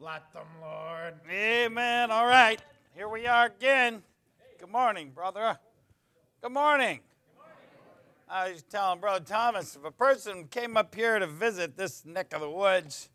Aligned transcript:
Blot 0.00 0.32
them, 0.32 0.46
Lord. 0.62 1.14
Amen. 1.30 2.10
All 2.10 2.24
right. 2.26 2.58
Here 2.94 3.06
we 3.06 3.26
are 3.26 3.44
again. 3.44 4.02
Good 4.58 4.70
morning, 4.70 5.10
brother. 5.10 5.58
Good 6.40 6.52
morning. 6.52 7.00
I 8.26 8.52
was 8.52 8.62
telling 8.62 8.98
Brother 9.00 9.22
Thomas 9.26 9.76
if 9.76 9.84
a 9.84 9.90
person 9.90 10.44
came 10.44 10.78
up 10.78 10.94
here 10.94 11.18
to 11.18 11.26
visit 11.26 11.76
this 11.76 12.02
neck 12.06 12.32
of 12.32 12.40
the 12.40 12.48
woods, 12.48 13.10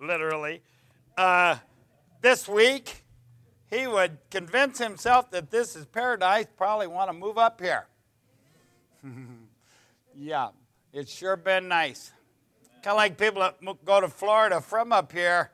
literally, 0.00 0.60
uh, 1.16 1.54
this 2.20 2.48
week, 2.48 3.04
he 3.70 3.86
would 3.86 4.18
convince 4.28 4.78
himself 4.80 5.30
that 5.30 5.52
this 5.52 5.76
is 5.76 5.86
paradise, 5.86 6.46
probably 6.56 6.88
want 6.88 7.10
to 7.12 7.16
move 7.16 7.38
up 7.38 7.60
here. 7.60 7.86
yeah, 10.16 10.48
it's 10.92 11.14
sure 11.14 11.36
been 11.36 11.68
nice. 11.68 12.10
Kind 12.82 12.88
of 12.88 12.96
like 12.96 13.16
people 13.16 13.40
that 13.42 13.84
go 13.84 14.00
to 14.00 14.08
Florida 14.08 14.60
from 14.60 14.92
up 14.92 15.12
here 15.12 15.52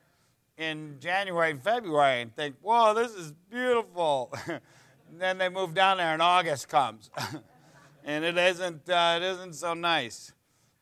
in 0.57 0.97
January 1.01 1.51
and 1.51 1.63
February 1.63 2.23
and 2.23 2.35
think, 2.35 2.57
whoa, 2.63 2.95
this 2.95 3.13
is 3.15 3.33
beautiful. 3.51 4.33
then 5.19 5.39
they 5.39 5.49
move 5.49 5.75
down 5.75 5.97
there 5.99 6.13
and 6.13 6.23
August 6.23 6.69
comes. 6.69 7.11
and 8.05 8.25
it 8.25 8.37
isn't, 8.37 8.89
uh, 8.89 9.15
it 9.21 9.25
isn't 9.25 9.55
so 9.55 9.75
nice. 9.75 10.33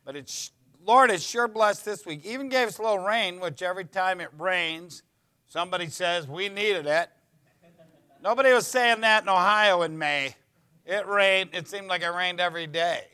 But 0.05 0.17
it's, 0.17 0.51
Lord 0.85 1.11
has 1.11 1.25
sure 1.25 1.49
blessed 1.49 1.85
this 1.85 2.05
week. 2.07 2.23
Even 2.25 2.49
gave 2.49 2.69
us 2.69 2.79
a 2.79 2.83
little 2.83 2.99
rain, 2.99 3.41
which 3.41 3.63
every 3.63 3.85
time 3.85 4.21
it 4.21 4.31
rains, 4.39 5.03
somebody 5.47 5.89
says, 5.89 6.27
we 6.29 6.49
needed 6.49 6.87
it. 6.87 7.09
Nobody 8.23 8.53
was 8.53 8.67
saying 8.67 9.01
that 9.01 9.23
in 9.25 9.29
Ohio 9.29 9.83
in 9.83 9.99
May. 9.99 10.35
It 10.87 11.07
rained, 11.07 11.51
it 11.55 11.67
seemed 11.69 11.89
like 11.89 12.03
it 12.03 12.09
rained 12.11 12.41
every 12.41 12.67
day. 12.67 13.05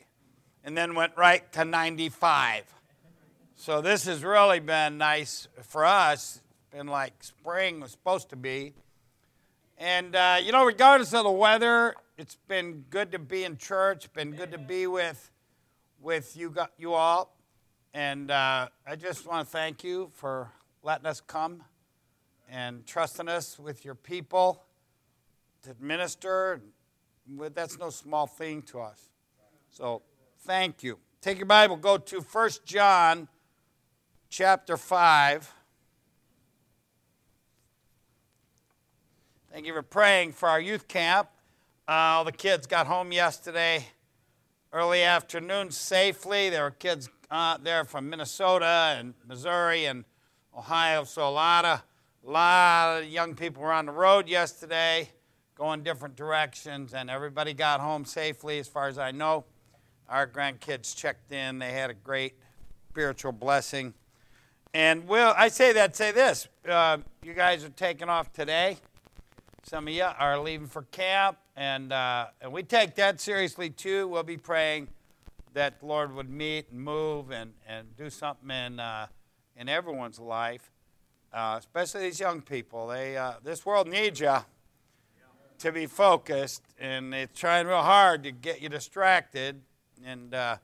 And 0.63 0.77
then 0.77 0.93
went 0.93 1.13
right 1.17 1.51
to 1.53 1.63
95. 1.65 2.63
So 3.55 3.81
this 3.81 4.05
has 4.05 4.23
really 4.23 4.59
been 4.59 4.97
nice 4.97 5.47
for 5.63 5.85
us 5.85 6.41
been 6.71 6.85
like 6.87 7.13
spring 7.23 7.79
was 7.79 7.89
supposed 7.91 8.29
to 8.29 8.35
be. 8.35 8.73
And, 9.79 10.15
uh, 10.15 10.37
you 10.43 10.51
know, 10.51 10.63
regardless 10.65 11.13
of 11.15 11.23
the 11.23 11.31
weather, 11.31 11.95
it's 12.17 12.35
been 12.47 12.85
good 12.91 13.11
to 13.13 13.17
be 13.19 13.43
in 13.43 13.57
church, 13.57 14.11
been 14.13 14.31
good 14.33 14.51
to 14.51 14.59
be 14.59 14.85
with, 14.85 15.31
with 15.99 16.37
you, 16.37 16.53
you 16.77 16.93
all. 16.93 17.35
And 17.95 18.29
uh, 18.29 18.67
I 18.85 18.95
just 18.95 19.25
want 19.25 19.47
to 19.47 19.51
thank 19.51 19.83
you 19.83 20.11
for 20.13 20.51
letting 20.83 21.07
us 21.07 21.21
come 21.21 21.63
and 22.51 22.85
trusting 22.85 23.27
us 23.27 23.57
with 23.57 23.83
your 23.83 23.95
people 23.95 24.61
to 25.63 25.73
minister. 25.79 26.61
That's 27.55 27.79
no 27.79 27.89
small 27.89 28.27
thing 28.27 28.61
to 28.63 28.81
us. 28.81 29.01
So 29.71 30.03
thank 30.41 30.83
you. 30.83 30.99
Take 31.21 31.37
your 31.37 31.47
Bible, 31.47 31.77
go 31.77 31.97
to 31.97 32.19
1 32.19 32.49
John 32.65 33.27
chapter 34.29 34.77
5. 34.77 35.55
Thank 39.51 39.65
you 39.65 39.73
for 39.73 39.81
praying 39.81 40.33
for 40.33 40.47
our 40.47 40.61
youth 40.61 40.87
camp. 40.87 41.27
Uh, 41.87 41.91
all 41.91 42.23
the 42.23 42.31
kids 42.31 42.67
got 42.67 42.85
home 42.85 43.11
yesterday 43.11 43.83
early 44.71 45.01
afternoon 45.01 45.71
safely. 45.71 46.51
There 46.51 46.61
were 46.61 46.69
kids 46.69 47.09
uh, 47.31 47.57
there 47.57 47.83
from 47.83 48.11
Minnesota 48.11 48.95
and 48.99 49.15
Missouri 49.27 49.85
and 49.85 50.05
Ohio, 50.55 51.03
so 51.03 51.27
a 51.27 51.31
lot 51.31 51.65
of 51.65 51.81
lot 52.23 52.99
of 52.99 53.05
young 53.07 53.33
people 53.33 53.63
were 53.63 53.71
on 53.73 53.87
the 53.87 53.91
road 53.91 54.27
yesterday, 54.29 55.09
going 55.55 55.81
different 55.81 56.15
directions, 56.15 56.93
and 56.93 57.09
everybody 57.09 57.55
got 57.55 57.79
home 57.79 58.05
safely, 58.05 58.59
as 58.59 58.67
far 58.67 58.87
as 58.87 58.99
I 58.99 59.09
know. 59.09 59.45
Our 60.07 60.27
grandkids 60.27 60.95
checked 60.95 61.31
in; 61.31 61.57
they 61.57 61.71
had 61.71 61.89
a 61.89 61.95
great 61.95 62.33
spiritual 62.91 63.31
blessing. 63.31 63.95
And 64.75 65.07
will 65.07 65.33
I 65.35 65.47
say 65.47 65.73
that? 65.73 65.95
Say 65.95 66.11
this: 66.11 66.47
uh, 66.67 66.99
you 67.23 67.33
guys 67.33 67.63
are 67.63 67.69
taking 67.69 68.09
off 68.09 68.31
today. 68.31 68.77
Some 69.69 69.87
of 69.87 69.93
you 69.93 70.03
are 70.17 70.39
leaving 70.39 70.65
for 70.65 70.81
camp, 70.81 71.37
and, 71.55 71.93
uh, 71.93 72.29
and 72.41 72.51
we 72.51 72.63
take 72.63 72.95
that 72.95 73.21
seriously 73.21 73.69
too. 73.69 74.07
We'll 74.07 74.23
be 74.23 74.35
praying 74.35 74.87
that 75.53 75.79
the 75.81 75.85
Lord 75.85 76.11
would 76.15 76.27
meet 76.27 76.71
and 76.71 76.81
move 76.81 77.29
and, 77.29 77.53
and 77.67 77.95
do 77.95 78.09
something 78.09 78.49
in, 78.49 78.79
uh, 78.79 79.05
in 79.55 79.69
everyone's 79.69 80.17
life, 80.17 80.71
uh, 81.31 81.57
especially 81.59 82.01
these 82.01 82.19
young 82.19 82.41
people. 82.41 82.87
They, 82.87 83.15
uh, 83.15 83.33
this 83.43 83.63
world 83.63 83.87
needs 83.87 84.19
you 84.19 84.37
to 85.59 85.71
be 85.71 85.85
focused, 85.85 86.63
and 86.79 87.13
it's 87.13 87.39
trying 87.39 87.67
real 87.67 87.83
hard 87.83 88.23
to 88.23 88.31
get 88.31 88.63
you 88.63 88.69
distracted. 88.69 89.61
And 90.03 90.33
uh, 90.33 90.57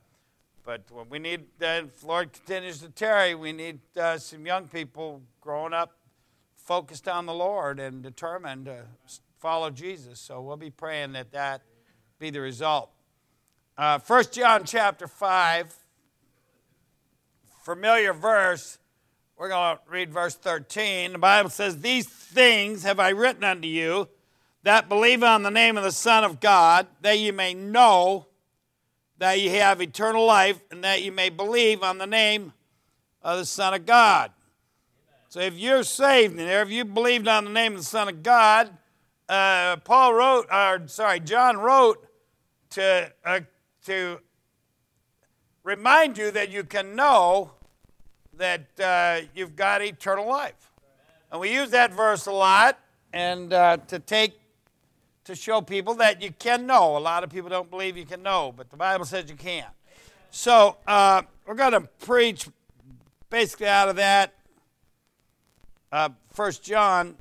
but 0.64 0.82
we 1.08 1.20
need, 1.20 1.44
if 1.60 2.00
the 2.00 2.06
Lord 2.08 2.32
continues 2.32 2.78
to 2.80 2.88
tarry, 2.88 3.36
we 3.36 3.52
need 3.52 3.78
uh, 3.96 4.18
some 4.18 4.44
young 4.44 4.66
people 4.66 5.22
growing 5.42 5.72
up 5.72 5.92
focused 6.66 7.06
on 7.08 7.26
the 7.26 7.32
Lord 7.32 7.78
and 7.78 8.02
determined 8.02 8.64
to 8.66 8.82
follow 9.38 9.70
Jesus. 9.70 10.18
So 10.20 10.42
we'll 10.42 10.56
be 10.56 10.70
praying 10.70 11.12
that 11.12 11.30
that 11.32 11.62
be 12.18 12.30
the 12.30 12.40
result. 12.40 12.90
Uh, 13.78 14.00
John 14.32 14.64
chapter 14.64 15.06
5, 15.06 15.74
familiar 17.62 18.12
verse. 18.12 18.78
We're 19.38 19.48
going 19.48 19.76
to 19.76 19.82
read 19.88 20.12
verse 20.12 20.34
13. 20.34 21.12
The 21.12 21.18
Bible 21.18 21.50
says, 21.50 21.80
These 21.82 22.08
things 22.08 22.82
have 22.84 22.98
I 22.98 23.10
written 23.10 23.44
unto 23.44 23.68
you 23.68 24.08
that 24.64 24.88
believe 24.88 25.22
on 25.22 25.42
the 25.44 25.50
name 25.50 25.76
of 25.76 25.84
the 25.84 25.92
Son 25.92 26.24
of 26.24 26.40
God, 26.40 26.86
that 27.02 27.16
ye 27.18 27.30
may 27.30 27.54
know 27.54 28.26
that 29.18 29.38
ye 29.38 29.48
have 29.50 29.80
eternal 29.80 30.26
life, 30.26 30.58
and 30.72 30.82
that 30.84 31.00
ye 31.02 31.10
may 31.10 31.28
believe 31.28 31.82
on 31.84 31.98
the 31.98 32.06
name 32.08 32.52
of 33.22 33.38
the 33.38 33.44
Son 33.46 33.72
of 33.74 33.86
God. 33.86 34.32
So 35.28 35.40
if 35.40 35.54
you're 35.54 35.82
saved 35.82 36.38
and 36.38 36.48
if 36.48 36.70
you 36.70 36.84
believed 36.84 37.26
on 37.26 37.44
the 37.44 37.50
name 37.50 37.72
of 37.72 37.80
the 37.80 37.84
Son 37.84 38.08
of 38.08 38.22
God, 38.22 38.70
uh, 39.28 39.76
Paul 39.78 40.14
wrote, 40.14 40.46
or 40.52 40.82
sorry, 40.86 41.18
John 41.20 41.56
wrote 41.56 42.06
to, 42.70 43.12
uh, 43.24 43.40
to 43.86 44.20
remind 45.64 46.16
you 46.16 46.30
that 46.30 46.50
you 46.50 46.62
can 46.62 46.94
know 46.94 47.50
that 48.34 48.66
uh, 48.80 49.22
you've 49.34 49.56
got 49.56 49.82
eternal 49.82 50.28
life. 50.28 50.70
And 51.32 51.40
we 51.40 51.52
use 51.52 51.70
that 51.70 51.92
verse 51.92 52.26
a 52.26 52.32
lot 52.32 52.78
and 53.12 53.52
uh, 53.52 53.78
to 53.88 53.98
take 53.98 54.38
to 55.24 55.34
show 55.34 55.60
people 55.60 55.94
that 55.96 56.22
you 56.22 56.30
can 56.38 56.66
know. 56.66 56.96
A 56.96 56.98
lot 57.00 57.24
of 57.24 57.30
people 57.30 57.48
don't 57.50 57.68
believe 57.68 57.96
you 57.96 58.06
can 58.06 58.22
know, 58.22 58.54
but 58.56 58.70
the 58.70 58.76
Bible 58.76 59.04
says 59.04 59.28
you 59.28 59.34
can. 59.34 59.66
So 60.30 60.76
uh, 60.86 61.22
we're 61.44 61.56
going 61.56 61.72
to 61.72 61.80
preach 61.80 62.46
basically 63.28 63.66
out 63.66 63.88
of 63.88 63.96
that 63.96 64.34
uh, 65.92 66.08
First 66.32 66.62
uh, 66.62 66.64
John 66.64 67.16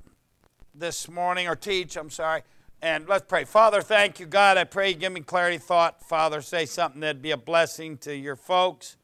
this 0.73 1.07
morning, 1.09 1.47
or 1.47 1.55
teach, 1.55 1.95
I'm 1.95 2.09
sorry. 2.09 2.41
And 2.81 3.07
let's 3.07 3.25
pray. 3.27 3.45
Father, 3.45 3.81
thank 3.81 4.19
you, 4.19 4.25
God. 4.25 4.57
I 4.57 4.63
pray 4.63 4.89
you 4.89 4.95
give 4.95 5.13
me 5.13 5.21
clarity 5.21 5.57
thought. 5.57 6.03
Father, 6.03 6.41
say 6.41 6.65
something 6.65 6.99
that'd 7.01 7.21
be 7.21 7.31
a 7.31 7.37
blessing 7.37 7.97
to 7.99 8.15
your 8.15 8.35
folks. 8.35 8.97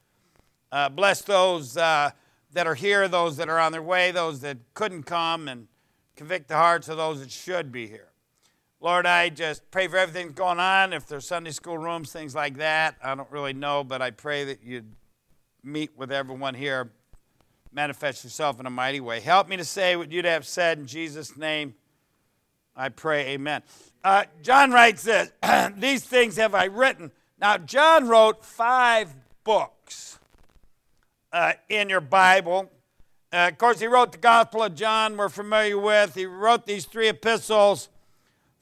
Uh, 0.72 0.90
bless 0.90 1.22
those 1.22 1.78
uh, 1.78 2.12
that 2.54 2.68
are 2.68 2.76
here, 2.76 3.08
those 3.08 3.38
that 3.38 3.50
are 3.50 3.60
on 3.60 3.72
their 3.72 3.82
way, 3.84 4.12
those 4.12 4.42
that 4.42 4.58
couldn't 4.74 5.04
come, 5.04 5.48
and 5.48 5.68
convict 6.16 6.48
the 6.48 6.56
hearts 6.56 6.90
of 6.90 6.98
those 6.98 7.20
that 7.20 7.32
should 7.32 7.72
be 7.72 7.88
here. 7.88 8.10
Lord, 8.80 9.06
I 9.06 9.30
just 9.30 9.70
pray 9.72 9.88
for 9.88 9.98
everything 9.98 10.28
that's 10.28 10.38
going 10.40 10.60
on. 10.60 10.92
If 10.92 11.08
there's 11.08 11.28
Sunday 11.28 11.52
school 11.52 11.78
rooms, 11.78 12.12
things 12.12 12.34
like 12.36 12.58
that, 12.58 12.96
I 13.04 13.14
don't 13.16 13.30
really 13.32 13.54
know, 13.54 13.84
but 13.84 14.02
I 14.02 14.10
pray 14.12 14.44
that 14.46 14.64
you'd 14.64 14.92
meet 15.64 15.92
with 15.96 16.12
everyone 16.12 16.56
here 16.56 16.92
manifest 17.74 18.24
yourself 18.24 18.60
in 18.60 18.66
a 18.66 18.70
mighty 18.70 19.00
way. 19.00 19.20
Help 19.20 19.48
me 19.48 19.58
to 19.58 19.66
say 19.66 19.96
what 19.96 20.12
you'd 20.12 20.26
have 20.26 20.46
said 20.46 20.78
in 20.80 20.86
Jesus' 20.86 21.36
name. 21.38 21.74
I 22.76 22.90
pray, 22.90 23.30
amen. 23.30 23.64
Uh, 24.04 24.24
John 24.44 24.72
writes 24.72 25.04
this 25.04 25.30
These 25.78 26.04
things 26.04 26.38
have 26.38 26.56
I 26.56 26.66
written. 26.66 27.12
Now, 27.40 27.58
John 27.58 28.08
wrote 28.08 28.44
five 28.46 29.14
books 29.44 30.20
uh, 31.34 31.54
in 31.70 31.90
your 31.90 32.02
Bible. 32.02 32.70
Uh, 33.34 33.50
of 33.52 33.58
course, 33.58 33.80
he 33.80 33.88
wrote 33.88 34.12
the 34.12 34.18
Gospel 34.18 34.64
of 34.64 34.76
John, 34.76 35.16
we're 35.16 35.30
familiar 35.30 35.80
with. 35.80 36.16
He 36.16 36.26
wrote 36.26 36.66
these 36.66 36.86
three 36.86 37.08
epistles, 37.08 37.88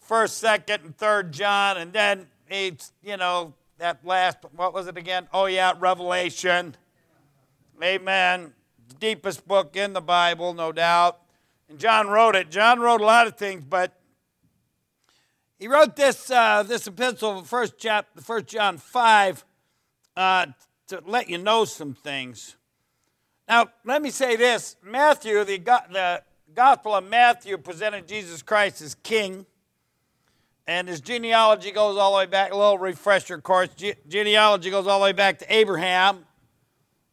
1st, 0.08 0.66
2nd, 0.68 0.86
and 0.86 0.98
3rd 0.98 1.32
John. 1.32 1.78
And 1.78 1.92
then 1.92 2.28
he, 2.48 2.78
you 3.04 3.18
know, 3.18 3.54
that 3.80 4.06
last, 4.06 4.38
what 4.56 4.74
was 4.74 4.86
it 4.88 4.96
again? 4.96 5.28
Oh, 5.34 5.48
yeah, 5.48 5.74
Revelation. 5.80 6.76
Amen 7.84 8.54
deepest 8.98 9.48
book 9.48 9.76
in 9.76 9.94
the 9.94 10.02
Bible, 10.02 10.54
no 10.54 10.72
doubt. 10.72 11.20
And 11.70 11.78
John 11.80 12.08
wrote 12.08 12.36
it. 12.36 12.50
John 12.50 12.80
wrote 12.80 13.02
a 13.02 13.06
lot 13.06 13.28
of 13.28 13.38
things, 13.38 13.64
but 13.64 13.94
he 15.60 15.68
wrote 15.68 15.96
this 15.96 16.32
uh, 16.32 16.64
this 16.66 16.88
epistle, 16.88 17.44
first 17.44 17.76
chapter, 17.78 18.22
first 18.22 18.48
John 18.48 18.78
five, 18.78 19.46
uh, 20.16 20.48
to 20.88 21.04
let 21.06 21.30
you 21.30 21.38
know 21.38 21.66
some 21.66 21.94
things. 21.94 22.56
Now, 23.48 23.68
let 23.86 24.02
me 24.02 24.10
say 24.10 24.36
this: 24.36 24.78
Matthew, 24.82 25.44
the 25.44 25.58
the 25.58 26.22
Gospel 26.56 26.96
of 26.96 27.08
Matthew, 27.08 27.58
presented 27.60 28.08
Jesus 28.08 28.42
Christ 28.42 28.82
as 28.82 28.96
King, 28.96 29.46
and 30.66 30.88
his 30.88 31.02
genealogy 31.02 31.72
goes 31.72 31.98
all 31.98 32.14
the 32.14 32.18
way 32.20 32.26
back. 32.26 32.52
A 32.52 32.56
little 32.58 32.78
refresher 32.80 33.40
course: 33.40 33.70
Ge- 33.78 33.94
genealogy 34.08 34.70
goes 34.72 34.88
all 34.88 35.00
the 35.00 35.04
way 35.04 35.12
back 35.12 35.40
to 35.40 35.54
Abraham. 35.54 36.24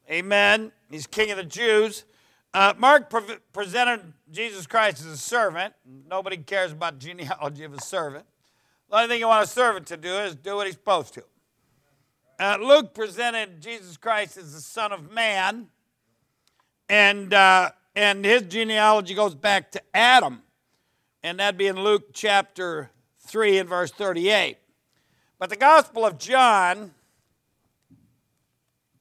Amen. 0.08 0.70
He's 0.91 1.06
king 1.06 1.31
of 1.31 1.37
the 1.37 1.44
Jews. 1.44 2.05
Uh, 2.55 2.75
Mark 2.79 3.11
pre- 3.11 3.38
presented 3.53 4.12
Jesus 4.31 4.67
Christ 4.67 5.00
as 5.00 5.06
a 5.06 5.17
servant. 5.17 5.75
Nobody 6.09 6.37
cares 6.38 6.73
about 6.73 6.99
genealogy 6.99 7.65
of 7.65 7.75
a 7.75 7.81
servant. 7.81 8.25
The 8.88 8.97
only 8.97 9.09
thing 9.09 9.19
you 9.21 9.27
want 9.27 9.44
a 9.44 9.50
servant 9.50 9.87
to 9.88 9.97
do 9.97 10.15
is 10.19 10.35
do 10.37 10.56
what 10.56 10.67
he's 10.67 10.75
supposed 10.77 11.15
to. 11.15 11.25
Uh, 12.38 12.56
Luke 12.61 12.94
presented 12.94 13.61
Jesus 13.61 13.97
Christ 13.97 14.37
as 14.37 14.55
the 14.55 14.61
Son 14.61 14.93
of 14.93 15.11
Man, 15.11 15.69
and 16.88 17.33
uh, 17.35 17.71
and 17.97 18.25
his 18.25 18.43
genealogy 18.43 19.15
goes 19.15 19.35
back 19.35 19.73
to 19.73 19.81
Adam, 19.94 20.43
and 21.23 21.41
that'd 21.41 21.56
be 21.59 21.67
in 21.67 21.81
Luke 21.83 22.09
chapter 22.12 22.91
three 23.21 23.59
and 23.59 23.69
verse 23.69 23.91
thirty-eight. 23.91 24.59
But 25.38 25.49
the 25.49 25.56
Gospel 25.56 26.05
of 26.05 26.19
John 26.19 26.93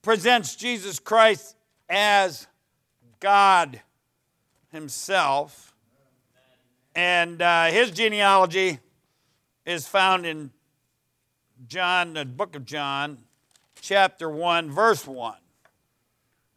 presents 0.01 0.55
Jesus 0.55 0.97
Christ 0.97 1.55
as 1.89 2.47
God 3.19 3.81
Himself. 4.71 5.73
And 6.95 7.41
uh, 7.41 7.65
his 7.65 7.91
genealogy 7.91 8.79
is 9.65 9.85
found 9.87 10.25
in 10.25 10.51
John, 11.67 12.13
the 12.13 12.23
book 12.25 12.55
of 12.55 12.65
John, 12.65 13.19
chapter 13.81 14.29
1, 14.29 14.71
verse 14.71 15.05
1. 15.05 15.35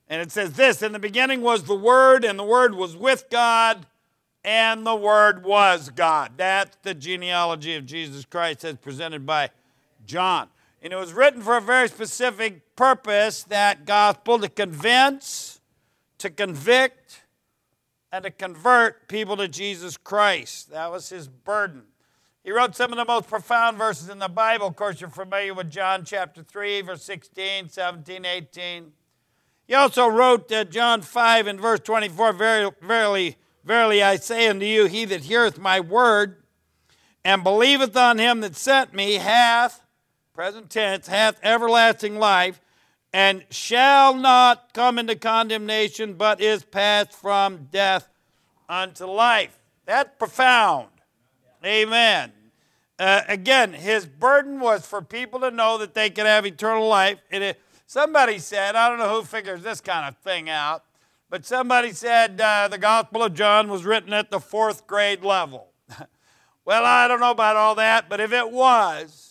And 0.08 0.22
it 0.22 0.30
says 0.30 0.52
this 0.54 0.82
In 0.82 0.92
the 0.92 0.98
beginning 0.98 1.42
was 1.42 1.64
the 1.64 1.74
Word, 1.74 2.24
and 2.24 2.38
the 2.38 2.44
Word 2.44 2.74
was 2.74 2.96
with 2.96 3.26
God, 3.30 3.86
and 4.44 4.86
the 4.86 4.94
Word 4.94 5.44
was 5.44 5.90
God. 5.90 6.32
That's 6.36 6.76
the 6.82 6.94
genealogy 6.94 7.74
of 7.74 7.84
Jesus 7.84 8.24
Christ 8.24 8.64
as 8.64 8.76
presented 8.76 9.26
by 9.26 9.50
John. 10.06 10.48
And 10.80 10.92
it 10.92 10.96
was 10.96 11.12
written 11.12 11.42
for 11.42 11.56
a 11.56 11.60
very 11.60 11.88
specific 11.88 12.76
purpose 12.76 13.42
that 13.44 13.84
gospel 13.84 14.38
to 14.38 14.48
convince, 14.48 15.60
to 16.18 16.30
convict, 16.30 17.22
and 18.12 18.24
to 18.24 18.30
convert 18.30 19.08
people 19.08 19.36
to 19.38 19.48
Jesus 19.48 19.96
Christ. 19.96 20.70
That 20.70 20.90
was 20.90 21.08
his 21.08 21.26
burden. 21.28 21.82
He 22.44 22.52
wrote 22.52 22.76
some 22.76 22.92
of 22.92 22.96
the 22.98 23.04
most 23.04 23.28
profound 23.28 23.76
verses 23.76 24.08
in 24.08 24.20
the 24.20 24.28
Bible. 24.28 24.68
Of 24.68 24.76
course, 24.76 25.00
you're 25.00 25.10
familiar 25.10 25.52
with 25.52 25.70
John 25.70 26.04
chapter 26.04 26.42
3, 26.42 26.80
verse 26.82 27.02
16, 27.02 27.68
17, 27.68 28.24
18. 28.24 28.92
He 29.66 29.74
also 29.74 30.06
wrote 30.06 30.50
uh, 30.50 30.64
John 30.64 31.02
5 31.02 31.46
and 31.46 31.60
verse 31.60 31.80
24 31.80 32.32
Verily, 32.32 32.56
verily, 32.80 33.36
verily 33.64 34.02
I 34.02 34.16
say 34.16 34.46
unto 34.46 34.64
you, 34.64 34.86
he 34.86 35.04
that 35.06 35.22
heareth 35.22 35.58
my 35.58 35.80
word 35.80 36.36
and 37.24 37.42
believeth 37.42 37.94
on 37.96 38.18
him 38.18 38.40
that 38.40 38.56
sent 38.56 38.94
me 38.94 39.14
hath 39.16 39.82
present 40.38 40.70
tense, 40.70 41.08
hath 41.08 41.36
everlasting 41.42 42.16
life, 42.16 42.60
and 43.12 43.44
shall 43.50 44.14
not 44.14 44.72
come 44.72 44.96
into 44.96 45.16
condemnation, 45.16 46.14
but 46.14 46.40
is 46.40 46.62
passed 46.62 47.12
from 47.12 47.64
death 47.72 48.08
unto 48.68 49.04
life. 49.04 49.58
That's 49.84 50.10
profound. 50.16 50.90
Amen. 51.66 52.30
Uh, 53.00 53.22
again, 53.26 53.72
his 53.72 54.06
burden 54.06 54.60
was 54.60 54.86
for 54.86 55.02
people 55.02 55.40
to 55.40 55.50
know 55.50 55.76
that 55.78 55.92
they 55.94 56.08
could 56.08 56.26
have 56.26 56.46
eternal 56.46 56.86
life. 56.86 57.18
It, 57.32 57.60
somebody 57.88 58.38
said, 58.38 58.76
I 58.76 58.88
don't 58.88 59.00
know 59.00 59.12
who 59.18 59.24
figures 59.24 59.62
this 59.64 59.80
kind 59.80 60.06
of 60.06 60.16
thing 60.18 60.48
out, 60.48 60.84
but 61.30 61.44
somebody 61.44 61.90
said 61.90 62.40
uh, 62.40 62.68
the 62.68 62.78
Gospel 62.78 63.24
of 63.24 63.34
John 63.34 63.68
was 63.68 63.84
written 63.84 64.12
at 64.12 64.30
the 64.30 64.38
fourth 64.38 64.86
grade 64.86 65.24
level. 65.24 65.66
well, 66.64 66.84
I 66.84 67.08
don't 67.08 67.18
know 67.18 67.32
about 67.32 67.56
all 67.56 67.74
that, 67.74 68.08
but 68.08 68.20
if 68.20 68.32
it 68.32 68.52
was, 68.52 69.24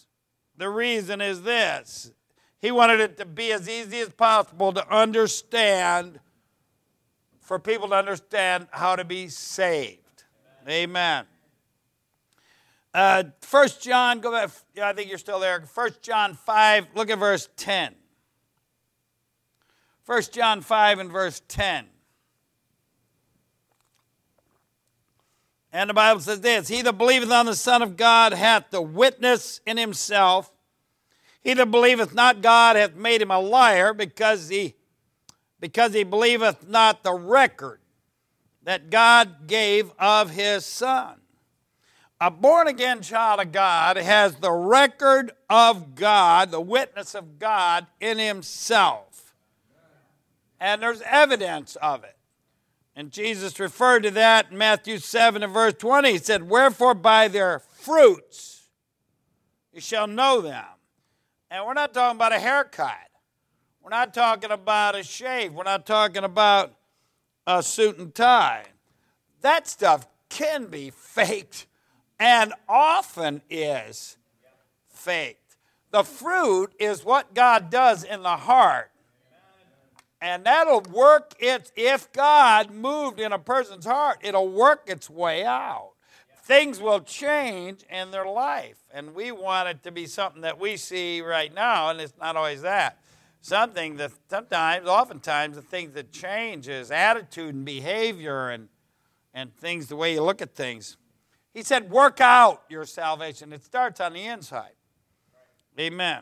the 0.58 0.70
reason 0.70 1.22
is 1.22 1.44
this 1.44 2.12
he 2.60 2.72
wanted 2.72 3.00
it 3.00 3.18
to 3.18 3.26
be 3.26 3.52
as 3.52 3.70
easy 3.70 4.00
as 4.00 4.10
possible 4.10 4.74
to 4.74 4.92
understand, 4.94 6.20
for 7.40 7.60
people 7.60 7.88
to 7.90 7.96
understand 7.96 8.68
how 8.72 8.96
to 8.96 9.04
be 9.06 9.28
saved. 9.28 10.24
Amen. 10.68 10.88
Amen. 10.90 11.26
Uh, 12.94 13.24
First 13.42 13.84
John, 13.84 14.20
go 14.20 14.32
back. 14.32 14.50
Yeah, 14.74 14.90
I 14.90 14.94
think 14.94 15.10
you're 15.10 15.20
still 15.20 15.40
there. 15.40 15.62
First 15.62 16.02
John 16.02 16.34
five. 16.34 16.88
Look 16.96 17.12
at 17.12 17.20
verse 17.20 17.48
ten. 17.56 17.94
First 20.04 20.34
John 20.34 20.62
five 20.62 20.98
and 20.98 21.12
verse 21.12 21.42
ten. 21.48 21.86
And 25.74 25.90
the 25.90 25.94
Bible 25.94 26.22
says 26.22 26.42
this 26.42 26.68
He 26.68 26.82
that 26.82 26.94
believeth 26.98 27.32
on 27.32 27.46
the 27.46 27.56
Son 27.56 27.82
of 27.82 27.98
God 27.98 28.34
hath 28.34 28.66
the 28.70 28.82
witness 28.82 29.62
in 29.66 29.78
himself. 29.78 30.52
He 31.44 31.54
that 31.54 31.70
believeth 31.72 32.14
not 32.14 32.42
God 32.42 32.76
hath 32.76 32.96
made 32.96 33.22
him 33.22 33.32
a 33.32 33.40
liar, 33.40 33.94
because 33.94 34.50
he, 34.50 34.76
because 35.60 35.94
he 35.94 36.04
believeth 36.04 36.68
not 36.68 37.04
the 37.04 37.14
record 37.14 37.80
that 38.64 38.90
God 38.90 39.48
gave 39.48 39.92
of 40.00 40.30
his 40.32 40.66
Son. 40.66 41.16
A 42.20 42.32
born 42.32 42.68
again 42.68 43.02
child 43.04 43.40
of 43.40 43.52
God 43.52 43.96
has 43.98 44.36
the 44.38 44.52
record 44.52 45.32
of 45.50 45.94
God, 45.96 46.50
the 46.52 46.60
witness 46.62 47.14
of 47.14 47.38
God 47.38 47.86
in 48.00 48.18
himself. 48.18 49.36
And 50.60 50.82
there's 50.82 51.02
evidence 51.04 51.76
of 51.76 52.04
it. 52.04 52.17
And 52.98 53.12
Jesus 53.12 53.60
referred 53.60 54.02
to 54.04 54.12
that 54.12 54.48
in 54.52 54.58
Matthew 54.58 54.98
7 54.98 55.44
and 55.44 55.54
verse 55.54 55.76
20. 55.78 56.14
He 56.14 56.18
said, 56.18 56.50
Wherefore 56.50 56.96
by 56.96 57.28
their 57.28 57.60
fruits 57.60 58.64
you 59.72 59.80
shall 59.80 60.08
know 60.08 60.42
them. 60.42 60.66
And 61.52 61.64
we're 61.64 61.76
not 61.76 61.94
talking 61.94 62.18
about 62.18 62.32
a 62.34 62.40
haircut. 62.40 62.96
We're 63.84 63.92
not 63.92 64.16
talking 64.16 64.50
about 64.50 64.96
a 64.96 65.04
shave. 65.04 65.54
We're 65.54 65.64
not 65.66 65.86
talking 65.86 66.24
about 66.24 66.74
a 67.46 67.62
suit 67.62 68.00
and 68.00 68.16
tie. 68.16 68.64
That 69.42 69.68
stuff 69.68 70.08
can 70.28 70.66
be 70.66 70.90
faked 70.90 71.68
and 72.20 72.52
often 72.68 73.44
is 73.48 74.18
faked. 74.90 75.56
The 75.92 76.02
fruit 76.02 76.74
is 76.80 77.06
what 77.06 77.36
God 77.36 77.70
does 77.70 78.04
in 78.04 78.24
the 78.24 78.38
heart 78.38 78.90
and 80.22 80.44
that'll 80.46 80.82
work 80.82 81.34
its, 81.40 81.72
if 81.76 82.12
God 82.12 82.72
moved 82.72 83.20
in 83.20 83.32
a 83.34 83.40
person's 83.40 83.86
heart, 83.86 84.18
it'll 84.22 84.48
work 84.50 84.84
its 84.88 85.10
way 85.10 85.44
out. 85.46 85.92
Things 86.44 86.80
will 86.80 87.02
change 87.02 87.84
in 87.90 88.10
their 88.10 88.26
life. 88.26 88.78
And 88.94 89.14
we 89.14 89.32
want 89.32 89.70
it 89.70 89.84
to 89.84 89.92
be 89.92 90.08
something 90.08 90.42
that 90.42 90.58
we 90.60 90.78
see 90.78 91.22
right 91.22 91.54
now, 91.54 91.90
and 91.90 92.00
it's 92.02 92.14
not 92.20 92.36
always 92.36 92.62
that. 92.64 93.00
Something 93.42 93.98
that 93.98 94.12
sometimes, 94.30 94.88
oftentimes, 94.88 95.56
the 95.56 95.62
things 95.62 95.94
that 95.94 96.12
change 96.12 96.68
is 96.68 96.90
attitude 96.90 97.54
and 97.54 97.66
behavior 97.66 98.50
and, 98.50 98.70
and 99.34 99.56
things, 99.58 99.88
the 99.88 99.96
way 99.96 100.14
you 100.14 100.24
look 100.24 100.42
at 100.42 100.56
things. 100.56 100.98
He 101.54 101.62
said, 101.64 101.92
work 101.92 102.22
out 102.22 102.64
your 102.70 102.86
salvation. 102.86 103.54
It 103.54 103.64
starts 103.64 104.00
on 104.00 104.14
the 104.14 104.24
inside. 104.24 104.72
Amen. 105.80 106.22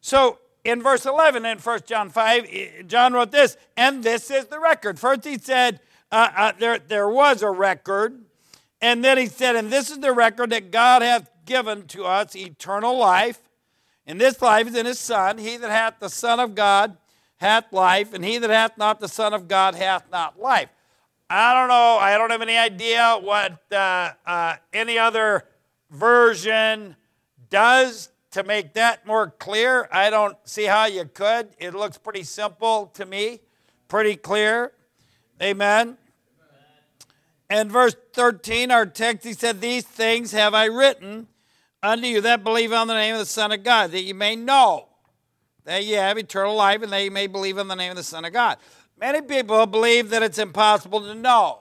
So 0.00 0.38
in 0.68 0.82
verse 0.82 1.06
11 1.06 1.46
in 1.46 1.58
1 1.58 1.80
John 1.86 2.10
5, 2.10 2.46
eh, 2.50 2.82
John 2.86 3.12
wrote 3.12 3.32
this, 3.32 3.56
and 3.76 4.02
this 4.02 4.30
is 4.30 4.46
the 4.46 4.60
record. 4.60 4.98
First, 5.00 5.24
he 5.24 5.38
said, 5.38 5.80
uh, 6.12 6.30
uh, 6.36 6.52
there, 6.58 6.78
there 6.78 7.08
was 7.08 7.42
a 7.42 7.50
record. 7.50 8.20
And 8.80 9.02
then 9.02 9.18
he 9.18 9.26
said, 9.26 9.56
and 9.56 9.72
this 9.72 9.90
is 9.90 9.98
the 9.98 10.12
record 10.12 10.50
that 10.50 10.70
God 10.70 11.02
hath 11.02 11.30
given 11.46 11.86
to 11.88 12.04
us 12.04 12.36
eternal 12.36 12.96
life. 12.96 13.40
And 14.06 14.20
this 14.20 14.40
life 14.42 14.68
is 14.68 14.76
in 14.76 14.86
his 14.86 14.98
Son. 14.98 15.38
He 15.38 15.56
that 15.56 15.70
hath 15.70 15.94
the 16.00 16.08
Son 16.10 16.38
of 16.38 16.54
God 16.54 16.96
hath 17.38 17.72
life, 17.72 18.12
and 18.14 18.24
he 18.24 18.38
that 18.38 18.50
hath 18.50 18.76
not 18.78 19.00
the 19.00 19.08
Son 19.08 19.32
of 19.34 19.48
God 19.48 19.74
hath 19.74 20.04
not 20.12 20.38
life. 20.40 20.68
I 21.30 21.52
don't 21.54 21.68
know. 21.68 21.98
I 22.00 22.16
don't 22.16 22.30
have 22.30 22.40
any 22.42 22.56
idea 22.56 23.16
what 23.20 23.60
uh, 23.70 24.12
uh 24.26 24.54
any 24.72 24.98
other 24.98 25.44
version 25.90 26.96
does 27.50 28.08
to 28.38 28.44
make 28.44 28.72
that 28.74 29.04
more 29.04 29.30
clear, 29.40 29.88
I 29.90 30.10
don't 30.10 30.36
see 30.44 30.64
how 30.64 30.86
you 30.86 31.04
could. 31.06 31.48
It 31.58 31.74
looks 31.74 31.98
pretty 31.98 32.22
simple 32.22 32.86
to 32.94 33.04
me, 33.04 33.40
pretty 33.88 34.14
clear. 34.14 34.72
Amen. 35.42 35.98
And 37.50 37.70
verse 37.72 37.96
13, 38.12 38.70
our 38.70 38.86
text, 38.86 39.26
he 39.26 39.32
said, 39.32 39.60
These 39.60 39.84
things 39.84 40.30
have 40.32 40.54
I 40.54 40.66
written 40.66 41.26
unto 41.82 42.06
you 42.06 42.20
that 42.20 42.44
believe 42.44 42.72
on 42.72 42.86
the 42.86 42.94
name 42.94 43.14
of 43.14 43.18
the 43.20 43.26
Son 43.26 43.50
of 43.50 43.64
God, 43.64 43.90
that 43.90 44.02
you 44.02 44.14
may 44.14 44.36
know 44.36 44.86
that 45.64 45.84
you 45.84 45.96
have 45.96 46.16
eternal 46.16 46.54
life 46.54 46.82
and 46.82 46.92
that 46.92 47.02
you 47.02 47.10
may 47.10 47.26
believe 47.26 47.58
in 47.58 47.66
the 47.66 47.74
name 47.74 47.90
of 47.90 47.96
the 47.96 48.02
Son 48.04 48.24
of 48.24 48.32
God. 48.32 48.58
Many 49.00 49.20
people 49.20 49.66
believe 49.66 50.10
that 50.10 50.22
it's 50.22 50.38
impossible 50.38 51.00
to 51.00 51.14
know. 51.14 51.58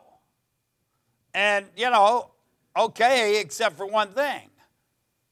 And, 1.34 1.66
you 1.76 1.90
know, 1.90 2.32
okay, 2.78 3.40
except 3.40 3.78
for 3.78 3.86
one 3.88 4.10
thing 4.10 4.50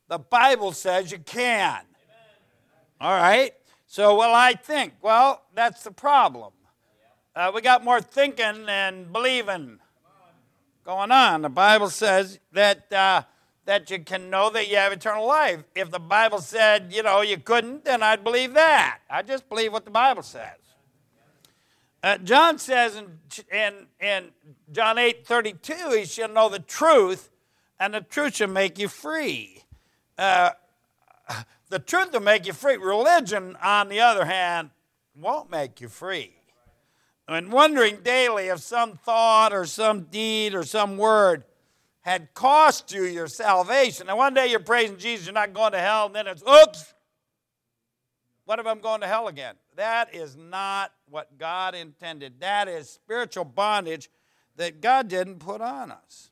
the 0.08 0.20
Bible 0.20 0.72
says 0.72 1.12
you 1.12 1.18
can. 1.20 1.72
Amen. 1.72 1.82
All 3.02 3.18
right? 3.20 3.54
So, 3.88 4.16
well, 4.16 4.34
I 4.36 4.54
think. 4.54 4.94
Well, 5.02 5.42
that's 5.56 5.84
the 5.84 5.92
problem. 5.92 6.54
Uh, 7.36 7.52
we 7.54 7.62
got 7.62 7.84
more 7.84 8.00
thinking 8.02 8.66
than 8.66 9.12
believing 9.12 9.80
going 10.86 11.12
on. 11.12 11.42
The 11.42 11.50
Bible 11.50 11.90
says 11.90 12.40
that. 12.52 12.92
Uh, 12.92 13.24
that 13.68 13.90
you 13.90 13.98
can 13.98 14.30
know 14.30 14.52
that 14.52 14.70
you 14.70 14.78
have 14.78 14.92
eternal 14.94 15.26
life. 15.26 15.64
If 15.74 15.90
the 15.90 15.98
Bible 15.98 16.38
said, 16.38 16.94
you 16.94 17.02
know, 17.02 17.22
you 17.22 17.40
couldn't, 17.40 17.84
then 17.84 18.04
I'd 18.04 18.24
believe 18.24 18.54
that. 18.54 19.00
I 19.10 19.24
just 19.24 19.50
believe 19.50 19.74
what 19.74 19.86
the 19.86 19.90
Bible 19.90 20.22
says. 20.22 20.52
Uh, 22.04 22.20
John 22.20 22.60
says 22.60 22.96
in, 22.96 23.18
in, 23.52 23.74
in 24.00 24.30
John 24.72 25.00
8 25.00 25.26
32, 25.26 25.74
he 25.98 26.06
shall 26.06 26.30
know 26.30 26.48
the 26.48 26.60
truth, 26.60 27.32
and 27.80 27.96
the 27.96 28.02
truth 28.02 28.36
shall 28.36 28.50
make 28.50 28.78
you 28.78 28.88
free. 28.88 29.55
Uh, 30.18 30.52
the 31.70 31.80
truth 31.80 32.14
will 32.14 32.22
make 32.22 32.46
you 32.46 32.54
free. 32.54 32.78
Religion, 32.78 33.58
on 33.62 33.90
the 33.90 34.00
other 34.00 34.26
hand, 34.26 34.70
won't 35.16 35.50
make 35.50 35.82
you 35.82 35.90
free. 35.90 36.34
And 37.28 37.52
wondering 37.52 37.98
daily 38.02 38.48
if 38.48 38.60
some 38.60 38.96
thought 38.98 39.52
or 39.52 39.66
some 39.66 40.02
deed 40.04 40.54
or 40.54 40.64
some 40.64 40.96
word 40.98 41.44
had 42.02 42.34
cost 42.36 42.94
you 42.94 43.04
your 43.06 43.28
salvation. 43.28 44.08
And 44.10 44.18
one 44.18 44.36
day 44.36 44.48
you're 44.48 44.60
praising 44.60 44.98
Jesus, 44.98 45.26
you're 45.26 45.34
not 45.34 45.54
going 45.54 45.72
to 45.72 45.80
hell, 45.80 46.06
and 46.06 46.16
then 46.16 46.28
it's, 46.28 46.44
oops, 46.44 46.94
what 48.46 48.60
if 48.60 48.68
I'm 48.68 48.80
going 48.80 49.02
to 49.02 49.08
hell 49.08 49.28
again? 49.28 49.56
That 49.76 50.14
is 50.14 50.36
not 50.38 50.94
what 51.10 51.40
God 51.40 51.74
intended. 51.74 52.40
That 52.42 52.68
is 52.68 52.88
spiritual 52.90 53.44
bondage 53.46 54.12
that 54.56 54.82
God 54.82 55.08
didn't 55.08 55.40
put 55.40 55.62
on 55.62 55.92
us. 55.92 56.30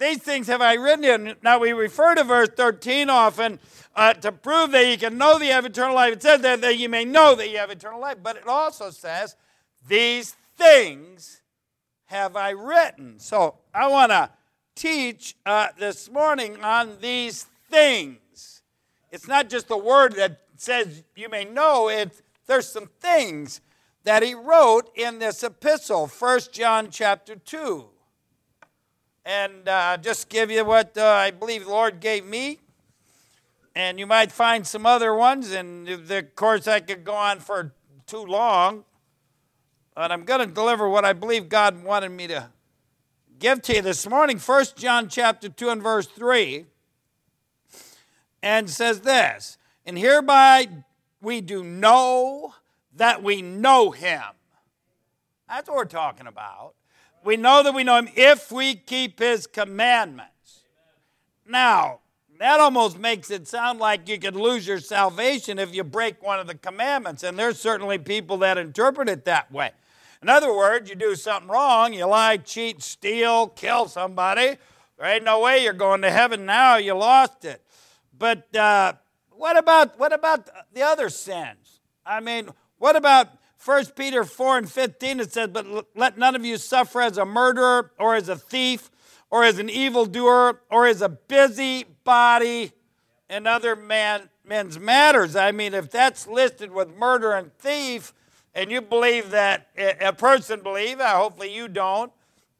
These 0.00 0.20
things 0.20 0.46
have 0.46 0.62
I 0.62 0.74
written 0.74 1.04
in. 1.04 1.34
Now 1.42 1.58
we 1.58 1.74
refer 1.74 2.14
to 2.14 2.24
verse 2.24 2.48
13 2.56 3.10
often 3.10 3.60
uh, 3.94 4.14
to 4.14 4.32
prove 4.32 4.70
that 4.70 4.86
you 4.86 4.96
can 4.96 5.18
know 5.18 5.38
that 5.38 5.44
you 5.44 5.52
have 5.52 5.66
eternal 5.66 5.94
life. 5.94 6.14
It 6.14 6.22
says 6.22 6.40
that, 6.40 6.62
that 6.62 6.78
you 6.78 6.88
may 6.88 7.04
know 7.04 7.34
that 7.34 7.50
you 7.50 7.58
have 7.58 7.68
eternal 7.70 8.00
life, 8.00 8.16
but 8.22 8.36
it 8.36 8.46
also 8.48 8.88
says, 8.88 9.36
These 9.86 10.36
things 10.56 11.42
have 12.06 12.34
I 12.34 12.50
written. 12.50 13.18
So 13.18 13.56
I 13.74 13.88
want 13.88 14.10
to 14.10 14.30
teach 14.74 15.36
uh, 15.44 15.68
this 15.78 16.10
morning 16.10 16.64
on 16.64 16.96
these 17.02 17.44
things. 17.70 18.62
It's 19.12 19.28
not 19.28 19.50
just 19.50 19.68
the 19.68 19.76
word 19.76 20.14
that 20.16 20.38
says 20.56 21.02
you 21.14 21.28
may 21.28 21.44
know 21.44 21.90
It's 21.90 22.22
There's 22.46 22.70
some 22.70 22.88
things 23.00 23.60
that 24.04 24.22
he 24.22 24.32
wrote 24.34 24.90
in 24.94 25.18
this 25.18 25.44
epistle, 25.44 26.06
First 26.06 26.54
John 26.54 26.88
chapter 26.90 27.36
2 27.36 27.86
and 29.24 29.68
uh, 29.68 29.96
just 29.98 30.28
give 30.28 30.50
you 30.50 30.64
what 30.64 30.96
uh, 30.96 31.04
I 31.06 31.30
believe 31.30 31.64
the 31.64 31.70
Lord 31.70 32.00
gave 32.00 32.24
me. 32.24 32.58
And 33.74 33.98
you 33.98 34.06
might 34.06 34.32
find 34.32 34.66
some 34.66 34.84
other 34.84 35.14
ones, 35.14 35.52
and 35.52 35.88
of 35.88 36.34
course, 36.36 36.66
I 36.66 36.80
could 36.80 37.04
go 37.04 37.14
on 37.14 37.38
for 37.38 37.72
too 38.06 38.24
long. 38.24 38.84
But 39.94 40.10
I'm 40.10 40.24
going 40.24 40.46
to 40.46 40.52
deliver 40.52 40.88
what 40.88 41.04
I 41.04 41.12
believe 41.12 41.48
God 41.48 41.84
wanted 41.84 42.08
me 42.10 42.26
to 42.28 42.48
give 43.38 43.62
to 43.62 43.76
you 43.76 43.82
this 43.82 44.08
morning. 44.08 44.38
First 44.38 44.76
John 44.76 45.08
chapter 45.08 45.48
2 45.48 45.68
and 45.68 45.82
verse 45.82 46.06
3 46.06 46.66
and 48.42 48.68
says 48.68 49.00
this, 49.00 49.58
and 49.84 49.98
hereby 49.98 50.66
we 51.20 51.40
do 51.40 51.62
know 51.62 52.54
that 52.96 53.22
we 53.22 53.42
know 53.42 53.90
him. 53.90 54.22
That's 55.48 55.68
what 55.68 55.76
we're 55.76 55.84
talking 55.84 56.26
about. 56.26 56.74
We 57.22 57.36
know 57.36 57.62
that 57.62 57.74
we 57.74 57.84
know 57.84 57.96
him 57.96 58.08
if 58.14 58.50
we 58.50 58.74
keep 58.74 59.18
his 59.18 59.46
commandments. 59.46 60.60
Now, 61.46 62.00
that 62.38 62.60
almost 62.60 62.98
makes 62.98 63.30
it 63.30 63.46
sound 63.46 63.78
like 63.78 64.08
you 64.08 64.18
could 64.18 64.36
lose 64.36 64.66
your 64.66 64.78
salvation 64.80 65.58
if 65.58 65.74
you 65.74 65.84
break 65.84 66.22
one 66.22 66.40
of 66.40 66.46
the 66.46 66.54
commandments. 66.54 67.22
And 67.22 67.38
there's 67.38 67.60
certainly 67.60 67.98
people 67.98 68.38
that 68.38 68.56
interpret 68.56 69.08
it 69.08 69.26
that 69.26 69.52
way. 69.52 69.72
In 70.22 70.28
other 70.28 70.54
words, 70.54 70.88
you 70.88 70.96
do 70.96 71.14
something 71.14 71.48
wrong, 71.50 71.92
you 71.92 72.04
lie, 72.06 72.38
cheat, 72.38 72.82
steal, 72.82 73.48
kill 73.48 73.88
somebody. 73.88 74.56
There 74.98 75.06
ain't 75.14 75.24
no 75.24 75.40
way 75.40 75.62
you're 75.62 75.72
going 75.72 76.02
to 76.02 76.10
heaven 76.10 76.44
now, 76.46 76.76
you 76.76 76.94
lost 76.94 77.44
it. 77.44 77.62
But 78.16 78.54
uh, 78.56 78.94
what 79.30 79.58
about 79.58 79.98
what 79.98 80.12
about 80.12 80.48
the 80.74 80.82
other 80.82 81.08
sins? 81.08 81.80
I 82.04 82.20
mean, 82.20 82.50
what 82.78 82.96
about 82.96 83.28
1 83.62 83.86
Peter 83.94 84.24
4 84.24 84.58
and 84.58 84.70
15, 84.72 85.20
it 85.20 85.32
says, 85.34 85.48
But 85.48 85.66
let 85.94 86.16
none 86.16 86.34
of 86.34 86.44
you 86.46 86.56
suffer 86.56 87.02
as 87.02 87.18
a 87.18 87.26
murderer 87.26 87.92
or 87.98 88.14
as 88.14 88.30
a 88.30 88.36
thief 88.36 88.90
or 89.30 89.44
as 89.44 89.58
an 89.58 89.68
evildoer 89.68 90.62
or 90.70 90.86
as 90.86 91.02
a 91.02 91.10
busybody 91.10 92.72
in 93.28 93.46
other 93.46 93.76
man, 93.76 94.30
men's 94.46 94.78
matters. 94.78 95.36
I 95.36 95.52
mean, 95.52 95.74
if 95.74 95.90
that's 95.90 96.26
listed 96.26 96.72
with 96.72 96.94
murder 96.96 97.32
and 97.34 97.52
thief, 97.58 98.14
and 98.54 98.70
you 98.72 98.80
believe 98.80 99.30
that 99.30 99.68
a 99.78 100.12
person 100.14 100.60
believe, 100.62 100.98
hopefully 100.98 101.54
you 101.54 101.68
don't, 101.68 102.10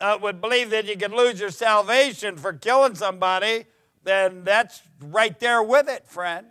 uh, 0.02 0.16
would 0.21 0.40
believe 0.40 0.71
that 0.71 0.85
you 0.85 0.97
could 0.97 1.12
lose 1.12 1.40
your 1.40 1.50
salvation 1.50 2.37
for 2.37 2.52
killing 2.52 2.95
somebody, 2.95 3.64
then 4.04 4.45
that's 4.45 4.83
right 5.00 5.40
there 5.40 5.62
with 5.62 5.88
it, 5.88 6.07
friend. 6.07 6.47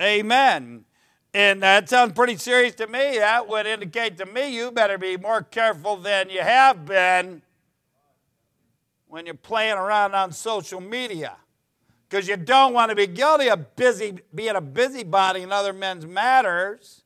Amen. 0.00 0.84
And 1.34 1.60
that 1.64 1.88
sounds 1.88 2.12
pretty 2.12 2.36
serious 2.36 2.76
to 2.76 2.86
me. 2.86 3.18
That 3.18 3.48
would 3.48 3.66
indicate 3.66 4.16
to 4.18 4.26
me 4.26 4.54
you 4.54 4.70
better 4.70 4.96
be 4.96 5.16
more 5.16 5.42
careful 5.42 5.96
than 5.96 6.30
you 6.30 6.40
have 6.40 6.86
been 6.86 7.42
when 9.08 9.26
you're 9.26 9.34
playing 9.34 9.76
around 9.76 10.14
on 10.14 10.30
social 10.30 10.80
media. 10.80 11.36
Because 12.08 12.28
you 12.28 12.36
don't 12.36 12.72
want 12.72 12.90
to 12.90 12.94
be 12.94 13.08
guilty 13.08 13.50
of 13.50 13.74
busy 13.74 14.14
being 14.32 14.54
a 14.54 14.60
busybody 14.60 15.42
in 15.42 15.50
other 15.50 15.72
men's 15.72 16.06
matters 16.06 17.02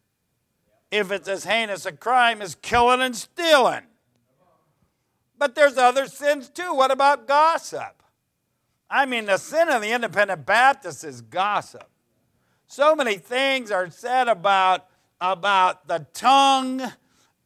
if 0.90 1.11
it's 1.11 1.26
as 1.26 1.44
heinous 1.44 1.87
a 1.87 1.92
crime 1.92 2.42
as 2.42 2.54
killing 2.56 3.00
and 3.00 3.16
stealing. 3.16 3.85
But 5.38 5.54
there's 5.54 5.78
other 5.78 6.04
sins 6.06 6.50
too. 6.50 6.75
What 6.75 6.90
about 6.90 7.26
gossip? 7.26 8.02
I 8.90 9.06
mean, 9.06 9.25
the 9.25 9.38
sin 9.38 9.70
of 9.70 9.80
the 9.80 9.90
independent 9.92 10.44
Baptist 10.44 11.02
is 11.04 11.23
gossip. 11.23 11.88
So 12.71 12.95
many 12.95 13.15
things 13.17 13.71
are 13.71 13.89
said 13.91 14.29
about, 14.29 14.87
about 15.23 15.89
the 15.89 16.07
tongue 16.13 16.83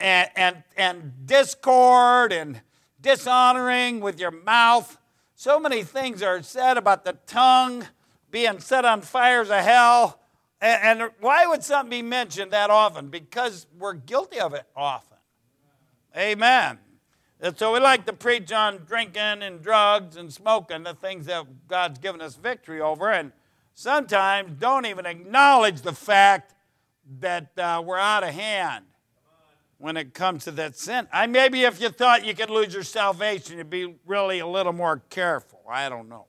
and, 0.01 0.31
and, 0.37 0.63
and 0.77 1.13
discord 1.25 2.33
and 2.33 2.61
dishonoring 3.01 4.01
with 4.01 4.19
your 4.19 4.33
mouth. 4.33 4.99
So 5.37 5.61
many 5.61 5.85
things 5.85 6.23
are 6.25 6.43
said 6.43 6.77
about 6.77 7.05
the 7.05 7.13
tongue 7.29 7.87
being 8.33 8.59
set 8.59 8.85
on 8.85 9.01
fires 9.01 9.49
of 9.49 9.61
hell. 9.63 10.21
And, 10.61 11.03
and 11.03 11.11
why 11.21 11.47
would 11.47 11.63
something 11.63 11.91
be 11.91 12.03
mentioned 12.03 12.51
that 12.51 12.69
often? 12.71 13.07
Because 13.09 13.69
we're 13.79 13.95
guilty 13.95 14.41
of 14.41 14.55
it 14.55 14.65
often. 14.75 15.19
Amen. 16.17 16.79
And 17.41 17.57
so 17.57 17.73
we 17.73 17.79
like 17.79 18.07
to 18.07 18.13
preach 18.13 18.51
on 18.51 18.79
drinking 18.79 19.43
and 19.43 19.63
drugs 19.63 20.17
and 20.17 20.33
smoking, 20.33 20.83
the 20.83 20.95
things 20.95 21.27
that 21.27 21.47
God's 21.69 22.01
given 22.01 22.21
us 22.21 22.35
victory 22.35 22.81
over. 22.81 23.11
And 23.11 23.33
sometimes 23.75 24.59
don't 24.59 24.87
even 24.87 25.07
acknowledge 25.07 25.83
the 25.83 25.93
fact 25.93 26.55
that 27.21 27.57
uh, 27.59 27.83
we're 27.85 27.99
out 27.99 28.23
of 28.23 28.31
hand 28.31 28.85
when 29.79 29.97
it 29.97 30.15
comes 30.15 30.45
to 30.45 30.51
that 30.53 30.77
sin. 30.77 31.07
I 31.13 31.27
maybe 31.27 31.63
if 31.65 31.81
you 31.81 31.89
thought 31.89 32.25
you 32.25 32.35
could 32.35 32.51
lose 32.51 32.73
your 32.73 32.85
salvation, 32.85 33.59
you'd 33.59 33.71
be 33.71 33.97
really 34.07 34.39
a 34.39 34.47
little 34.47 34.73
more 34.73 35.03
careful. 35.11 35.61
I 35.69 35.89
don't 35.89 36.09
know. 36.09 36.27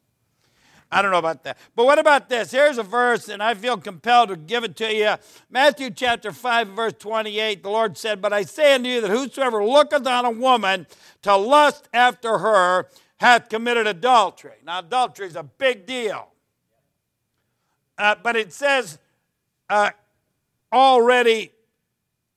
I 0.91 1.01
don't 1.01 1.11
know 1.11 1.17
about 1.19 1.43
that. 1.43 1.57
But 1.75 1.85
what 1.85 1.97
about 1.97 2.29
this? 2.29 2.51
Here's 2.51 2.77
a 2.77 2.83
verse, 2.83 3.27
and 3.27 3.41
I 3.41 3.55
feel 3.55 3.77
compelled 3.77 4.29
to 4.29 4.35
give 4.35 4.63
it 4.63 4.75
to 4.77 4.93
you. 4.93 5.15
Matthew 5.49 5.89
chapter 5.89 6.31
5, 6.31 6.67
verse 6.67 6.93
28, 6.99 7.63
the 7.63 7.69
Lord 7.69 7.97
said, 7.97 8.21
But 8.21 8.31
I 8.31 8.43
say 8.43 8.75
unto 8.75 8.89
you 8.89 9.01
that 9.01 9.09
whosoever 9.09 9.65
looketh 9.65 10.05
on 10.05 10.25
a 10.25 10.29
woman 10.29 10.85
to 11.23 11.35
lust 11.35 11.89
after 11.95 12.39
her 12.39 12.87
hath 13.17 13.49
committed 13.49 13.87
adultery. 13.87 14.53
Now, 14.63 14.79
adultery 14.79 15.25
is 15.25 15.35
a 15.35 15.41
big 15.43 15.87
deal. 15.87 16.27
Uh, 17.97 18.15
but 18.21 18.35
it 18.35 18.51
says 18.51 18.97
uh, 19.69 19.91
already 20.71 21.51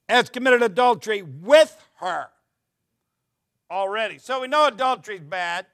has 0.09 0.29
committed 0.29 0.63
adultery 0.63 1.23
with 1.23 1.77
her 2.01 2.29
already. 3.71 4.19
So 4.19 4.41
we 4.41 4.49
know 4.49 4.67
adultery 4.67 5.17
is 5.17 5.23
bad, 5.23 5.67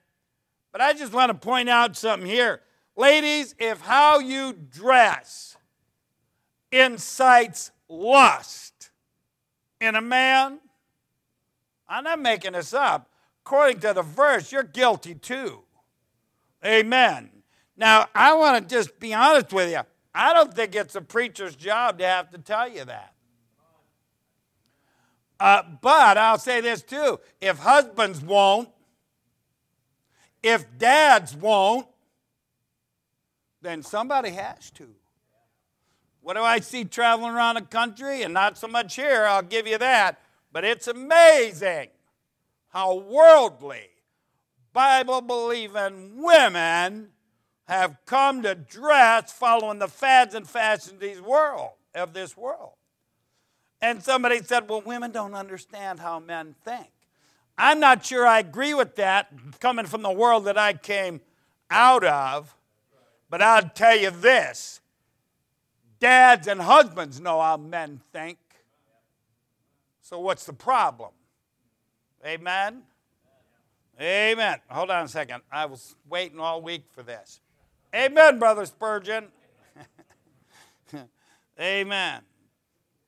but 0.70 0.80
I 0.80 0.92
just 0.92 1.12
want 1.12 1.28
to 1.30 1.34
point 1.34 1.68
out 1.68 1.96
something 1.96 2.28
here. 2.28 2.60
Ladies, 2.96 3.54
if 3.58 3.80
how 3.80 4.18
you 4.20 4.52
dress 4.52 5.56
incites 6.70 7.70
lust 7.88 8.90
in 9.80 9.94
a 9.96 10.00
man, 10.00 10.58
I'm 11.88 12.04
not 12.04 12.20
making 12.20 12.52
this 12.52 12.72
up. 12.72 13.08
According 13.44 13.80
to 13.80 13.92
the 13.92 14.02
verse, 14.02 14.52
you're 14.52 14.62
guilty 14.62 15.14
too. 15.14 15.62
Amen. 16.64 17.31
Now, 17.76 18.06
I 18.14 18.34
want 18.34 18.68
to 18.68 18.74
just 18.74 18.98
be 19.00 19.14
honest 19.14 19.52
with 19.52 19.70
you. 19.70 19.80
I 20.14 20.32
don't 20.34 20.52
think 20.52 20.74
it's 20.74 20.94
a 20.94 21.00
preacher's 21.00 21.56
job 21.56 21.98
to 21.98 22.06
have 22.06 22.30
to 22.30 22.38
tell 22.38 22.68
you 22.68 22.84
that. 22.84 23.14
Uh, 25.40 25.62
but 25.80 26.18
I'll 26.18 26.38
say 26.38 26.60
this 26.60 26.82
too 26.82 27.18
if 27.40 27.58
husbands 27.58 28.20
won't, 28.20 28.68
if 30.42 30.64
dads 30.78 31.34
won't, 31.34 31.86
then 33.62 33.82
somebody 33.82 34.30
has 34.30 34.70
to. 34.72 34.88
What 36.20 36.34
do 36.34 36.42
I 36.42 36.60
see 36.60 36.84
traveling 36.84 37.32
around 37.32 37.56
the 37.56 37.62
country? 37.62 38.22
And 38.22 38.32
not 38.34 38.56
so 38.58 38.68
much 38.68 38.94
here, 38.94 39.24
I'll 39.24 39.42
give 39.42 39.66
you 39.66 39.78
that. 39.78 40.20
But 40.52 40.64
it's 40.64 40.86
amazing 40.86 41.88
how 42.68 42.96
worldly, 42.96 43.88
Bible 44.72 45.20
believing 45.22 46.22
women 46.22 47.08
have 47.68 47.96
come 48.06 48.42
to 48.42 48.54
dress 48.54 49.32
following 49.32 49.78
the 49.78 49.88
fads 49.88 50.34
and 50.34 50.48
fashions 50.48 50.92
of 50.94 51.00
this 51.00 51.20
world, 51.20 51.70
of 51.94 52.12
this 52.12 52.36
world. 52.36 52.72
And 53.80 54.02
somebody 54.02 54.42
said, 54.42 54.68
Well, 54.68 54.80
women 54.82 55.10
don't 55.10 55.34
understand 55.34 56.00
how 56.00 56.18
men 56.20 56.54
think. 56.64 56.88
I'm 57.58 57.80
not 57.80 58.04
sure 58.06 58.26
I 58.26 58.38
agree 58.38 58.74
with 58.74 58.96
that 58.96 59.28
coming 59.60 59.86
from 59.86 60.02
the 60.02 60.10
world 60.10 60.44
that 60.46 60.58
I 60.58 60.72
came 60.72 61.20
out 61.70 62.04
of, 62.04 62.54
but 63.28 63.42
I'll 63.42 63.68
tell 63.74 63.96
you 63.98 64.10
this 64.10 64.80
dads 66.00 66.48
and 66.48 66.60
husbands 66.60 67.20
know 67.20 67.40
how 67.40 67.56
men 67.56 68.00
think. 68.12 68.38
So, 70.00 70.18
what's 70.20 70.44
the 70.44 70.52
problem? 70.52 71.10
Amen? 72.24 72.82
Amen. 74.00 74.58
Hold 74.68 74.90
on 74.90 75.04
a 75.04 75.08
second. 75.08 75.42
I 75.50 75.66
was 75.66 75.96
waiting 76.08 76.38
all 76.38 76.62
week 76.62 76.84
for 76.90 77.02
this. 77.02 77.41
Amen, 77.94 78.38
Brother 78.38 78.64
Spurgeon. 78.64 79.26
Amen. 81.60 82.22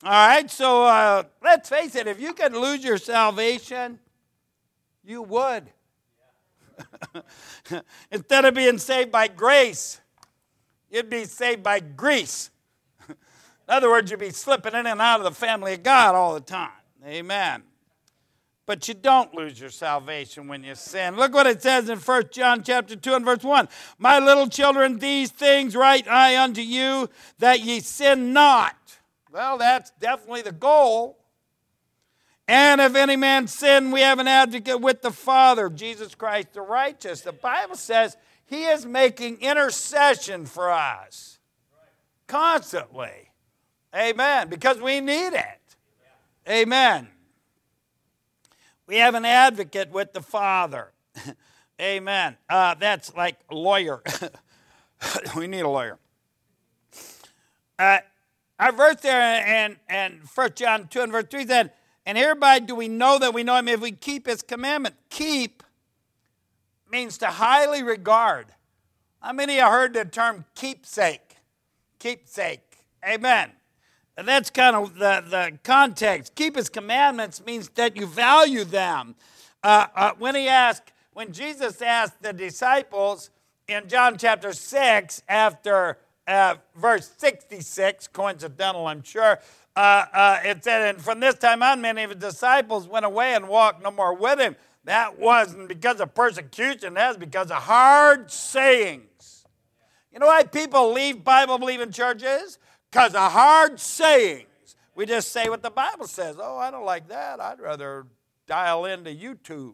All 0.03 0.11
right, 0.27 0.49
so 0.51 0.83
uh, 0.85 1.23
let's 1.43 1.69
face 1.69 1.95
it, 1.95 2.05
if 2.05 2.19
you 2.21 2.33
could 2.33 2.53
lose 2.53 2.83
your 2.83 2.99
salvation, 2.99 3.97
you 5.03 5.23
would. 5.23 5.63
Instead 8.11 8.45
of 8.45 8.53
being 8.53 8.77
saved 8.77 9.11
by 9.11 9.27
grace, 9.27 9.99
you'd 10.91 11.09
be 11.09 11.23
saved 11.25 11.63
by 11.63 11.79
grease. 11.79 12.51
in 13.09 13.15
other 13.67 13.89
words, 13.89 14.11
you'd 14.11 14.19
be 14.19 14.29
slipping 14.29 14.75
in 14.75 14.85
and 14.85 15.01
out 15.01 15.17
of 15.21 15.23
the 15.23 15.31
family 15.31 15.73
of 15.73 15.81
God 15.81 16.13
all 16.13 16.35
the 16.35 16.39
time. 16.41 16.69
Amen 17.05 17.63
but 18.65 18.87
you 18.87 18.93
don't 18.93 19.33
lose 19.33 19.59
your 19.59 19.69
salvation 19.69 20.47
when 20.47 20.63
you 20.63 20.73
sin. 20.75 21.15
Look 21.15 21.33
what 21.33 21.45
it 21.47 21.61
says 21.61 21.89
in 21.89 21.99
1 21.99 22.23
John 22.31 22.63
chapter 22.63 22.95
2 22.95 23.13
and 23.13 23.25
verse 23.25 23.43
1. 23.43 23.67
My 23.99 24.19
little 24.19 24.47
children, 24.47 24.97
these 24.97 25.29
things 25.31 25.75
write 25.75 26.07
I 26.07 26.41
unto 26.41 26.61
you 26.61 27.09
that 27.39 27.59
ye 27.61 27.79
sin 27.79 28.33
not. 28.33 28.75
Well, 29.31 29.57
that's 29.57 29.91
definitely 29.99 30.41
the 30.41 30.51
goal. 30.51 31.17
And 32.47 32.79
if 32.79 32.95
any 32.95 33.15
man 33.15 33.47
sin, 33.47 33.91
we 33.91 34.01
have 34.01 34.19
an 34.19 34.27
advocate 34.27 34.79
with 34.79 35.01
the 35.01 35.11
Father, 35.11 35.69
Jesus 35.69 36.15
Christ 36.15 36.53
the 36.53 36.61
righteous. 36.61 37.21
The 37.21 37.33
Bible 37.33 37.75
says 37.75 38.17
he 38.45 38.63
is 38.63 38.85
making 38.85 39.41
intercession 39.41 40.45
for 40.45 40.71
us 40.71 41.39
constantly. 42.27 43.31
Amen. 43.95 44.49
Because 44.49 44.79
we 44.81 45.01
need 45.01 45.33
it. 45.33 45.59
Amen. 46.47 47.07
We 48.87 48.97
have 48.97 49.15
an 49.15 49.25
advocate 49.25 49.89
with 49.89 50.13
the 50.13 50.21
Father. 50.21 50.91
Amen. 51.81 52.37
Uh, 52.47 52.75
that's 52.75 53.13
like 53.15 53.37
lawyer. 53.51 54.03
we 55.37 55.47
need 55.47 55.61
a 55.61 55.69
lawyer. 55.69 55.97
Uh, 57.79 57.97
our 58.59 58.71
verse 58.71 59.01
there 59.01 59.19
and 59.45 59.77
and 59.89 60.19
1 60.33 60.49
John 60.55 60.87
2 60.87 61.01
and 61.01 61.11
verse 61.11 61.25
3 61.29 61.47
said, 61.47 61.71
And 62.05 62.17
hereby 62.17 62.59
do 62.59 62.75
we 62.75 62.87
know 62.87 63.17
that 63.19 63.33
we 63.33 63.43
know 63.43 63.55
him 63.57 63.67
if 63.67 63.81
we 63.81 63.91
keep 63.91 64.27
his 64.27 64.41
commandment. 64.41 64.95
Keep 65.09 65.63
means 66.89 67.17
to 67.17 67.27
highly 67.27 67.81
regard. 67.83 68.45
How 69.19 69.33
many 69.33 69.55
have 69.55 69.71
heard 69.71 69.93
the 69.93 70.05
term 70.05 70.45
keepsake? 70.53 71.35
Keepsake. 71.99 72.61
Amen. 73.05 73.51
And 74.17 74.27
that's 74.27 74.49
kind 74.49 74.75
of 74.75 74.95
the, 74.95 75.23
the 75.27 75.59
context. 75.63 76.35
Keep 76.35 76.55
his 76.55 76.69
commandments 76.69 77.43
means 77.45 77.69
that 77.69 77.97
you 77.97 78.05
value 78.07 78.63
them. 78.63 79.15
Uh, 79.61 79.87
uh, 79.93 80.11
when 80.17 80.35
he 80.35 80.47
asked, 80.47 80.91
when 81.13 81.31
Jesus 81.33 81.81
asked 81.81 82.21
the 82.21 82.31
disciples 82.31 83.29
in 83.67 83.87
John 83.89 84.17
chapter 84.17 84.53
6, 84.53 85.23
after 85.27 85.97
uh, 86.27 86.55
verse 86.77 87.11
66, 87.17 88.07
coincidental, 88.09 88.87
I'm 88.87 89.03
sure, 89.03 89.39
uh, 89.75 89.79
uh, 89.79 90.39
it 90.45 90.63
said, 90.63 90.95
And 90.95 91.03
from 91.03 91.19
this 91.19 91.35
time 91.35 91.61
on, 91.61 91.81
many 91.81 92.03
of 92.03 92.11
his 92.11 92.19
disciples 92.19 92.87
went 92.87 93.05
away 93.05 93.33
and 93.33 93.49
walked 93.49 93.83
no 93.83 93.91
more 93.91 94.13
with 94.15 94.39
him. 94.39 94.55
That 94.85 95.19
wasn't 95.19 95.67
because 95.67 95.99
of 95.99 96.13
persecution, 96.15 96.93
that's 96.93 97.17
because 97.17 97.51
of 97.51 97.57
hard 97.57 98.31
sayings. 98.31 99.43
You 100.13 100.19
know 100.19 100.27
why 100.27 100.43
people 100.43 100.93
leave 100.93 101.25
Bible 101.25 101.57
believing 101.57 101.91
churches? 101.91 102.59
Because 102.95 103.13
of 103.13 103.29
hard 103.33 103.77
sayings, 103.77 104.77
we 104.95 105.05
just 105.05 105.33
say 105.33 105.49
what 105.49 105.61
the 105.61 105.69
Bible 105.69 106.07
says. 106.07 106.37
Oh, 106.39 106.57
I 106.57 106.71
don't 106.71 106.85
like 106.85 107.09
that. 107.09 107.41
I'd 107.41 107.59
rather 107.59 108.05
dial 108.47 108.85
into 108.85 109.09
YouTube. 109.09 109.73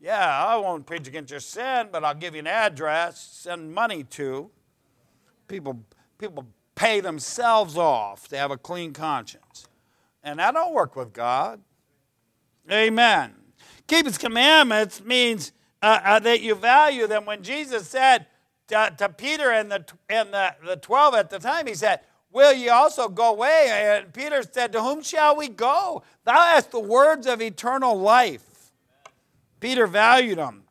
Yeah, 0.00 0.26
I 0.42 0.56
won't 0.56 0.86
preach 0.86 1.06
against 1.06 1.30
your 1.30 1.40
sin, 1.40 1.90
but 1.92 2.06
I'll 2.06 2.14
give 2.14 2.32
you 2.34 2.38
an 2.40 2.46
address, 2.46 3.20
send 3.20 3.74
money 3.74 4.04
to. 4.04 4.50
People, 5.48 5.84
people 6.16 6.46
pay 6.74 7.00
themselves 7.00 7.76
off 7.76 8.26
to 8.28 8.38
have 8.38 8.50
a 8.52 8.56
clean 8.56 8.94
conscience. 8.94 9.68
And 10.24 10.38
that 10.38 10.54
don't 10.54 10.72
work 10.72 10.96
with 10.96 11.12
God. 11.12 11.60
Amen. 12.72 13.34
Keep 13.86 14.06
his 14.06 14.16
commandments 14.16 15.02
means 15.04 15.52
uh, 15.82 16.00
uh, 16.02 16.18
that 16.20 16.40
you 16.40 16.54
value 16.54 17.06
them. 17.06 17.26
When 17.26 17.42
Jesus 17.42 17.86
said, 17.86 18.24
to, 18.68 18.94
to 18.98 19.08
Peter 19.08 19.50
and, 19.50 19.70
the, 19.70 19.84
and 20.08 20.32
the, 20.32 20.54
the 20.64 20.76
12 20.76 21.14
at 21.14 21.30
the 21.30 21.38
time, 21.38 21.66
he 21.66 21.74
said, 21.74 22.00
Will 22.30 22.52
ye 22.52 22.68
also 22.68 23.08
go 23.08 23.30
away? 23.30 23.66
And 24.02 24.12
Peter 24.12 24.42
said, 24.42 24.72
To 24.72 24.82
whom 24.82 25.02
shall 25.02 25.36
we 25.36 25.48
go? 25.48 26.02
Thou 26.24 26.32
hast 26.34 26.70
the 26.70 26.80
words 26.80 27.26
of 27.26 27.40
eternal 27.40 27.98
life. 27.98 28.42
Peter 29.60 29.86
valued 29.86 30.38
them. 30.38 30.64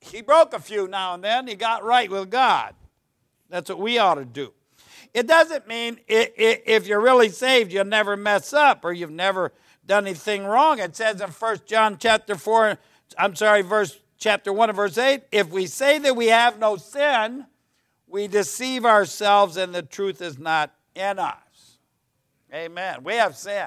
He 0.00 0.22
broke 0.22 0.52
a 0.54 0.58
few 0.58 0.88
now 0.88 1.14
and 1.14 1.22
then. 1.22 1.46
He 1.46 1.54
got 1.54 1.84
right 1.84 2.10
with 2.10 2.30
God. 2.30 2.74
That's 3.50 3.68
what 3.68 3.78
we 3.78 3.98
ought 3.98 4.14
to 4.16 4.24
do. 4.24 4.52
It 5.12 5.28
doesn't 5.28 5.68
mean 5.68 6.00
if 6.08 6.86
you're 6.86 7.00
really 7.00 7.28
saved, 7.28 7.70
you'll 7.72 7.84
never 7.84 8.16
mess 8.16 8.52
up 8.52 8.84
or 8.84 8.92
you've 8.92 9.10
never 9.10 9.52
done 9.86 10.06
anything 10.06 10.44
wrong. 10.44 10.78
It 10.80 10.96
says 10.96 11.20
in 11.20 11.28
1 11.30 11.56
John 11.66 11.96
chapter 11.98 12.34
4, 12.36 12.78
I'm 13.18 13.36
sorry, 13.36 13.62
verse 13.62 14.00
chapter 14.24 14.54
1 14.54 14.70
and 14.70 14.76
verse 14.76 14.96
8 14.96 15.22
if 15.32 15.50
we 15.50 15.66
say 15.66 15.98
that 15.98 16.16
we 16.16 16.28
have 16.28 16.58
no 16.58 16.76
sin, 16.78 17.44
we 18.08 18.26
deceive 18.26 18.86
ourselves 18.86 19.58
and 19.58 19.74
the 19.74 19.82
truth 19.82 20.22
is 20.22 20.38
not 20.38 20.72
in 20.94 21.18
us. 21.18 21.38
Amen. 22.52 23.04
We 23.04 23.14
have 23.16 23.36
sin. 23.36 23.66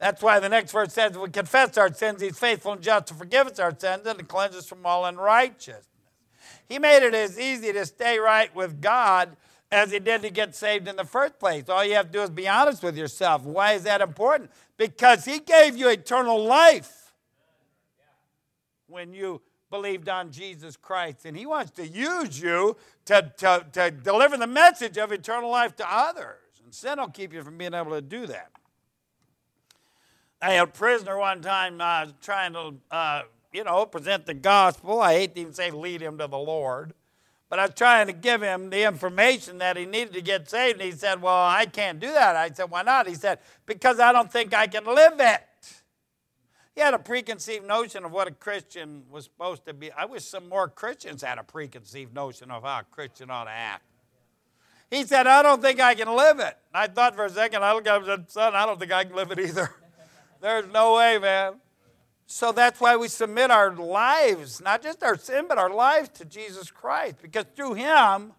That's 0.00 0.20
why 0.20 0.40
the 0.40 0.48
next 0.48 0.72
verse 0.72 0.92
says, 0.92 1.16
We 1.16 1.30
confess 1.30 1.78
our 1.78 1.92
sins, 1.94 2.20
He's 2.20 2.36
faithful 2.36 2.72
and 2.72 2.82
just 2.82 3.06
to 3.06 3.14
forgive 3.14 3.46
us 3.46 3.60
our 3.60 3.78
sins 3.78 4.04
and 4.04 4.18
to 4.18 4.24
cleanse 4.24 4.56
us 4.56 4.66
from 4.66 4.84
all 4.84 5.06
unrighteousness. 5.06 5.86
He 6.68 6.78
made 6.80 7.04
it 7.06 7.14
as 7.14 7.38
easy 7.38 7.72
to 7.72 7.86
stay 7.86 8.18
right 8.18 8.52
with 8.54 8.80
God 8.82 9.36
as 9.70 9.92
He 9.92 10.00
did 10.00 10.22
to 10.22 10.30
get 10.30 10.56
saved 10.56 10.88
in 10.88 10.96
the 10.96 11.04
first 11.04 11.38
place. 11.38 11.68
All 11.68 11.84
you 11.84 11.94
have 11.94 12.06
to 12.06 12.12
do 12.18 12.22
is 12.22 12.30
be 12.30 12.48
honest 12.48 12.82
with 12.82 12.96
yourself. 12.98 13.44
Why 13.44 13.72
is 13.74 13.84
that 13.84 14.00
important? 14.00 14.50
Because 14.76 15.24
He 15.24 15.38
gave 15.38 15.76
you 15.76 15.88
eternal 15.88 16.42
life 16.42 17.12
when 18.88 19.12
you 19.14 19.40
believed 19.74 20.08
on 20.08 20.30
Jesus 20.30 20.76
Christ. 20.76 21.24
And 21.26 21.36
He 21.36 21.46
wants 21.46 21.72
to 21.72 21.84
use 21.86 22.40
you 22.40 22.76
to, 23.06 23.32
to, 23.38 23.66
to 23.72 23.90
deliver 23.90 24.36
the 24.36 24.46
message 24.46 24.96
of 24.98 25.10
eternal 25.10 25.50
life 25.50 25.74
to 25.76 25.84
others. 25.92 26.36
And 26.62 26.72
sin 26.72 26.94
will 27.00 27.08
keep 27.08 27.32
you 27.32 27.42
from 27.42 27.58
being 27.58 27.74
able 27.74 27.90
to 27.90 28.00
do 28.00 28.26
that. 28.28 28.52
I 30.40 30.52
had 30.52 30.68
a 30.68 30.70
prisoner 30.70 31.18
one 31.18 31.40
time 31.42 31.80
uh, 31.80 32.06
trying 32.22 32.52
to, 32.52 32.74
uh, 32.92 33.22
you 33.52 33.64
know, 33.64 33.84
present 33.86 34.26
the 34.26 34.34
gospel. 34.34 35.00
I 35.00 35.14
hate 35.14 35.34
to 35.34 35.40
even 35.40 35.52
say 35.52 35.72
lead 35.72 36.00
him 36.02 36.18
to 36.18 36.28
the 36.28 36.38
Lord, 36.38 36.92
but 37.48 37.58
I 37.58 37.62
was 37.66 37.74
trying 37.74 38.06
to 38.08 38.12
give 38.12 38.42
him 38.42 38.70
the 38.70 38.84
information 38.86 39.58
that 39.58 39.76
he 39.76 39.86
needed 39.86 40.12
to 40.12 40.20
get 40.20 40.48
saved. 40.50 40.80
And 40.80 40.92
he 40.92 40.96
said, 40.96 41.20
Well, 41.22 41.46
I 41.48 41.64
can't 41.66 41.98
do 41.98 42.08
that. 42.12 42.36
I 42.36 42.50
said, 42.50 42.70
Why 42.70 42.82
not? 42.82 43.08
He 43.08 43.14
said, 43.14 43.38
Because 43.66 43.98
I 44.00 44.12
don't 44.12 44.30
think 44.30 44.52
I 44.54 44.66
can 44.68 44.84
live 44.84 45.14
it. 45.18 45.40
He 46.74 46.80
had 46.80 46.92
a 46.92 46.98
preconceived 46.98 47.64
notion 47.64 48.04
of 48.04 48.10
what 48.10 48.26
a 48.26 48.32
Christian 48.32 49.04
was 49.08 49.24
supposed 49.24 49.64
to 49.66 49.72
be. 49.72 49.92
I 49.92 50.06
wish 50.06 50.24
some 50.24 50.48
more 50.48 50.68
Christians 50.68 51.22
had 51.22 51.38
a 51.38 51.44
preconceived 51.44 52.12
notion 52.12 52.50
of 52.50 52.64
how 52.64 52.80
a 52.80 52.84
Christian 52.90 53.30
ought 53.30 53.44
to 53.44 53.50
act. 53.50 53.84
He 54.90 55.04
said, 55.04 55.26
I 55.26 55.42
don't 55.42 55.62
think 55.62 55.80
I 55.80 55.94
can 55.94 56.12
live 56.14 56.40
it. 56.40 56.56
I 56.72 56.88
thought 56.88 57.14
for 57.14 57.26
a 57.26 57.30
second, 57.30 57.64
I 57.64 57.72
looked 57.74 57.86
up 57.86 58.02
and 58.06 58.06
said, 58.08 58.30
Son, 58.30 58.54
I 58.56 58.66
don't 58.66 58.78
think 58.78 58.92
I 58.92 59.04
can 59.04 59.14
live 59.14 59.30
it 59.30 59.38
either. 59.38 59.70
There's 60.40 60.66
no 60.72 60.94
way, 60.96 61.18
man. 61.18 61.54
So 62.26 62.52
that's 62.52 62.80
why 62.80 62.96
we 62.96 63.08
submit 63.08 63.50
our 63.50 63.74
lives, 63.74 64.60
not 64.60 64.82
just 64.82 65.02
our 65.02 65.16
sin, 65.16 65.44
but 65.48 65.58
our 65.58 65.70
lives 65.70 66.08
to 66.14 66.24
Jesus 66.24 66.70
Christ, 66.70 67.16
because 67.22 67.44
through 67.54 67.74
Him, 67.74 68.32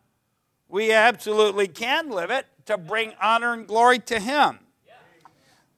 we 0.67 0.91
absolutely 0.91 1.67
can 1.67 2.09
live 2.09 2.31
it 2.31 2.45
to 2.65 2.77
bring 2.77 3.13
honor 3.21 3.53
and 3.53 3.65
glory 3.67 3.99
to 3.99 4.19
Him. 4.19 4.59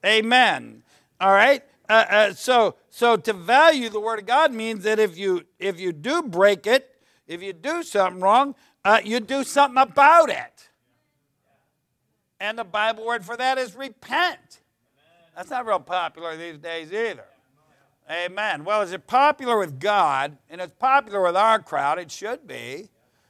Amen. 0.04 0.82
All 1.20 1.32
right 1.32 1.62
uh, 1.88 2.04
uh, 2.08 2.32
so 2.32 2.74
so 2.90 3.16
to 3.16 3.32
value 3.32 3.88
the 3.88 4.00
word 4.00 4.18
of 4.18 4.26
God 4.26 4.52
means 4.52 4.84
that 4.84 4.98
if 4.98 5.16
you 5.16 5.42
if 5.58 5.80
you 5.80 5.92
do 5.92 6.22
break 6.22 6.66
it, 6.66 6.94
if 7.26 7.42
you 7.42 7.52
do 7.52 7.82
something 7.82 8.20
wrong, 8.20 8.54
uh, 8.84 9.00
you 9.02 9.20
do 9.20 9.42
something 9.42 9.80
about 9.80 10.28
it. 10.30 10.68
And 12.40 12.58
the 12.58 12.64
Bible 12.64 13.04
word 13.06 13.24
for 13.24 13.36
that 13.36 13.58
is 13.58 13.74
repent. 13.74 14.60
That's 15.34 15.50
not 15.50 15.66
real 15.66 15.80
popular 15.80 16.36
these 16.36 16.58
days 16.58 16.92
either. 16.92 17.24
Amen. 18.10 18.64
Well, 18.64 18.80
is 18.82 18.92
it 18.92 19.06
popular 19.06 19.58
with 19.58 19.78
God 19.80 20.36
and 20.48 20.60
it's 20.60 20.72
popular 20.78 21.22
with 21.22 21.36
our 21.36 21.58
crowd? 21.58 21.98
It 21.98 22.10
should 22.10 22.46
be. 22.46 22.88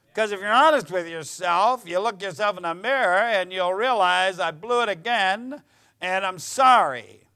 Because 0.09 0.33
if 0.33 0.41
you're 0.41 0.53
honest 0.53 0.91
with 0.91 1.09
yourself, 1.09 1.87
you 1.89 1.99
look 2.01 2.23
yourself 2.23 2.57
in 2.57 2.65
the 2.65 2.75
mirror 2.75 3.19
and 3.19 3.53
you'll 3.53 3.75
realize 3.75 4.39
I 4.41 4.51
blew 4.51 4.83
it 4.83 4.89
again 4.89 5.63
and 6.01 6.27
I'm 6.27 6.39
sorry 6.39 7.28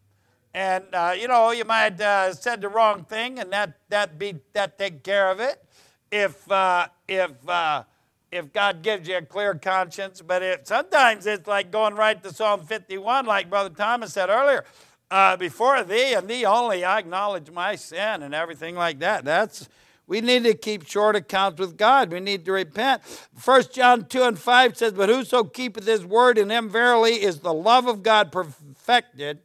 and 0.54 0.84
uh, 0.92 1.14
you 1.18 1.28
know 1.28 1.50
you 1.50 1.64
might 1.64 2.00
uh, 2.00 2.32
said 2.32 2.60
the 2.60 2.68
wrong 2.68 3.04
thing, 3.04 3.38
and 3.38 3.52
that 3.52 3.72
that 3.88 4.18
be 4.18 4.36
that 4.52 4.78
take 4.78 5.02
care 5.02 5.30
of 5.30 5.40
it. 5.40 5.62
If 6.10 6.50
uh, 6.50 6.88
if 7.08 7.32
uh, 7.48 7.84
if 8.30 8.52
God 8.52 8.82
gives 8.82 9.08
you 9.08 9.16
a 9.16 9.22
clear 9.22 9.54
conscience, 9.54 10.20
but 10.20 10.42
if 10.42 10.66
sometimes 10.66 11.26
it's 11.26 11.46
like 11.46 11.70
going 11.70 11.94
right 11.94 12.22
to 12.22 12.32
Psalm 12.32 12.60
51, 12.62 13.26
like 13.26 13.50
Brother 13.50 13.70
Thomas 13.70 14.12
said 14.12 14.28
earlier. 14.28 14.64
Uh, 15.10 15.36
before 15.36 15.84
thee 15.84 16.14
and 16.14 16.26
thee 16.26 16.46
only, 16.46 16.84
I 16.86 16.98
acknowledge 17.00 17.50
my 17.50 17.74
sin 17.74 18.22
and 18.22 18.34
everything 18.34 18.74
like 18.76 18.98
that. 19.00 19.26
That's 19.26 19.68
we 20.06 20.22
need 20.22 20.42
to 20.44 20.54
keep 20.54 20.86
short 20.88 21.16
accounts 21.16 21.60
with 21.60 21.76
God. 21.76 22.10
We 22.10 22.18
need 22.18 22.46
to 22.46 22.52
repent. 22.52 23.02
1 23.44 23.62
John 23.74 24.06
2 24.06 24.22
and 24.22 24.38
5 24.38 24.74
says, 24.78 24.94
But 24.94 25.10
whoso 25.10 25.44
keepeth 25.44 25.84
his 25.84 26.06
word 26.06 26.38
in 26.38 26.48
him 26.48 26.70
verily 26.70 27.22
is 27.22 27.40
the 27.40 27.52
love 27.52 27.86
of 27.88 28.02
God 28.02 28.32
perfected. 28.32 29.40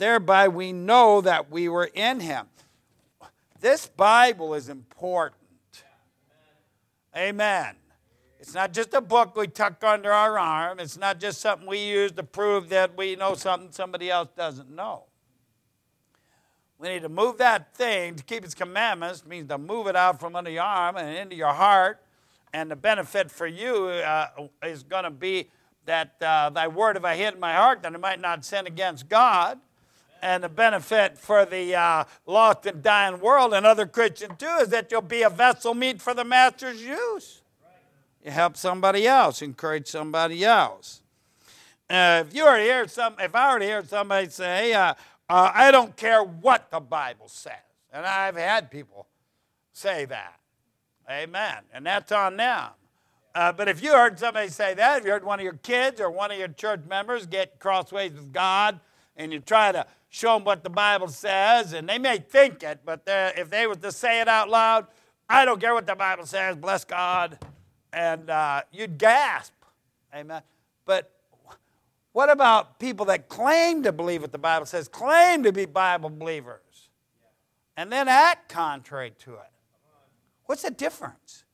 Thereby 0.00 0.48
we 0.48 0.72
know 0.72 1.20
that 1.20 1.50
we 1.50 1.68
were 1.68 1.90
in 1.92 2.20
him. 2.20 2.46
This 3.60 3.86
Bible 3.86 4.54
is 4.54 4.70
important. 4.70 5.36
Amen. 7.14 7.76
It's 8.38 8.54
not 8.54 8.72
just 8.72 8.94
a 8.94 9.02
book 9.02 9.36
we 9.36 9.46
tuck 9.46 9.84
under 9.84 10.10
our 10.10 10.38
arm. 10.38 10.80
It's 10.80 10.96
not 10.96 11.20
just 11.20 11.42
something 11.42 11.68
we 11.68 11.80
use 11.84 12.12
to 12.12 12.22
prove 12.22 12.70
that 12.70 12.96
we 12.96 13.14
know 13.14 13.34
something 13.34 13.72
somebody 13.72 14.10
else 14.10 14.30
doesn't 14.34 14.70
know. 14.74 15.02
We 16.78 16.88
need 16.88 17.02
to 17.02 17.10
move 17.10 17.36
that 17.36 17.74
thing 17.74 18.14
to 18.16 18.22
keep 18.24 18.42
its 18.42 18.54
commandments, 18.54 19.26
means 19.26 19.50
to 19.50 19.58
move 19.58 19.86
it 19.86 19.96
out 19.96 20.18
from 20.18 20.34
under 20.34 20.50
your 20.50 20.62
arm 20.62 20.96
and 20.96 21.14
into 21.14 21.36
your 21.36 21.52
heart. 21.52 22.02
And 22.54 22.70
the 22.70 22.76
benefit 22.76 23.30
for 23.30 23.46
you 23.46 23.88
uh, 23.88 24.28
is 24.64 24.82
going 24.82 25.04
to 25.04 25.10
be 25.10 25.50
that 25.84 26.14
uh, 26.22 26.48
thy 26.48 26.68
word 26.68 26.96
have 26.96 27.04
I 27.04 27.16
hid 27.16 27.34
in 27.34 27.40
my 27.40 27.52
heart 27.52 27.82
that 27.82 27.92
I 27.94 27.98
might 27.98 28.18
not 28.20 28.46
sin 28.46 28.66
against 28.66 29.06
God 29.06 29.60
and 30.22 30.44
a 30.44 30.48
benefit 30.48 31.18
for 31.18 31.44
the 31.44 31.74
uh, 31.74 32.04
lost 32.26 32.66
and 32.66 32.82
dying 32.82 33.18
world 33.20 33.54
and 33.54 33.64
other 33.66 33.86
Christians 33.86 34.34
too 34.38 34.56
is 34.60 34.68
that 34.68 34.90
you'll 34.90 35.00
be 35.00 35.22
a 35.22 35.30
vessel 35.30 35.74
meet 35.74 36.00
for 36.00 36.14
the 36.14 36.24
master's 36.24 36.82
use. 36.82 37.42
You 38.24 38.30
help 38.30 38.56
somebody 38.56 39.06
else, 39.06 39.40
encourage 39.42 39.86
somebody 39.88 40.44
else. 40.44 41.02
Uh, 41.88 42.24
if 42.26 42.34
you 42.34 42.44
already 42.44 42.64
hear 42.64 42.86
some, 42.86 43.14
if 43.18 43.34
I 43.34 43.48
already 43.50 43.68
heard 43.68 43.88
somebody 43.88 44.28
say, 44.28 44.44
hey, 44.58 44.72
uh, 44.74 44.94
uh, 45.28 45.50
"I 45.52 45.70
don't 45.70 45.96
care 45.96 46.22
what 46.22 46.70
the 46.70 46.78
Bible 46.80 47.28
says," 47.28 47.54
and 47.92 48.06
I've 48.06 48.36
had 48.36 48.70
people 48.70 49.06
say 49.72 50.04
that, 50.04 50.38
Amen, 51.10 51.56
and 51.74 51.84
that's 51.84 52.12
on 52.12 52.36
them. 52.36 52.70
Uh, 53.34 53.50
but 53.52 53.66
if 53.68 53.82
you 53.82 53.92
heard 53.92 54.18
somebody 54.20 54.48
say 54.48 54.74
that, 54.74 54.98
if 54.98 55.04
you 55.04 55.10
heard 55.12 55.24
one 55.24 55.40
of 55.40 55.44
your 55.44 55.54
kids 55.64 56.00
or 56.00 56.10
one 56.12 56.30
of 56.30 56.38
your 56.38 56.48
church 56.48 56.80
members 56.88 57.26
get 57.26 57.58
crossways 57.58 58.12
with 58.12 58.32
God, 58.32 58.78
and 59.16 59.32
you 59.32 59.40
try 59.40 59.72
to 59.72 59.84
show 60.10 60.34
them 60.34 60.44
what 60.44 60.62
the 60.62 60.70
Bible 60.70 61.08
says, 61.08 61.72
and 61.72 61.88
they 61.88 61.98
may 61.98 62.18
think 62.18 62.62
it, 62.62 62.80
but 62.84 63.02
if 63.06 63.48
they 63.48 63.66
was 63.66 63.78
to 63.78 63.92
say 63.92 64.20
it 64.20 64.28
out 64.28 64.48
loud, 64.50 64.86
I 65.28 65.44
don't 65.44 65.60
care 65.60 65.72
what 65.72 65.86
the 65.86 65.94
Bible 65.94 66.26
says, 66.26 66.56
bless 66.56 66.84
God, 66.84 67.38
and 67.92 68.28
uh, 68.28 68.62
you'd 68.72 68.98
gasp. 68.98 69.52
Amen. 70.14 70.42
But 70.84 71.12
what 72.12 72.28
about 72.28 72.80
people 72.80 73.06
that 73.06 73.28
claim 73.28 73.84
to 73.84 73.92
believe 73.92 74.22
what 74.22 74.32
the 74.32 74.38
Bible 74.38 74.66
says, 74.66 74.88
claim 74.88 75.44
to 75.44 75.52
be 75.52 75.64
Bible 75.64 76.10
believers, 76.10 76.88
and 77.76 77.90
then 77.90 78.08
act 78.08 78.48
contrary 78.50 79.12
to 79.20 79.34
it? 79.34 79.40
What's 80.46 80.62
the 80.62 80.72
difference? 80.72 81.44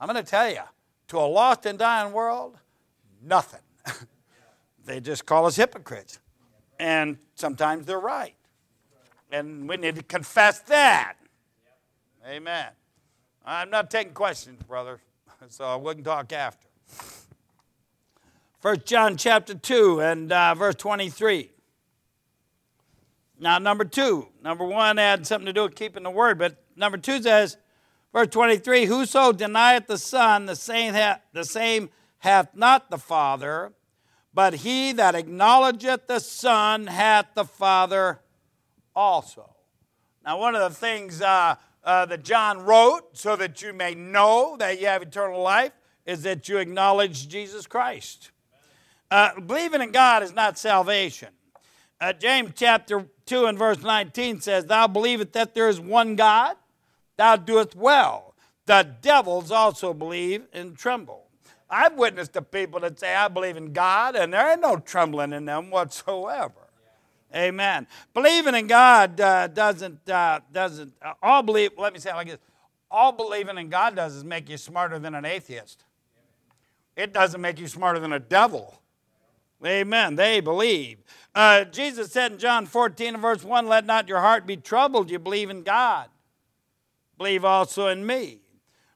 I'm 0.00 0.08
going 0.08 0.22
to 0.22 0.28
tell 0.28 0.48
you 0.48 0.60
to 1.08 1.18
a 1.18 1.26
lost 1.28 1.66
and 1.66 1.78
dying 1.78 2.14
world, 2.14 2.56
nothing. 3.22 3.60
they 4.86 5.00
just 5.00 5.26
call 5.26 5.44
us 5.44 5.56
hypocrites. 5.56 6.18
And 6.84 7.16
sometimes 7.34 7.86
they're 7.86 7.98
right. 7.98 8.34
And 9.32 9.66
we 9.66 9.78
need 9.78 9.96
to 9.96 10.02
confess 10.02 10.60
that. 10.60 11.14
Amen. 12.28 12.66
I'm 13.46 13.70
not 13.70 13.90
taking 13.90 14.12
questions, 14.12 14.62
brother, 14.64 15.00
so 15.48 15.64
I 15.64 15.76
wouldn't 15.76 16.04
talk 16.04 16.30
after. 16.34 16.66
First 18.60 18.84
John 18.84 19.16
chapter 19.16 19.54
2 19.54 20.00
and 20.02 20.30
uh, 20.30 20.52
verse 20.54 20.74
23. 20.74 21.50
Now, 23.40 23.56
number 23.56 23.86
two, 23.86 24.28
number 24.42 24.64
one 24.66 24.98
had 24.98 25.26
something 25.26 25.46
to 25.46 25.54
do 25.54 25.62
with 25.62 25.74
keeping 25.74 26.02
the 26.02 26.10
word, 26.10 26.38
but 26.38 26.62
number 26.76 26.98
two 26.98 27.22
says, 27.22 27.56
verse 28.12 28.28
23 28.30 28.84
Whoso 28.84 29.32
denieth 29.32 29.86
the 29.86 29.96
Son, 29.96 30.44
the 30.44 30.54
same, 30.54 30.92
the 31.32 31.44
same 31.44 31.88
hath 32.18 32.50
not 32.54 32.90
the 32.90 32.98
Father, 32.98 33.72
but 34.34 34.54
he 34.54 34.92
that 34.94 35.14
acknowledgeth 35.14 36.08
the 36.08 36.18
Son 36.18 36.88
hath 36.88 37.28
the 37.36 37.44
Father 37.44 38.18
also. 38.94 39.54
Now, 40.26 40.40
one 40.40 40.56
of 40.56 40.72
the 40.72 40.76
things 40.76 41.22
uh, 41.22 41.54
uh, 41.84 42.06
that 42.06 42.24
John 42.24 42.58
wrote, 42.64 43.16
so 43.16 43.36
that 43.36 43.62
you 43.62 43.72
may 43.72 43.94
know 43.94 44.56
that 44.58 44.80
you 44.80 44.88
have 44.88 45.02
eternal 45.02 45.40
life, 45.40 45.70
is 46.04 46.22
that 46.24 46.48
you 46.48 46.58
acknowledge 46.58 47.28
Jesus 47.28 47.68
Christ. 47.68 48.32
Uh, 49.08 49.38
believing 49.40 49.80
in 49.80 49.92
God 49.92 50.24
is 50.24 50.34
not 50.34 50.58
salvation. 50.58 51.28
Uh, 52.00 52.12
James 52.12 52.50
chapter 52.56 53.06
2 53.26 53.46
and 53.46 53.56
verse 53.56 53.82
19 53.82 54.40
says, 54.40 54.66
Thou 54.66 54.88
believest 54.88 55.32
that 55.34 55.54
there 55.54 55.68
is 55.68 55.78
one 55.78 56.16
God, 56.16 56.56
thou 57.16 57.36
doest 57.36 57.76
well. 57.76 58.34
The 58.66 58.96
devils 59.00 59.52
also 59.52 59.94
believe 59.94 60.48
and 60.52 60.76
tremble. 60.76 61.23
I've 61.74 61.94
witnessed 61.98 62.34
to 62.34 62.42
people 62.42 62.78
that 62.80 62.98
say, 63.00 63.14
I 63.16 63.26
believe 63.28 63.56
in 63.56 63.72
God, 63.72 64.14
and 64.14 64.32
there 64.32 64.50
ain't 64.52 64.60
no 64.60 64.76
trembling 64.78 65.32
in 65.32 65.44
them 65.44 65.70
whatsoever. 65.70 66.52
Yeah. 67.32 67.40
Amen. 67.46 67.88
Believing 68.14 68.54
in 68.54 68.68
God 68.68 69.20
uh, 69.20 69.48
doesn't, 69.48 70.08
uh, 70.08 70.38
doesn't, 70.52 70.92
uh, 71.02 71.14
all 71.20 71.42
believe, 71.42 71.72
let 71.76 71.92
me 71.92 71.98
say 71.98 72.10
it 72.10 72.14
like 72.14 72.28
this 72.28 72.38
all 72.90 73.10
believing 73.10 73.58
in 73.58 73.68
God 73.70 73.96
does 73.96 74.14
is 74.14 74.22
make 74.22 74.48
you 74.48 74.56
smarter 74.56 75.00
than 75.00 75.16
an 75.16 75.24
atheist. 75.24 75.82
It 76.94 77.12
doesn't 77.12 77.40
make 77.40 77.58
you 77.58 77.66
smarter 77.66 77.98
than 77.98 78.12
a 78.12 78.20
devil. 78.20 78.80
Amen. 79.66 80.14
They 80.14 80.38
believe. 80.38 80.98
Uh, 81.34 81.64
Jesus 81.64 82.12
said 82.12 82.30
in 82.32 82.38
John 82.38 82.66
14 82.66 83.16
verse 83.16 83.42
1, 83.42 83.66
Let 83.66 83.84
not 83.84 84.06
your 84.08 84.20
heart 84.20 84.46
be 84.46 84.56
troubled. 84.56 85.10
You 85.10 85.18
believe 85.18 85.50
in 85.50 85.64
God. 85.64 86.08
Believe 87.18 87.44
also 87.44 87.88
in 87.88 88.06
me. 88.06 88.42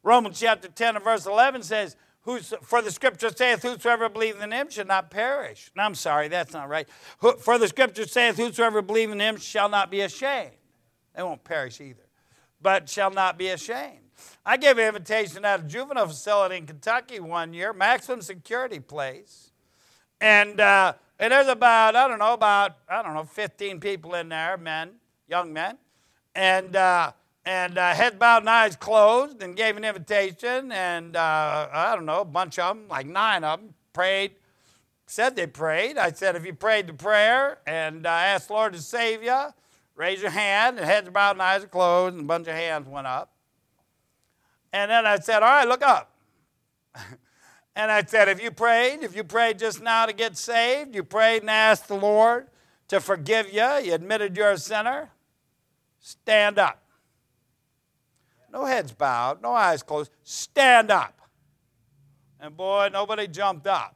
Romans 0.05 0.39
chapter 0.39 0.69
10 0.69 0.95
and 0.95 1.05
verse 1.05 1.27
11 1.27 1.65
says, 1.65 1.97
Who's, 2.29 2.53
for 2.61 2.83
the 2.83 2.91
scripture 2.93 3.31
saith, 3.31 3.63
Whosoever 3.63 4.11
believeth 4.11 4.43
in 4.43 4.53
him 4.53 4.69
shall 4.69 4.85
not 4.85 5.11
perish. 5.11 5.71
No, 5.75 5.83
I'm 5.85 5.95
sorry, 5.95 6.29
that's 6.29 6.53
not 6.53 6.69
right. 6.69 6.87
For 7.41 7.57
the 7.57 7.69
scripture 7.69 8.07
saith, 8.07 8.37
Whosoever 8.37 8.83
believeth 8.83 9.15
in 9.15 9.19
him 9.23 9.39
shall 9.39 9.71
not 9.71 9.91
be 9.91 10.03
ashamed. 10.03 10.51
They 11.17 11.23
won't 11.23 11.43
perish 11.43 11.81
either, 11.81 12.05
but 12.61 12.87
shall 12.87 13.11
not 13.11 13.39
be 13.39 13.49
ashamed. 13.49 14.01
I 14.45 14.59
gave 14.59 14.77
an 14.77 14.89
invitation 14.89 15.43
at 15.47 15.61
a 15.61 15.63
juvenile 15.63 16.09
facility 16.09 16.59
in 16.59 16.67
Kentucky 16.67 17.19
one 17.19 17.55
year, 17.55 17.73
maximum 17.73 18.21
security 18.21 18.79
place. 18.81 19.51
And, 20.21 20.61
uh, 20.61 20.93
and 21.19 21.33
there's 21.33 21.49
about, 21.49 21.97
I 21.97 22.07
don't 22.09 22.19
know, 22.19 22.35
about, 22.35 22.77
I 22.91 23.03
don't 23.03 23.15
know, 23.15 23.25
15 23.25 23.81
people 23.81 24.15
in 24.17 24.29
there, 24.29 24.59
men, 24.59 24.91
young 25.29 25.55
men. 25.55 25.79
And, 26.35 26.77
uh, 26.77 27.13
and 27.45 27.79
uh, 27.79 27.93
head 27.93 28.19
bowed 28.19 28.43
and 28.43 28.51
eyes 28.51 28.77
closed 28.77 29.43
and 29.43 29.57
gave 29.57 29.77
an 29.77 29.85
invitation 29.85 30.73
and 30.73 31.17
uh, 31.17 31.69
i 31.73 31.95
don't 31.95 32.07
know 32.07 32.21
a 32.23 32.25
bunch 32.25 32.59
of 32.59 32.77
them 32.77 32.87
like 32.89 33.07
nine 33.07 33.45
of 33.45 33.61
them 33.61 33.75
prayed 33.93 34.33
said 35.07 35.37
they 35.37 35.47
prayed 35.47 35.97
i 35.97 36.11
said 36.11 36.35
if 36.37 36.45
you 36.45 36.53
prayed 36.55 36.87
the 36.87 36.93
prayer 36.93 37.59
and 37.67 38.07
uh, 38.07 38.11
asked 38.11 38.51
lord 38.51 38.73
to 38.73 38.79
save 38.81 39.23
you 39.23 39.39
raise 39.97 40.21
your 40.21 40.31
hand 40.31 40.79
and 40.79 40.87
heads 40.87 41.09
bowed 41.11 41.33
and 41.33 41.43
eyes 41.43 41.65
closed 41.67 42.15
and 42.15 42.25
a 42.25 42.27
bunch 42.27 42.47
of 42.49 42.55
hands 42.55 42.87
went 42.89 43.07
up 43.07 43.33
and 44.73 44.91
then 44.91 45.07
i 45.07 45.19
said 45.19 45.43
all 45.43 45.51
right 45.51 45.69
look 45.69 45.83
up 45.83 46.15
and 47.77 47.91
i 47.91 48.03
said 48.03 48.29
if 48.29 48.43
you 48.43 48.51
prayed 48.51 49.01
if 49.03 49.15
you 49.17 49.23
prayed 49.25 49.59
just 49.59 49.83
now 49.83 50.05
to 50.07 50.13
get 50.13 50.37
saved 50.37 50.95
you 50.95 51.03
prayed 51.05 51.41
and 51.43 51.51
asked 51.51 51.89
the 51.89 51.95
lord 51.97 52.49
to 52.89 53.01
forgive 53.01 53.51
you 53.53 53.65
you 53.83 53.95
admitted 53.95 54.37
you're 54.37 54.53
a 54.53 54.59
sinner 54.59 55.11
stand 56.01 56.59
up 56.59 56.83
no 58.59 58.65
heads 58.67 58.93
bowed, 58.93 59.41
no 59.43 59.53
eyes 59.53 59.83
closed, 59.83 60.11
stand 60.25 60.91
up. 60.91 61.21
And 62.41 62.57
boy, 62.57 62.89
nobody 62.93 63.27
jumped 63.29 63.67
up. 63.67 63.95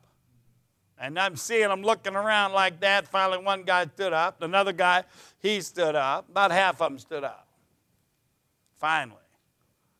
And 0.99 1.19
I'm 1.19 1.37
seeing 1.37 1.69
them 1.69 1.83
looking 1.83 2.15
around 2.15 2.53
like 2.53 2.81
that. 2.81 3.09
Finally, 3.09 3.45
one 3.45 3.63
guy 3.65 3.87
stood 3.87 4.13
up. 4.13 4.41
Another 4.43 4.73
guy, 4.73 5.03
he 5.41 5.61
stood 5.61 5.97
up. 5.97 6.29
About 6.29 6.53
half 6.53 6.81
of 6.81 6.91
them 6.93 6.99
stood 6.99 7.25
up. 7.25 7.49
Finally. 8.79 9.17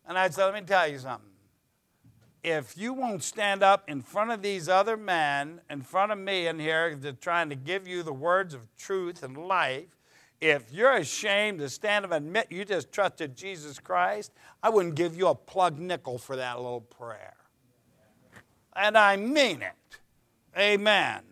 And 0.07 0.17
I 0.19 0.29
said, 0.29 0.45
let 0.47 0.55
me 0.55 0.61
tell 0.63 0.87
you 0.87 0.99
something. 0.99 1.29
If 2.45 2.77
you 2.77 2.93
won't 2.93 3.23
stand 3.25 3.63
up 3.63 3.85
in 3.89 4.01
front 4.03 4.31
of 4.33 4.43
these 4.43 4.69
other 4.69 4.97
men, 4.97 5.61
in 5.71 5.83
front 5.83 6.11
of 6.13 6.19
me 6.19 6.49
in 6.49 6.59
here, 6.59 6.95
they're 6.95 7.13
trying 7.13 7.49
to 7.51 7.57
give 7.57 7.87
you 7.89 8.03
the 8.05 8.13
words 8.13 8.55
of 8.55 8.63
truth 8.77 9.23
and 9.23 9.37
life, 9.37 9.85
if 10.43 10.73
you're 10.73 10.95
ashamed 10.97 11.61
to 11.61 11.69
stand 11.69 12.05
up 12.05 12.11
and 12.11 12.27
admit 12.27 12.49
you 12.51 12.65
just 12.65 12.91
trusted 12.91 13.37
Jesus 13.37 13.79
Christ, 13.79 14.33
I 14.61 14.71
wouldn't 14.71 14.97
give 14.97 15.17
you 15.17 15.29
a 15.29 15.37
plug 15.37 15.79
nickel 15.79 16.19
for 16.19 16.35
that 16.35 16.57
little 16.57 16.81
prayer. 16.81 17.35
And 18.75 18.99
I 18.99 19.15
mean 19.17 19.63
it. 19.63 20.01
Amen. 20.59 21.23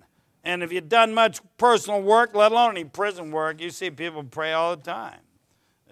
And 0.45 0.63
if 0.63 0.73
you've 0.73 0.89
done 0.89 1.13
much 1.13 1.41
personal 1.59 2.01
work, 2.03 2.37
let 2.37 2.53
alone 2.53 2.71
any 2.77 2.85
prison 2.85 3.33
work, 3.33 3.61
you 3.61 3.71
see 3.71 3.91
people 3.91 4.23
pray 4.23 4.53
all 4.53 4.77
the 4.77 4.83
time. 4.85 5.19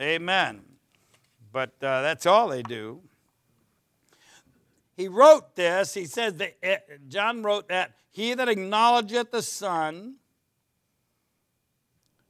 Amen. 0.00 0.60
But 1.52 1.70
uh, 1.82 2.02
that's 2.02 2.24
all 2.24 2.46
they 2.46 2.62
do. 2.62 3.00
He 4.96 5.08
wrote 5.08 5.56
this. 5.56 5.92
He 5.92 6.04
says 6.04 6.34
that 6.34 6.54
eh, 6.62 6.76
John 7.08 7.42
wrote 7.42 7.66
that 7.66 7.94
he 8.12 8.34
that 8.34 8.48
acknowledgeth 8.48 9.32
the 9.32 9.42
Son 9.42 10.17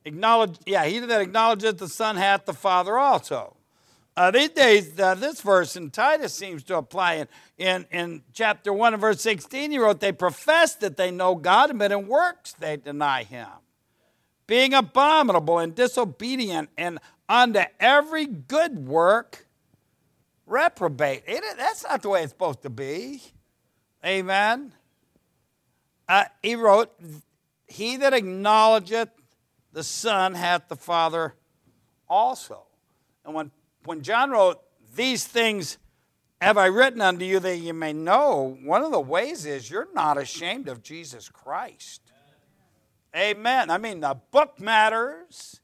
Acknowledge, 0.09 0.57
yeah, 0.67 0.87
he 0.87 0.99
that 1.01 1.21
acknowledgeth 1.21 1.77
the 1.79 1.89
Son 1.89 2.17
hath 2.17 2.47
the 2.47 2.55
Father 2.55 2.97
also. 2.99 3.55
Uh, 4.17 4.31
these 4.31 4.49
days, 4.49 4.99
uh, 4.99 5.15
this 5.15 5.43
verse 5.43 5.77
in 5.77 5.91
Titus 5.91 6.35
seems 6.35 6.65
to 6.65 6.77
apply. 6.79 7.15
In, 7.15 7.29
in, 7.59 7.85
in 7.93 8.23
chapter 8.33 8.73
1 8.73 8.95
and 8.95 9.01
verse 9.01 9.21
16, 9.21 9.71
he 9.71 9.79
wrote, 9.79 10.01
They 10.01 10.13
profess 10.13 10.75
that 10.77 10.97
they 10.97 11.11
know 11.11 11.35
God, 11.35 11.79
but 11.79 11.93
in 11.93 12.09
works 12.09 12.53
they 12.55 12.79
deny 12.79 13.23
him, 13.25 13.49
being 14.47 14.73
abominable 14.73 15.59
and 15.59 15.75
disobedient, 15.75 16.71
and 16.79 16.99
unto 17.29 17.61
every 17.79 18.25
good 18.27 18.89
work 18.89 19.47
reprobate. 20.47 21.23
It, 21.27 21.45
that's 21.59 21.85
not 21.85 22.01
the 22.01 22.09
way 22.09 22.23
it's 22.23 22.33
supposed 22.33 22.63
to 22.63 22.71
be. 22.71 23.23
Amen. 24.05 24.73
Uh, 26.09 26.25
he 26.43 26.57
wrote, 26.57 26.91
He 27.69 27.99
that 27.99 28.15
acknowledgeth 28.15 29.11
the 29.79 29.85
Son 29.85 30.35
hath 30.35 30.67
the 30.67 30.75
Father 30.75 31.35
also. 32.09 32.65
And 33.25 33.33
when, 33.33 33.53
when 33.85 34.03
John 34.03 34.31
wrote, 34.31 34.61
These 34.97 35.25
things 35.25 35.79
have 36.41 36.59
I 36.59 36.67
written 36.67 37.01
unto 37.01 37.25
you 37.25 37.39
that 37.39 37.59
you 37.59 37.73
may 37.75 37.93
know, 37.93 38.59
one 38.65 38.83
of 38.83 38.91
the 38.91 38.99
ways 38.99 39.47
is 39.47 39.71
you're 39.71 39.87
not 39.95 40.19
ashamed 40.19 40.67
of 40.69 40.83
Jesus 40.83 41.29
Christ. 41.29 42.01
Amen. 43.17 43.71
I 43.71 43.79
mean, 43.79 44.01
the 44.01 44.17
book 44.33 44.59
matters, 44.61 45.61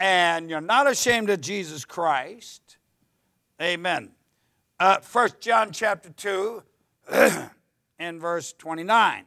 and 0.00 0.50
you're 0.50 0.60
not 0.60 0.88
ashamed 0.90 1.30
of 1.30 1.40
Jesus 1.40 1.84
Christ. 1.84 2.78
Amen. 3.62 4.10
Uh, 4.80 4.96
First 4.98 5.40
John 5.40 5.70
chapter 5.70 6.10
2 6.10 6.60
and 8.00 8.20
verse 8.20 8.52
29. 8.54 9.26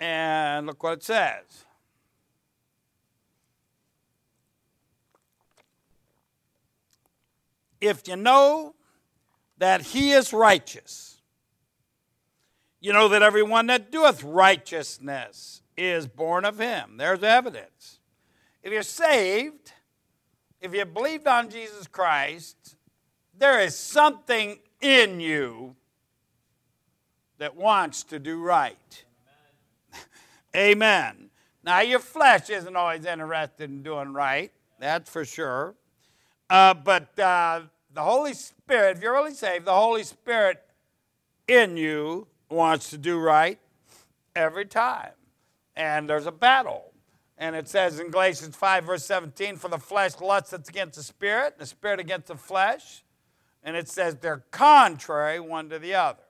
And 0.00 0.66
look 0.66 0.82
what 0.82 0.94
it 0.94 1.02
says. 1.04 1.64
If 7.80 8.08
you 8.08 8.16
know 8.16 8.74
that 9.58 9.82
he 9.82 10.12
is 10.12 10.32
righteous, 10.32 11.20
you 12.80 12.92
know 12.92 13.08
that 13.08 13.22
everyone 13.22 13.66
that 13.66 13.90
doeth 13.90 14.22
righteousness 14.22 15.62
is 15.76 16.06
born 16.06 16.44
of 16.44 16.58
him. 16.58 16.96
There's 16.96 17.22
evidence. 17.22 17.98
If 18.62 18.72
you're 18.72 18.82
saved, 18.82 19.72
if 20.60 20.74
you 20.74 20.84
believed 20.84 21.26
on 21.26 21.50
Jesus 21.50 21.86
Christ, 21.86 22.76
there 23.36 23.60
is 23.60 23.76
something 23.76 24.58
in 24.80 25.20
you 25.20 25.76
that 27.38 27.56
wants 27.56 28.02
to 28.04 28.18
do 28.18 28.40
right. 28.42 29.04
Amen. 30.54 31.30
Now, 31.64 31.80
your 31.80 31.98
flesh 31.98 32.50
isn't 32.50 32.76
always 32.76 33.04
interested 33.04 33.64
in 33.70 33.82
doing 33.82 34.12
right, 34.12 34.52
that's 34.78 35.10
for 35.10 35.24
sure. 35.24 35.74
Uh, 36.48 36.74
but 36.74 37.18
uh, 37.18 37.62
the 37.92 38.02
Holy 38.02 38.34
Spirit, 38.34 38.96
if 38.98 39.02
you're 39.02 39.12
really 39.12 39.34
saved, 39.34 39.64
the 39.64 39.74
Holy 39.74 40.04
Spirit 40.04 40.62
in 41.48 41.76
you 41.76 42.28
wants 42.48 42.90
to 42.90 42.98
do 42.98 43.18
right 43.18 43.58
every 44.36 44.66
time. 44.66 45.10
And 45.74 46.08
there's 46.08 46.26
a 46.26 46.32
battle. 46.32 46.92
And 47.38 47.56
it 47.56 47.68
says 47.68 47.98
in 47.98 48.10
Galatians 48.10 48.54
5, 48.54 48.84
verse 48.84 49.04
17, 49.04 49.56
for 49.56 49.68
the 49.68 49.78
flesh 49.78 50.18
lusts 50.20 50.52
against 50.52 50.94
the 50.96 51.02
spirit, 51.02 51.54
and 51.54 51.60
the 51.62 51.66
spirit 51.66 52.00
against 52.00 52.28
the 52.28 52.36
flesh. 52.36 53.02
And 53.62 53.76
it 53.76 53.88
says 53.88 54.14
they're 54.16 54.44
contrary 54.52 55.38
one 55.40 55.68
to 55.70 55.78
the 55.78 55.94
other, 55.96 56.22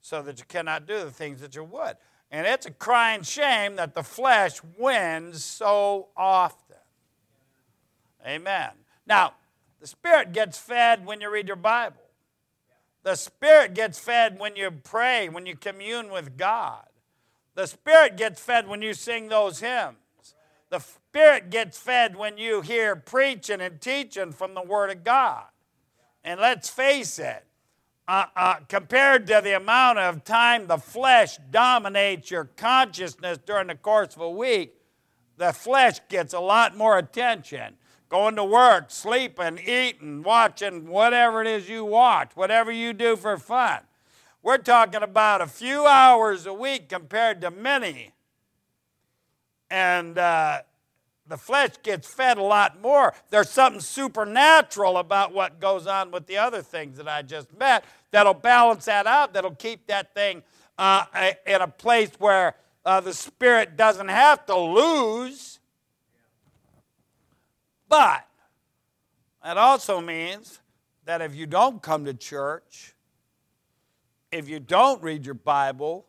so 0.00 0.20
that 0.22 0.38
you 0.38 0.44
cannot 0.46 0.86
do 0.86 0.98
the 0.98 1.10
things 1.12 1.42
that 1.42 1.54
you 1.54 1.62
would. 1.62 1.96
And 2.32 2.46
it's 2.46 2.64
a 2.64 2.70
crying 2.70 3.22
shame 3.22 3.76
that 3.76 3.92
the 3.94 4.02
flesh 4.02 4.58
wins 4.78 5.44
so 5.44 6.08
often. 6.16 6.76
Amen. 8.26 8.70
Now, 9.06 9.34
the 9.80 9.86
Spirit 9.86 10.32
gets 10.32 10.56
fed 10.58 11.04
when 11.04 11.20
you 11.20 11.28
read 11.30 11.46
your 11.46 11.56
Bible. 11.56 12.00
The 13.02 13.16
Spirit 13.16 13.74
gets 13.74 13.98
fed 13.98 14.38
when 14.38 14.56
you 14.56 14.70
pray, 14.70 15.28
when 15.28 15.44
you 15.44 15.56
commune 15.56 16.08
with 16.08 16.38
God. 16.38 16.86
The 17.54 17.66
Spirit 17.66 18.16
gets 18.16 18.40
fed 18.40 18.66
when 18.66 18.80
you 18.80 18.94
sing 18.94 19.28
those 19.28 19.58
hymns. 19.60 19.88
The 20.70 20.78
Spirit 20.78 21.50
gets 21.50 21.76
fed 21.76 22.16
when 22.16 22.38
you 22.38 22.62
hear 22.62 22.96
preaching 22.96 23.60
and 23.60 23.78
teaching 23.78 24.32
from 24.32 24.54
the 24.54 24.62
Word 24.62 24.90
of 24.90 25.04
God. 25.04 25.44
And 26.24 26.40
let's 26.40 26.70
face 26.70 27.18
it, 27.18 27.44
uh, 28.08 28.24
uh, 28.34 28.54
compared 28.68 29.26
to 29.28 29.40
the 29.42 29.56
amount 29.56 29.98
of 29.98 30.24
time 30.24 30.66
the 30.66 30.78
flesh 30.78 31.38
dominates 31.50 32.30
your 32.30 32.44
consciousness 32.56 33.38
during 33.38 33.68
the 33.68 33.74
course 33.76 34.16
of 34.16 34.22
a 34.22 34.30
week, 34.30 34.74
the 35.36 35.52
flesh 35.52 36.00
gets 36.08 36.34
a 36.34 36.40
lot 36.40 36.76
more 36.76 36.98
attention. 36.98 37.74
Going 38.08 38.36
to 38.36 38.44
work, 38.44 38.90
sleeping, 38.90 39.58
eating, 39.64 40.22
watching 40.22 40.86
whatever 40.88 41.40
it 41.40 41.46
is 41.46 41.68
you 41.68 41.84
watch, 41.84 42.32
whatever 42.34 42.70
you 42.70 42.92
do 42.92 43.16
for 43.16 43.38
fun. 43.38 43.78
We're 44.42 44.58
talking 44.58 45.02
about 45.02 45.40
a 45.40 45.46
few 45.46 45.86
hours 45.86 46.44
a 46.46 46.52
week 46.52 46.88
compared 46.88 47.40
to 47.42 47.50
many. 47.50 48.12
And 49.70 50.18
uh, 50.18 50.62
the 51.26 51.36
flesh 51.36 51.70
gets 51.82 52.08
fed 52.12 52.36
a 52.38 52.42
lot 52.42 52.80
more. 52.80 53.14
There's 53.30 53.48
something 53.50 53.80
supernatural 53.80 54.98
about 54.98 55.32
what 55.32 55.60
goes 55.60 55.86
on 55.86 56.10
with 56.10 56.26
the 56.26 56.38
other 56.38 56.62
things 56.62 56.96
that 56.96 57.08
I 57.08 57.22
just 57.22 57.56
met 57.56 57.84
that'll 58.10 58.34
balance 58.34 58.86
that 58.86 59.06
out, 59.06 59.32
that'll 59.34 59.54
keep 59.54 59.86
that 59.86 60.14
thing 60.14 60.42
uh, 60.78 61.04
in 61.46 61.60
a 61.60 61.68
place 61.68 62.10
where 62.18 62.56
uh, 62.84 63.00
the 63.00 63.14
spirit 63.14 63.76
doesn't 63.76 64.08
have 64.08 64.44
to 64.46 64.56
lose. 64.56 65.60
But 67.88 68.26
that 69.44 69.56
also 69.56 70.00
means 70.00 70.60
that 71.04 71.22
if 71.22 71.34
you 71.36 71.46
don't 71.46 71.80
come 71.80 72.04
to 72.06 72.14
church, 72.14 72.94
if 74.32 74.48
you 74.48 74.58
don't 74.58 75.00
read 75.02 75.24
your 75.24 75.34
Bible, 75.34 76.06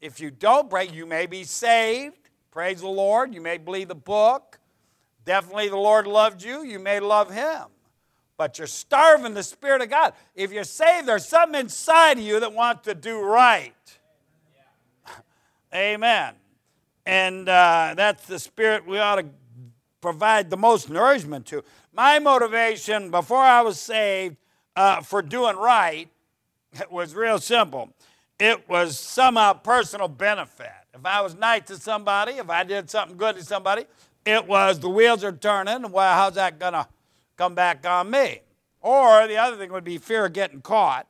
if 0.00 0.20
you 0.20 0.30
don't 0.30 0.68
break, 0.68 0.92
you 0.92 1.06
may 1.06 1.24
be 1.26 1.44
saved 1.44 2.23
Praise 2.54 2.80
the 2.82 2.86
Lord. 2.88 3.34
You 3.34 3.40
may 3.40 3.58
believe 3.58 3.88
the 3.88 3.96
book. 3.96 4.60
Definitely 5.24 5.70
the 5.70 5.76
Lord 5.76 6.06
loved 6.06 6.40
you. 6.40 6.62
You 6.62 6.78
may 6.78 7.00
love 7.00 7.34
Him. 7.34 7.64
But 8.36 8.58
you're 8.58 8.68
starving 8.68 9.34
the 9.34 9.42
Spirit 9.42 9.82
of 9.82 9.90
God. 9.90 10.12
If 10.36 10.52
you're 10.52 10.62
saved, 10.62 11.08
there's 11.08 11.26
something 11.26 11.58
inside 11.58 12.16
of 12.18 12.22
you 12.22 12.38
that 12.38 12.52
wants 12.52 12.84
to 12.84 12.94
do 12.94 13.20
right. 13.20 13.72
Amen. 15.74 16.34
And 17.04 17.48
uh, 17.48 17.94
that's 17.96 18.24
the 18.28 18.38
spirit 18.38 18.86
we 18.86 18.98
ought 18.98 19.16
to 19.16 19.26
provide 20.00 20.48
the 20.48 20.56
most 20.56 20.88
nourishment 20.90 21.46
to. 21.46 21.62
My 21.92 22.18
motivation 22.20 23.10
before 23.10 23.42
I 23.42 23.62
was 23.62 23.78
saved 23.80 24.36
uh, 24.76 25.00
for 25.00 25.22
doing 25.22 25.56
right 25.56 26.08
was 26.90 27.14
real 27.16 27.38
simple 27.38 27.90
it 28.38 28.68
was 28.68 28.96
somehow 28.98 29.50
uh, 29.50 29.54
personal 29.54 30.06
benefit. 30.08 30.68
If 30.94 31.04
I 31.04 31.20
was 31.22 31.34
nice 31.36 31.62
to 31.66 31.76
somebody, 31.76 32.34
if 32.34 32.48
I 32.48 32.62
did 32.62 32.88
something 32.88 33.16
good 33.16 33.34
to 33.36 33.44
somebody, 33.44 33.84
it 34.24 34.46
was 34.46 34.78
the 34.78 34.88
wheels 34.88 35.24
are 35.24 35.32
turning. 35.32 35.90
Well, 35.90 36.14
how's 36.14 36.36
that 36.36 36.58
going 36.60 36.72
to 36.74 36.86
come 37.36 37.54
back 37.56 37.84
on 37.84 38.10
me? 38.12 38.42
Or 38.80 39.26
the 39.26 39.36
other 39.36 39.56
thing 39.56 39.72
would 39.72 39.82
be 39.82 39.98
fear 39.98 40.26
of 40.26 40.32
getting 40.32 40.60
caught. 40.62 41.08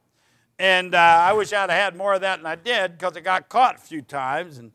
And 0.59 0.95
uh, 0.95 0.99
I 0.99 1.33
wish 1.35 1.53
I'd 1.53 1.69
have 1.69 1.71
had 1.71 1.97
more 1.97 2.15
of 2.15 2.23
that 2.23 2.37
than 2.39 2.47
I 2.47 2.55
did 2.55 2.93
because 2.97 3.15
I 3.17 3.21
got 3.21 3.49
caught 3.51 3.75
a 3.75 3.79
few 3.81 4.01
times 4.01 4.57
and 4.59 4.73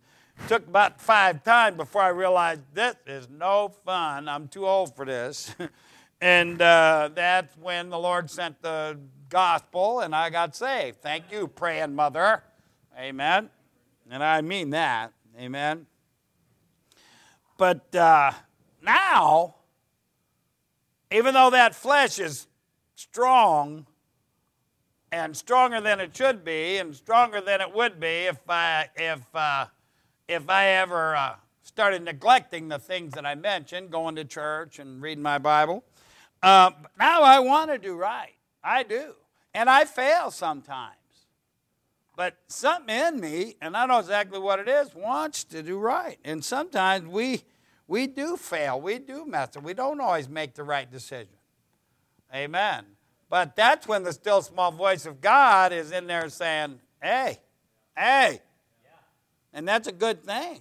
took 0.47 0.67
about 0.67 1.01
five 1.01 1.43
times 1.43 1.77
before 1.77 2.01
I 2.03 2.09
realized 2.09 2.61
this 2.75 2.95
is 3.07 3.27
no 3.29 3.69
fun. 3.85 4.27
I'm 4.29 4.47
too 4.47 4.67
old 4.67 4.95
for 4.95 5.05
this. 5.05 5.55
and 6.21 6.61
uh, 6.61 7.09
that's 7.15 7.57
when 7.57 7.89
the 7.89 7.97
Lord 7.99 8.29
sent 8.29 8.61
the 8.61 8.99
gospel 9.29 10.01
and 10.01 10.13
I 10.15 10.29
got 10.29 10.55
saved. 10.55 11.01
Thank 11.01 11.25
you, 11.31 11.47
praying 11.47 11.95
mother. 11.95 12.43
Amen. 12.97 13.49
And 14.11 14.23
I 14.23 14.41
mean 14.41 14.71
that. 14.71 15.13
Amen. 15.39 15.85
But 17.57 17.93
uh, 17.95 18.31
now, 18.81 19.55
even 21.11 21.33
though 21.33 21.51
that 21.51 21.75
flesh 21.75 22.19
is 22.19 22.47
strong 22.95 23.85
and 25.11 25.35
stronger 25.37 25.79
than 25.81 25.99
it 25.99 26.15
should 26.15 26.43
be 26.43 26.77
and 26.77 26.95
stronger 26.95 27.39
than 27.41 27.61
it 27.61 27.71
would 27.73 27.99
be 27.99 28.07
if 28.25 28.37
I, 28.49 28.89
if, 28.95 29.21
uh, 29.35 29.67
if 30.27 30.49
I 30.49 30.65
ever 30.67 31.15
uh, 31.15 31.35
started 31.61 32.03
neglecting 32.03 32.67
the 32.67 32.79
things 32.79 33.13
that 33.13 33.25
I 33.25 33.35
mentioned, 33.35 33.91
going 33.91 34.15
to 34.15 34.25
church 34.25 34.79
and 34.79 35.01
reading 35.01 35.21
my 35.23 35.37
Bible, 35.37 35.83
uh, 36.41 36.71
now 36.97 37.21
I 37.21 37.39
want 37.39 37.69
to 37.71 37.77
do 37.77 37.95
right. 37.95 38.33
I 38.63 38.83
do. 38.83 39.13
And 39.53 39.69
I 39.69 39.85
fail 39.85 40.31
sometimes. 40.31 40.95
But 42.19 42.35
something 42.49 42.93
in 42.93 43.17
me, 43.21 43.55
and 43.61 43.77
I 43.77 43.85
know 43.85 43.99
exactly 43.99 44.39
what 44.39 44.59
it 44.59 44.67
is, 44.67 44.93
wants 44.93 45.45
to 45.45 45.63
do 45.63 45.79
right. 45.79 46.19
And 46.25 46.43
sometimes 46.43 47.07
we 47.07 47.43
we 47.87 48.07
do 48.07 48.35
fail, 48.35 48.81
we 48.81 48.99
do 48.99 49.25
mess 49.25 49.55
up, 49.55 49.63
we 49.63 49.73
don't 49.73 50.01
always 50.01 50.27
make 50.27 50.53
the 50.53 50.63
right 50.65 50.91
decision. 50.91 51.37
Amen. 52.35 52.83
But 53.29 53.55
that's 53.55 53.87
when 53.87 54.03
the 54.03 54.11
still 54.11 54.41
small 54.41 54.69
voice 54.69 55.05
of 55.05 55.21
God 55.21 55.71
is 55.71 55.93
in 55.93 56.07
there 56.07 56.27
saying, 56.27 56.81
Hey, 57.01 57.37
hey. 57.97 58.41
And 59.53 59.65
that's 59.65 59.87
a 59.87 59.93
good 59.93 60.21
thing. 60.25 60.59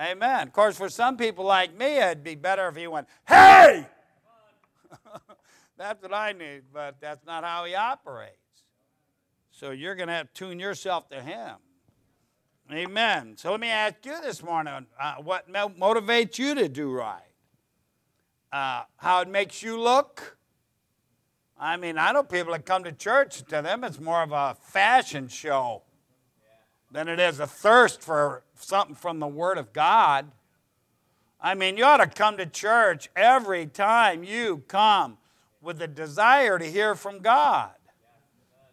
Amen. 0.00 0.46
Of 0.46 0.54
course, 0.54 0.78
for 0.78 0.88
some 0.88 1.18
people 1.18 1.44
like 1.44 1.76
me, 1.76 1.98
it'd 1.98 2.24
be 2.24 2.34
better 2.34 2.66
if 2.68 2.76
he 2.76 2.86
went, 2.86 3.08
Hey! 3.28 3.86
that's 5.76 6.00
what 6.02 6.14
I 6.14 6.32
need, 6.32 6.62
but 6.72 6.96
that's 6.98 7.26
not 7.26 7.44
how 7.44 7.66
he 7.66 7.74
operates. 7.74 8.38
So 9.64 9.70
you're 9.70 9.94
going 9.94 10.08
to 10.08 10.12
have 10.14 10.28
to 10.30 10.34
tune 10.34 10.58
yourself 10.60 11.08
to 11.08 11.22
Him. 11.22 11.54
Amen. 12.70 13.34
So 13.38 13.50
let 13.52 13.60
me 13.60 13.70
ask 13.70 13.94
you 14.04 14.20
this 14.20 14.42
morning 14.42 14.84
uh, 15.00 15.14
what 15.22 15.50
motivates 15.50 16.38
you 16.38 16.54
to 16.54 16.68
do 16.68 16.92
right? 16.92 17.22
Uh, 18.52 18.82
how 18.98 19.22
it 19.22 19.28
makes 19.28 19.62
you 19.62 19.80
look? 19.80 20.36
I 21.58 21.78
mean, 21.78 21.96
I 21.96 22.12
know 22.12 22.22
people 22.22 22.52
that 22.52 22.66
come 22.66 22.84
to 22.84 22.92
church, 22.92 23.38
to 23.44 23.62
them 23.62 23.84
it's 23.84 23.98
more 23.98 24.22
of 24.22 24.32
a 24.32 24.54
fashion 24.60 25.28
show 25.28 25.80
than 26.92 27.08
it 27.08 27.18
is 27.18 27.40
a 27.40 27.46
thirst 27.46 28.02
for 28.02 28.42
something 28.56 28.94
from 28.94 29.18
the 29.18 29.26
Word 29.26 29.56
of 29.56 29.72
God. 29.72 30.30
I 31.40 31.54
mean, 31.54 31.78
you 31.78 31.84
ought 31.86 32.04
to 32.04 32.06
come 32.06 32.36
to 32.36 32.44
church 32.44 33.08
every 33.16 33.64
time 33.64 34.24
you 34.24 34.62
come 34.68 35.16
with 35.62 35.78
the 35.78 35.88
desire 35.88 36.58
to 36.58 36.70
hear 36.70 36.94
from 36.94 37.20
God. 37.20 37.70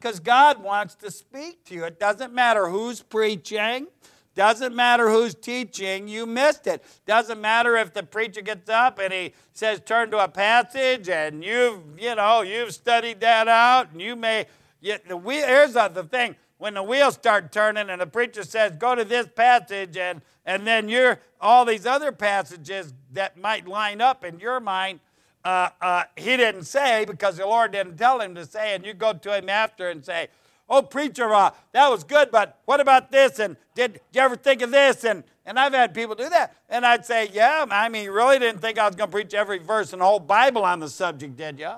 Because 0.01 0.19
God 0.19 0.63
wants 0.63 0.95
to 0.95 1.11
speak 1.11 1.63
to 1.65 1.75
you. 1.75 1.83
It 1.83 1.99
doesn't 1.99 2.33
matter 2.33 2.67
who's 2.67 3.03
preaching, 3.03 3.85
doesn't 4.33 4.73
matter 4.75 5.11
who's 5.11 5.35
teaching, 5.35 6.07
you 6.07 6.25
missed 6.25 6.65
it. 6.65 6.83
Doesn't 7.05 7.39
matter 7.39 7.77
if 7.77 7.93
the 7.93 8.01
preacher 8.01 8.41
gets 8.41 8.67
up 8.67 8.97
and 8.97 9.13
he 9.13 9.31
says, 9.53 9.79
turn 9.85 10.09
to 10.09 10.17
a 10.17 10.27
passage, 10.27 11.07
and 11.07 11.43
you've, 11.43 11.83
you 11.99 12.15
know, 12.15 12.41
you've 12.41 12.73
studied 12.73 13.19
that 13.19 13.47
out, 13.47 13.91
and 13.91 14.01
you 14.01 14.15
may, 14.15 14.47
yet 14.79 15.07
the 15.07 15.15
wheel, 15.15 15.45
here's 15.45 15.73
the 15.73 16.07
thing. 16.09 16.35
When 16.57 16.73
the 16.73 16.83
wheels 16.83 17.13
start 17.13 17.51
turning 17.51 17.87
and 17.91 18.01
the 18.01 18.07
preacher 18.07 18.41
says, 18.43 18.73
go 18.79 18.95
to 18.95 19.03
this 19.05 19.27
passage, 19.27 19.97
and, 19.97 20.23
and 20.47 20.65
then 20.65 20.89
you're, 20.89 21.19
all 21.39 21.63
these 21.63 21.85
other 21.85 22.11
passages 22.11 22.91
that 23.11 23.37
might 23.37 23.67
line 23.67 24.01
up 24.01 24.25
in 24.25 24.39
your 24.39 24.59
mind 24.59 24.99
uh, 25.43 25.69
uh, 25.82 26.04
he 26.15 26.38
didn't 26.38 26.65
say 26.65 27.06
because 27.06 27.38
the 27.38 27.45
Lord 27.45 27.71
didn't 27.71 27.97
tell 27.97 28.19
him 28.19 28.36
to 28.36 28.45
say, 28.45 28.75
and 28.75 28.86
you 28.86 28.93
go 28.93 29.13
to 29.13 29.38
him 29.38 29.49
after 29.49 29.89
and 29.89 30.04
say, 30.06 30.27
"Oh, 30.69 30.82
preacher, 30.82 31.34
uh, 31.34 31.51
that 31.71 31.89
was 31.89 32.04
good, 32.04 32.32
but 32.32 32.60
what 32.65 32.80
about 32.80 33.12
this? 33.12 33.39
And 33.39 33.58
did, 33.75 33.93
did 33.93 34.01
you 34.13 34.21
ever 34.21 34.36
think 34.36 34.62
of 34.62 34.71
this?" 34.71 35.04
And 35.04 35.23
and 35.45 35.60
I've 35.60 35.73
had 35.73 35.93
people 35.93 36.15
do 36.15 36.30
that, 36.30 36.56
and 36.69 36.86
I'd 36.86 37.06
say, 37.06 37.30
"Yeah, 37.34 37.65
I 37.69 37.89
mean, 37.89 38.04
you 38.04 38.12
really 38.12 38.38
didn't 38.39 38.62
think 38.62 38.77
I 38.77 38.86
was 38.86 38.95
going 38.95 39.10
to 39.10 39.12
preach 39.12 39.34
every 39.34 39.58
verse 39.60 39.93
in 39.93 39.99
the 39.99 40.06
whole 40.06 40.19
Bible 40.19 40.63
on 40.63 40.80
the 40.80 40.89
subject, 40.89 41.36
did 41.38 41.60
you?" 41.60 41.71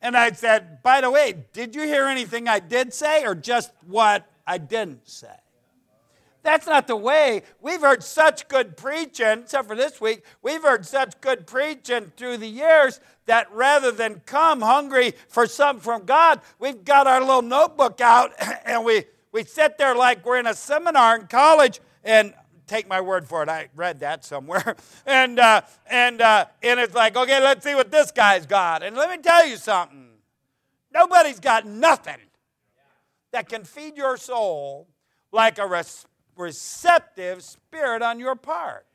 And 0.00 0.16
I 0.16 0.32
said, 0.32 0.82
"By 0.82 1.00
the 1.00 1.10
way, 1.10 1.44
did 1.52 1.74
you 1.74 1.82
hear 1.82 2.06
anything 2.06 2.46
I 2.46 2.60
did 2.60 2.94
say, 2.94 3.24
or 3.24 3.34
just 3.34 3.72
what 3.88 4.26
I 4.46 4.58
didn't 4.58 5.08
say?" 5.08 5.28
That's 6.42 6.66
not 6.66 6.86
the 6.86 6.96
way. 6.96 7.42
We've 7.60 7.80
heard 7.80 8.02
such 8.02 8.48
good 8.48 8.76
preaching, 8.76 9.40
except 9.44 9.68
for 9.68 9.76
this 9.76 10.00
week, 10.00 10.22
we've 10.42 10.62
heard 10.62 10.84
such 10.84 11.20
good 11.20 11.46
preaching 11.46 12.12
through 12.16 12.38
the 12.38 12.48
years 12.48 13.00
that 13.26 13.50
rather 13.52 13.92
than 13.92 14.20
come 14.26 14.60
hungry 14.60 15.14
for 15.28 15.46
something 15.46 15.80
from 15.80 16.04
God, 16.04 16.40
we've 16.58 16.84
got 16.84 17.06
our 17.06 17.20
little 17.20 17.42
notebook 17.42 18.00
out 18.00 18.32
and 18.64 18.84
we, 18.84 19.04
we 19.30 19.44
sit 19.44 19.78
there 19.78 19.94
like 19.94 20.24
we're 20.26 20.38
in 20.40 20.46
a 20.48 20.54
seminar 20.54 21.18
in 21.20 21.26
college 21.28 21.80
and 22.02 22.34
take 22.66 22.88
my 22.88 23.00
word 23.00 23.26
for 23.28 23.42
it. 23.44 23.48
I 23.48 23.68
read 23.76 24.00
that 24.00 24.24
somewhere. 24.24 24.74
and, 25.06 25.38
uh, 25.38 25.62
and, 25.88 26.20
uh, 26.20 26.46
and 26.62 26.80
it's 26.80 26.94
like, 26.94 27.16
okay, 27.16 27.40
let's 27.40 27.64
see 27.64 27.76
what 27.76 27.92
this 27.92 28.10
guy's 28.10 28.46
got. 28.46 28.82
And 28.82 28.96
let 28.96 29.10
me 29.10 29.22
tell 29.22 29.46
you 29.46 29.56
something 29.56 30.00
nobody's 30.94 31.40
got 31.40 31.64
nothing 31.64 32.18
that 33.30 33.48
can 33.48 33.64
feed 33.64 33.96
your 33.96 34.18
soul 34.18 34.86
like 35.32 35.58
a 35.58 35.64
response 35.66 36.08
receptive 36.36 37.42
spirit 37.42 38.02
on 38.02 38.18
your 38.18 38.34
part. 38.34 38.86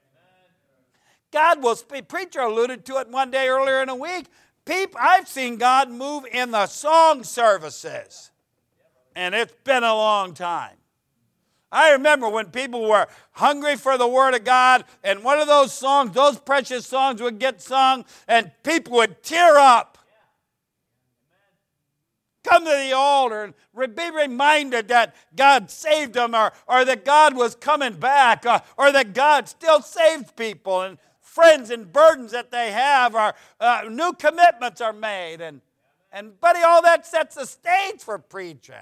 God 1.31 1.61
will 1.61 1.75
speak. 1.75 2.07
Preacher 2.07 2.39
alluded 2.39 2.85
to 2.85 2.97
it 2.97 3.09
one 3.09 3.31
day 3.31 3.47
earlier 3.47 3.81
in 3.83 3.89
a 3.89 3.95
week. 3.95 4.27
People, 4.65 4.99
I've 5.01 5.27
seen 5.27 5.57
God 5.57 5.89
move 5.89 6.25
in 6.31 6.51
the 6.51 6.67
song 6.67 7.23
services, 7.23 8.31
and 9.15 9.35
it's 9.35 9.53
been 9.63 9.83
a 9.83 9.93
long 9.93 10.33
time. 10.33 10.71
I 11.69 11.91
remember 11.91 12.29
when 12.29 12.45
people 12.47 12.87
were 12.89 13.07
hungry 13.31 13.75
for 13.75 13.97
the 13.97 14.07
Word 14.07 14.33
of 14.35 14.45
God, 14.45 14.85
and 15.03 15.23
one 15.23 15.39
of 15.39 15.47
those 15.47 15.73
songs, 15.73 16.11
those 16.13 16.39
precious 16.39 16.87
songs, 16.87 17.21
would 17.21 17.39
get 17.39 17.61
sung, 17.61 18.05
and 18.27 18.51
people 18.63 18.93
would 18.93 19.21
tear 19.21 19.57
up 19.57 19.96
come 22.43 22.63
to 22.65 22.71
the 22.71 22.93
altar 22.93 23.43
and 23.75 23.95
be 23.95 24.11
reminded 24.11 24.87
that 24.89 25.15
God 25.35 25.69
saved 25.69 26.13
them 26.13 26.35
or, 26.35 26.51
or 26.67 26.85
that 26.85 27.05
God 27.05 27.35
was 27.35 27.55
coming 27.55 27.93
back 27.93 28.45
or, 28.45 28.49
uh, 28.49 28.59
or 28.77 28.91
that 28.91 29.13
God 29.13 29.47
still 29.49 29.81
saves 29.81 30.31
people 30.31 30.81
and 30.81 30.97
friends 31.21 31.69
and 31.69 31.91
burdens 31.91 32.31
that 32.31 32.51
they 32.51 32.71
have 32.71 33.15
or 33.15 33.33
uh, 33.59 33.81
new 33.89 34.13
commitments 34.13 34.81
are 34.81 34.93
made. 34.93 35.41
And, 35.41 35.61
and, 36.11 36.39
buddy, 36.39 36.61
all 36.61 36.81
that 36.83 37.05
sets 37.05 37.35
the 37.35 37.45
stage 37.45 37.99
for 37.99 38.17
preaching. 38.17 38.75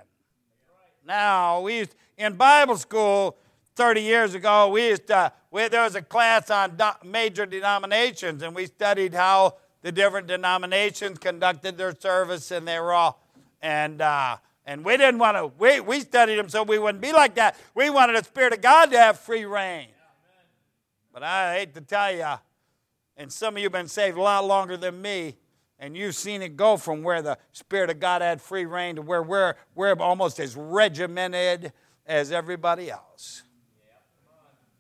Now, 1.05 1.61
we 1.61 1.77
used, 1.79 1.95
in 2.17 2.33
Bible 2.35 2.77
school 2.77 3.35
30 3.75 4.01
years 4.01 4.33
ago, 4.35 4.69
we 4.69 4.87
used 4.89 5.07
to, 5.07 5.31
we, 5.51 5.67
there 5.67 5.83
was 5.83 5.95
a 5.95 6.01
class 6.01 6.49
on 6.49 6.75
do, 6.77 6.85
major 7.03 7.45
denominations 7.45 8.41
and 8.43 8.55
we 8.55 8.65
studied 8.67 9.13
how 9.13 9.55
the 9.81 9.91
different 9.91 10.25
denominations 10.27 11.19
conducted 11.19 11.77
their 11.77 11.93
service 11.95 12.49
and 12.51 12.67
they 12.67 12.79
were 12.79 12.93
all 12.93 13.19
and 13.65 13.99
uh, 13.99 14.38
and 14.67 14.86
we 14.86 14.95
didn't 14.95 15.17
want 15.17 15.36
to. 15.38 15.47
We 15.58 15.80
we 15.80 15.99
studied 16.01 16.36
them 16.36 16.49
so 16.49 16.62
we 16.63 16.78
wouldn't 16.78 17.01
be 17.01 17.12
like 17.12 17.34
that. 17.36 17.58
We 17.73 17.89
wanted 17.89 18.15
the 18.23 18.23
Spirit 18.23 18.54
of 18.54 18.62
God 18.62 18.91
to 18.91 18.97
have 18.97 19.17
free 19.19 19.43
rein. 19.45 19.88
But 21.12 21.23
I 21.23 21.56
hate 21.56 21.73
to 21.73 21.82
tell 21.82 22.12
you, 22.15 22.25
and 23.17 23.32
some 23.34 23.56
of 23.56 23.60
you 23.60 23.65
have 23.65 23.71
been 23.71 23.88
saved 23.88 24.17
a 24.17 24.21
lot 24.21 24.45
longer 24.45 24.78
than 24.78 25.01
me, 25.01 25.38
and 25.80 25.97
you've 25.97 26.13
seen 26.15 26.41
it 26.43 26.56
go 26.56 26.78
from 26.78 27.01
where 27.04 27.21
the 27.23 27.38
Spirit 27.54 27.89
of 27.89 27.99
God 27.99 28.21
had 28.21 28.39
free 28.41 28.65
rein 28.65 28.97
to 28.97 29.01
where 29.01 29.23
we're 29.23 29.56
we're 29.73 29.93
almost 29.95 30.39
as 30.39 30.56
regimented 30.56 31.73
as 32.06 32.32
everybody 32.32 32.91
else. 32.91 33.41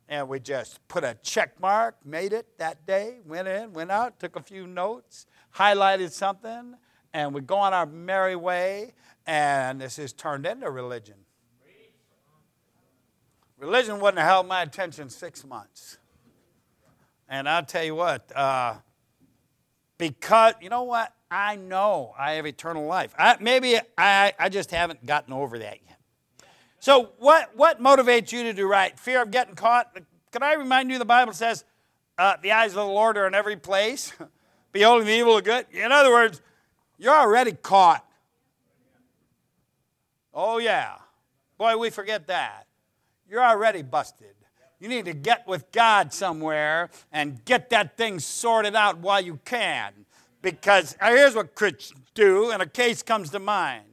And 0.07 0.29
we 0.29 0.39
just 0.39 0.87
put 0.87 1.03
a 1.03 1.17
check 1.23 1.59
mark, 1.59 1.97
made 2.05 2.31
it 2.33 2.59
that 2.59 2.85
day, 2.85 3.17
went 3.25 3.47
in, 3.47 3.73
went 3.73 3.89
out, 3.89 4.19
took 4.19 4.35
a 4.35 4.39
few 4.41 4.67
notes, 4.67 5.25
highlighted 5.57 6.11
something, 6.11 6.75
and 7.15 7.33
we 7.33 7.39
go 7.39 7.55
on 7.57 7.73
our 7.73 7.85
merry 7.85 8.35
way, 8.35 8.93
and 9.25 9.79
this 9.79 9.97
is 9.97 10.11
turned 10.11 10.45
into 10.45 10.69
religion. 10.69 11.15
Religion 13.57 14.01
wouldn't 14.01 14.17
have 14.17 14.27
held 14.27 14.47
my 14.49 14.61
attention 14.63 15.09
six 15.09 15.45
months. 15.45 15.97
And 17.29 17.47
I'll 17.47 17.63
tell 17.63 17.85
you 17.85 17.95
what, 17.95 18.29
uh, 18.35 18.75
because, 19.97 20.55
you 20.61 20.67
know 20.69 20.83
what? 20.83 21.13
I 21.31 21.55
know 21.55 22.13
I 22.19 22.33
have 22.33 22.45
eternal 22.45 22.85
life. 22.85 23.15
I, 23.17 23.37
maybe 23.39 23.77
I, 23.97 24.33
I 24.37 24.49
just 24.49 24.71
haven't 24.71 25.05
gotten 25.05 25.31
over 25.33 25.57
that 25.59 25.77
yet. 25.87 25.99
So, 26.81 27.13
what, 27.17 27.55
what 27.55 27.81
motivates 27.81 28.33
you 28.33 28.43
to 28.43 28.53
do 28.53 28.67
right? 28.67 28.99
Fear 28.99 29.21
of 29.21 29.31
getting 29.31 29.55
caught? 29.55 29.97
Can 30.31 30.43
I 30.43 30.55
remind 30.55 30.91
you 30.91 30.99
the 30.99 31.05
Bible 31.05 31.31
says 31.31 31.63
uh, 32.17 32.35
the 32.43 32.51
eyes 32.51 32.71
of 32.71 32.85
the 32.85 32.93
Lord 32.93 33.17
are 33.17 33.25
in 33.25 33.33
every 33.33 33.55
place, 33.55 34.11
beholding 34.73 35.07
the 35.07 35.15
evil 35.17 35.37
and 35.37 35.45
good? 35.45 35.65
In 35.71 35.93
other 35.93 36.11
words, 36.11 36.41
you're 36.97 37.15
already 37.15 37.51
caught. 37.53 38.05
Oh, 40.33 40.57
yeah. 40.57 40.95
Boy, 41.57 41.77
we 41.77 41.89
forget 41.89 42.27
that. 42.27 42.67
You're 43.29 43.43
already 43.43 43.81
busted. 43.81 44.27
You 44.79 44.89
need 44.89 45.05
to 45.05 45.13
get 45.13 45.47
with 45.47 45.71
God 45.71 46.13
somewhere 46.13 46.89
and 47.11 47.43
get 47.45 47.69
that 47.69 47.97
thing 47.97 48.19
sorted 48.19 48.75
out 48.75 48.97
while 48.99 49.21
you 49.21 49.39
can. 49.45 49.91
Because 50.41 50.95
here's 51.01 51.35
what 51.35 51.55
Christians 51.55 52.01
do, 52.13 52.51
and 52.51 52.61
a 52.61 52.65
case 52.67 53.01
comes 53.01 53.29
to 53.31 53.39
mind 53.39 53.85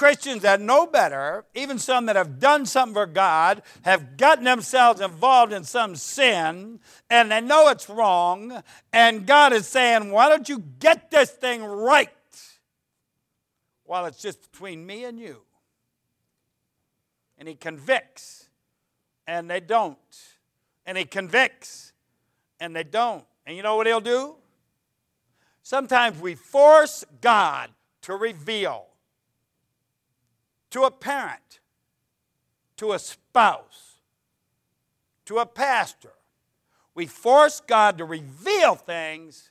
Christians 0.00 0.40
that 0.44 0.62
know 0.62 0.86
better, 0.86 1.44
even 1.52 1.78
some 1.78 2.06
that 2.06 2.16
have 2.16 2.38
done 2.38 2.64
something 2.64 2.94
for 2.94 3.04
God, 3.04 3.62
have 3.82 4.16
gotten 4.16 4.44
themselves 4.44 4.98
involved 4.98 5.52
in 5.52 5.62
some 5.62 5.94
sin 5.94 6.80
and 7.10 7.30
they 7.30 7.42
know 7.42 7.68
it's 7.68 7.86
wrong. 7.86 8.62
And 8.94 9.26
God 9.26 9.52
is 9.52 9.68
saying, 9.68 10.10
Why 10.10 10.30
don't 10.30 10.48
you 10.48 10.60
get 10.78 11.10
this 11.10 11.28
thing 11.30 11.62
right 11.62 12.08
while 13.84 14.06
it's 14.06 14.22
just 14.22 14.50
between 14.50 14.86
me 14.86 15.04
and 15.04 15.20
you? 15.20 15.42
And 17.36 17.46
He 17.46 17.54
convicts 17.54 18.48
and 19.26 19.50
they 19.50 19.60
don't. 19.60 19.98
And 20.86 20.96
He 20.96 21.04
convicts 21.04 21.92
and 22.58 22.74
they 22.74 22.84
don't. 22.84 23.26
And 23.44 23.54
you 23.54 23.62
know 23.62 23.76
what 23.76 23.86
He'll 23.86 24.00
do? 24.00 24.36
Sometimes 25.62 26.18
we 26.18 26.36
force 26.36 27.04
God 27.20 27.68
to 28.00 28.14
reveal 28.16 28.86
to 30.70 30.82
a 30.84 30.90
parent, 30.90 31.60
to 32.76 32.92
a 32.92 32.98
spouse, 32.98 33.98
to 35.26 35.38
a 35.38 35.46
pastor. 35.46 36.12
We 36.94 37.06
force 37.06 37.60
God 37.60 37.98
to 37.98 38.04
reveal 38.04 38.74
things 38.74 39.50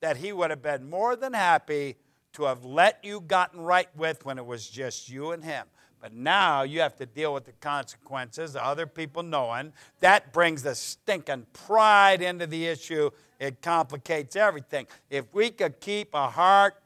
that 0.00 0.16
He 0.18 0.32
would 0.32 0.50
have 0.50 0.62
been 0.62 0.88
more 0.88 1.16
than 1.16 1.32
happy 1.32 1.96
to 2.32 2.44
have 2.44 2.64
let 2.64 2.98
you 3.02 3.20
gotten 3.20 3.60
right 3.60 3.88
with 3.96 4.24
when 4.24 4.38
it 4.38 4.46
was 4.46 4.68
just 4.68 5.08
you 5.08 5.32
and 5.32 5.44
Him. 5.44 5.66
But 6.00 6.14
now 6.14 6.62
you 6.62 6.80
have 6.80 6.96
to 6.96 7.06
deal 7.06 7.34
with 7.34 7.44
the 7.44 7.52
consequences 7.52 8.56
of 8.56 8.62
other 8.62 8.86
people 8.86 9.22
knowing. 9.22 9.72
That 10.00 10.32
brings 10.32 10.62
the 10.62 10.74
stinking 10.74 11.46
pride 11.52 12.22
into 12.22 12.46
the 12.46 12.66
issue. 12.66 13.10
It 13.38 13.60
complicates 13.60 14.34
everything. 14.34 14.86
If 15.10 15.26
we 15.34 15.50
could 15.50 15.78
keep 15.80 16.14
a 16.14 16.28
heart 16.28 16.79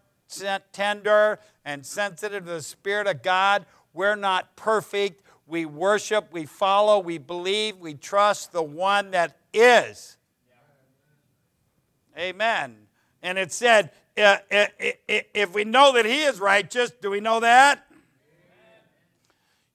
tender 0.73 1.39
and 1.65 1.85
sensitive 1.85 2.45
to 2.45 2.51
the 2.53 2.63
Spirit 2.63 3.07
of 3.07 3.23
God. 3.23 3.67
We're 3.93 4.17
not 4.17 4.57
perfect. 4.57 5.23
We 5.47 5.67
worship, 5.67 6.29
we 6.33 6.47
follow, 6.47 6.99
we 6.99 7.19
believe, 7.19 7.77
we 7.77 7.95
trust 7.95 8.53
the 8.53 8.63
one 8.63 9.11
that 9.11 9.37
is. 9.53 10.17
Amen. 12.19 12.77
And 13.23 13.37
it 13.39 13.53
said, 13.53 13.91
uh, 14.17 14.37
uh, 14.51 14.67
if 15.09 15.55
we 15.55 15.65
know 15.65 15.93
that 15.95 16.07
he 16.07 16.21
is 16.23 16.41
righteous, 16.41 16.93
do 17.03 17.11
we 17.11 17.21
know 17.21 17.41
that? 17.41 17.85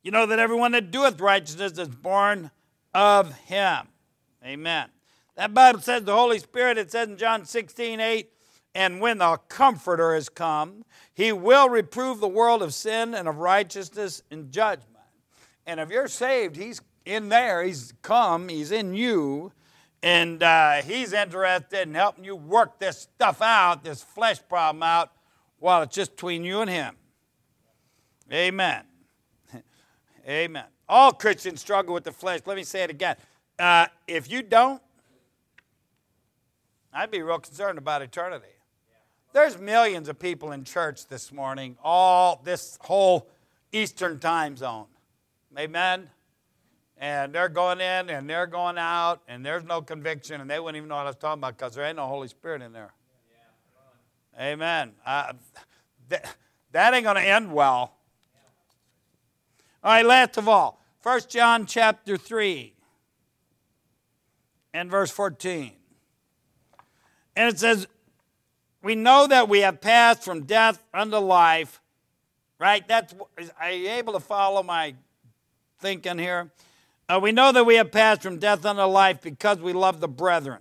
You 0.01 0.09
know 0.11 0.25
that 0.25 0.39
everyone 0.39 0.71
that 0.71 0.89
doeth 0.91 1.19
righteousness 1.19 1.77
is 1.77 1.89
born 1.89 2.49
of 2.95 3.37
him. 3.41 3.87
Amen. 4.43 4.85
That 5.35 5.53
Bible 5.53 5.81
says 5.81 6.03
the 6.03 6.15
Holy 6.15 6.39
Spirit, 6.39 6.77
it 6.79 6.91
says 6.91 7.09
in 7.09 7.17
John 7.17 7.45
16, 7.45 7.99
8, 7.99 8.29
and 8.80 9.01
when 9.01 9.17
the 9.17 9.36
Comforter 9.49 10.13
has 10.13 10.30
come, 10.30 10.86
he 11.13 11.34
will 11.34 11.67
reprove 11.67 12.21
the 12.21 12.30
world 12.30 12.61
of 12.63 12.73
sin 12.73 13.13
and 13.13 13.27
of 13.27 13.39
righteousness 13.39 14.23
and 14.32 14.49
judgment. 14.53 14.86
And 15.65 15.82
if 15.82 15.89
you're 15.89 16.07
saved, 16.07 16.55
he's 16.55 16.80
in 17.03 17.27
there, 17.27 17.61
he's 17.61 17.93
come, 18.03 18.47
he's 18.47 18.71
in 18.71 18.93
you. 18.93 19.51
And 20.01 20.41
uh, 20.41 20.75
he's 20.82 21.11
interested 21.11 21.89
in 21.89 21.93
helping 21.93 22.23
you 22.23 22.38
work 22.38 22.80
this 22.80 22.99
stuff 22.99 23.41
out, 23.41 23.84
this 23.84 24.01
flesh 24.01 24.38
problem 24.47 24.82
out, 24.82 25.11
while 25.59 25.82
it's 25.82 25.93
just 25.93 26.11
between 26.11 26.45
you 26.45 26.61
and 26.61 26.69
him. 26.69 26.95
Amen. 28.32 28.84
Amen. 30.25 30.63
All 30.88 31.11
Christians 31.11 31.59
struggle 31.59 31.93
with 31.93 32.05
the 32.05 32.13
flesh. 32.13 32.39
Let 32.45 32.55
me 32.55 32.63
say 32.63 32.84
it 32.84 32.91
again. 32.91 33.17
Uh, 33.59 33.88
if 34.07 34.32
you 34.32 34.41
don't, 34.41 34.82
I'd 36.93 37.11
be 37.11 37.21
real 37.21 37.39
concerned 37.39 37.77
about 37.77 38.01
eternity. 38.03 38.47
There's 39.32 39.57
millions 39.59 40.09
of 40.09 40.17
people 40.17 40.51
in 40.53 40.63
church 40.63 41.07
this 41.07 41.32
morning, 41.32 41.77
all 41.84 42.41
this 42.43 42.80
whole 42.82 43.30
Eastern 43.71 44.19
time 44.19 44.57
zone. 44.57 44.88
Amen? 45.57 46.09
And 46.97 47.32
they're 47.34 47.47
going 47.49 47.80
in 47.80 48.09
and 48.09 48.27
they're 48.30 48.47
going 48.47 48.77
out, 48.80 49.21
and 49.27 49.45
there's 49.45 49.63
no 49.63 49.82
conviction, 49.82 50.41
and 50.41 50.49
they 50.49 50.59
wouldn't 50.59 50.77
even 50.77 50.89
know 50.89 50.95
what 50.95 51.03
I 51.03 51.09
was 51.09 51.15
talking 51.15 51.41
about 51.41 51.57
because 51.57 51.75
there 51.75 51.86
ain't 51.86 51.97
no 51.97 52.07
Holy 52.07 52.27
Spirit 52.27 52.61
in 52.63 52.73
there. 52.73 52.91
Yeah, 54.36 54.53
Amen. 54.53 54.93
Uh, 55.05 55.34
th- 56.09 56.23
that 56.71 56.93
ain't 56.95 57.03
going 57.03 57.15
to 57.17 57.21
end 57.25 57.53
well. 57.53 57.93
All 59.84 59.91
right, 59.93 60.05
last 60.05 60.38
of 60.38 60.47
all, 60.49 60.82
1 61.03 61.21
John 61.30 61.65
chapter 61.67 62.17
3 62.17 62.73
and 64.73 64.89
verse 64.91 65.09
14. 65.11 65.71
And 67.38 67.53
it 67.53 67.57
says, 67.59 67.88
we 68.82 68.95
know 68.95 69.27
that 69.27 69.49
we 69.49 69.59
have 69.59 69.82
passed 69.82 70.23
from 70.23 70.43
death 70.43 70.82
unto 70.93 71.17
life, 71.17 71.82
right? 72.59 72.88
That's, 72.88 73.13
are 73.59 73.71
you 73.71 73.89
able 73.89 74.13
to 74.13 74.19
follow 74.21 74.63
my 74.63 74.95
thinking 75.80 76.17
here? 76.17 76.51
Uh, 77.09 77.19
we 77.21 77.32
know 77.32 77.51
that 77.51 77.65
we 77.65 77.75
have 77.75 77.91
passed 77.91 78.21
from 78.21 78.38
death 78.38 78.65
unto 78.65 78.84
life 78.84 79.21
because 79.21 79.59
we 79.59 79.73
love 79.73 79.99
the 79.99 80.07
brethren. 80.07 80.59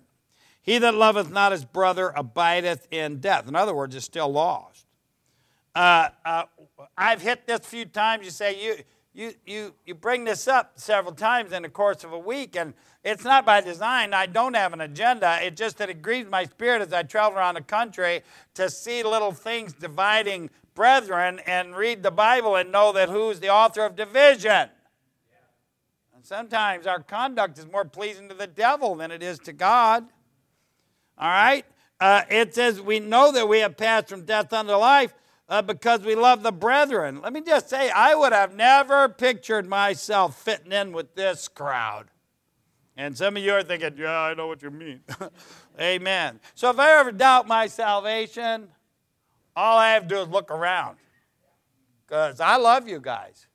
He 0.62 0.78
that 0.78 0.94
loveth 0.94 1.30
not 1.30 1.52
his 1.52 1.64
brother 1.64 2.12
abideth 2.16 2.88
in 2.90 3.20
death. 3.20 3.46
In 3.48 3.54
other 3.54 3.74
words, 3.74 3.94
is 3.94 4.04
still 4.04 4.30
lost. 4.32 4.84
Uh, 5.74 6.08
uh, 6.24 6.42
I've 6.96 7.22
hit 7.22 7.46
this 7.46 7.60
a 7.60 7.62
few 7.62 7.84
times. 7.84 8.24
You 8.24 8.30
say, 8.30 8.60
you, 8.64 8.74
you, 9.14 9.32
you, 9.46 9.74
you 9.86 9.94
bring 9.94 10.24
this 10.24 10.48
up 10.48 10.72
several 10.74 11.14
times 11.14 11.52
in 11.52 11.62
the 11.62 11.68
course 11.68 12.02
of 12.02 12.12
a 12.12 12.18
week, 12.18 12.56
and 12.56 12.74
it's 13.10 13.24
not 13.24 13.46
by 13.46 13.62
design. 13.62 14.12
I 14.12 14.26
don't 14.26 14.52
have 14.54 14.74
an 14.74 14.82
agenda. 14.82 15.38
It 15.42 15.56
just 15.56 15.78
that 15.78 15.88
it 15.88 16.02
grieves 16.02 16.30
my 16.30 16.44
spirit 16.44 16.82
as 16.82 16.92
I 16.92 17.04
travel 17.04 17.38
around 17.38 17.54
the 17.54 17.62
country 17.62 18.20
to 18.52 18.68
see 18.68 19.02
little 19.02 19.32
things 19.32 19.72
dividing 19.72 20.50
brethren 20.74 21.40
and 21.46 21.74
read 21.74 22.02
the 22.02 22.10
Bible 22.10 22.56
and 22.56 22.70
know 22.70 22.92
that 22.92 23.08
who's 23.08 23.40
the 23.40 23.48
author 23.48 23.82
of 23.86 23.96
division. 23.96 24.68
And 26.14 26.22
sometimes 26.22 26.86
our 26.86 27.00
conduct 27.02 27.58
is 27.58 27.64
more 27.66 27.86
pleasing 27.86 28.28
to 28.28 28.34
the 28.34 28.46
devil 28.46 28.94
than 28.96 29.10
it 29.10 29.22
is 29.22 29.38
to 29.40 29.54
God. 29.54 30.06
All 31.16 31.30
right? 31.30 31.64
Uh, 31.98 32.22
it 32.28 32.54
says, 32.54 32.78
We 32.78 33.00
know 33.00 33.32
that 33.32 33.48
we 33.48 33.60
have 33.60 33.78
passed 33.78 34.08
from 34.10 34.26
death 34.26 34.52
unto 34.52 34.72
life 34.72 35.14
uh, 35.48 35.62
because 35.62 36.00
we 36.02 36.14
love 36.14 36.42
the 36.42 36.52
brethren. 36.52 37.22
Let 37.22 37.32
me 37.32 37.40
just 37.40 37.70
say, 37.70 37.88
I 37.88 38.14
would 38.14 38.34
have 38.34 38.54
never 38.54 39.08
pictured 39.08 39.66
myself 39.66 40.42
fitting 40.42 40.72
in 40.72 40.92
with 40.92 41.14
this 41.14 41.48
crowd. 41.48 42.08
And 42.98 43.16
some 43.16 43.36
of 43.36 43.42
you 43.44 43.52
are 43.52 43.62
thinking, 43.62 43.92
yeah, 43.96 44.20
I 44.22 44.34
know 44.34 44.48
what 44.48 44.60
you 44.60 44.72
mean. 44.72 45.00
Amen. 45.80 46.40
So 46.56 46.68
if 46.68 46.80
I 46.80 46.98
ever 46.98 47.12
doubt 47.12 47.46
my 47.46 47.68
salvation, 47.68 48.66
all 49.54 49.78
I 49.78 49.92
have 49.92 50.02
to 50.02 50.08
do 50.16 50.20
is 50.22 50.28
look 50.28 50.50
around. 50.50 50.96
Because 52.08 52.40
I 52.40 52.56
love 52.56 52.88
you 52.88 52.98
guys. 53.00 53.46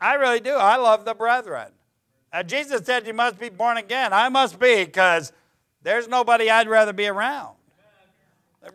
I 0.00 0.14
really 0.14 0.40
do. 0.40 0.54
I 0.54 0.76
love 0.76 1.04
the 1.04 1.12
brethren. 1.14 1.70
Uh, 2.32 2.42
Jesus 2.42 2.86
said, 2.86 3.06
You 3.06 3.12
must 3.12 3.38
be 3.38 3.50
born 3.50 3.76
again. 3.76 4.14
I 4.14 4.30
must 4.30 4.58
be, 4.58 4.86
because 4.86 5.32
there's 5.82 6.08
nobody 6.08 6.48
I'd 6.48 6.66
rather 6.66 6.94
be 6.94 7.06
around. 7.08 7.56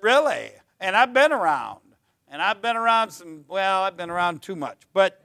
Really. 0.02 0.52
And 0.80 0.96
I've 0.96 1.14
been 1.14 1.32
around. 1.34 1.80
And 2.28 2.40
I've 2.40 2.62
been 2.62 2.78
around 2.78 3.10
some, 3.10 3.46
well, 3.48 3.82
I've 3.82 3.98
been 3.98 4.12
around 4.12 4.44
too 4.44 4.56
much. 4.56 4.78
But 4.94 5.24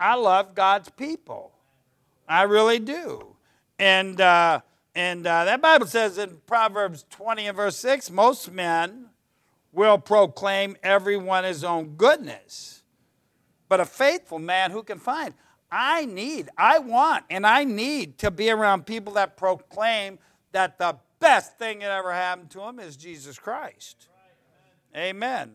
I 0.00 0.16
love 0.16 0.52
God's 0.56 0.88
people. 0.90 1.52
I 2.28 2.42
really 2.42 2.80
do. 2.80 3.33
And, 3.78 4.20
uh, 4.20 4.60
and 4.94 5.26
uh, 5.26 5.44
that 5.44 5.60
Bible 5.60 5.86
says 5.86 6.18
in 6.18 6.38
Proverbs 6.46 7.04
20 7.10 7.48
and 7.48 7.56
verse 7.56 7.76
6 7.76 8.10
most 8.10 8.52
men 8.52 9.06
will 9.72 9.98
proclaim 9.98 10.76
everyone 10.82 11.44
his 11.44 11.64
own 11.64 11.90
goodness. 11.96 12.82
But 13.68 13.80
a 13.80 13.84
faithful 13.86 14.38
man 14.38 14.70
who 14.70 14.82
can 14.84 14.98
find? 14.98 15.34
I 15.72 16.04
need, 16.04 16.48
I 16.56 16.78
want, 16.78 17.24
and 17.28 17.44
I 17.44 17.64
need 17.64 18.18
to 18.18 18.30
be 18.30 18.48
around 18.50 18.86
people 18.86 19.14
that 19.14 19.36
proclaim 19.36 20.20
that 20.52 20.78
the 20.78 20.96
best 21.18 21.58
thing 21.58 21.80
that 21.80 21.90
ever 21.90 22.12
happened 22.12 22.50
to 22.50 22.58
them 22.58 22.78
is 22.78 22.96
Jesus 22.96 23.36
Christ. 23.40 24.06
Amen. 24.96 25.50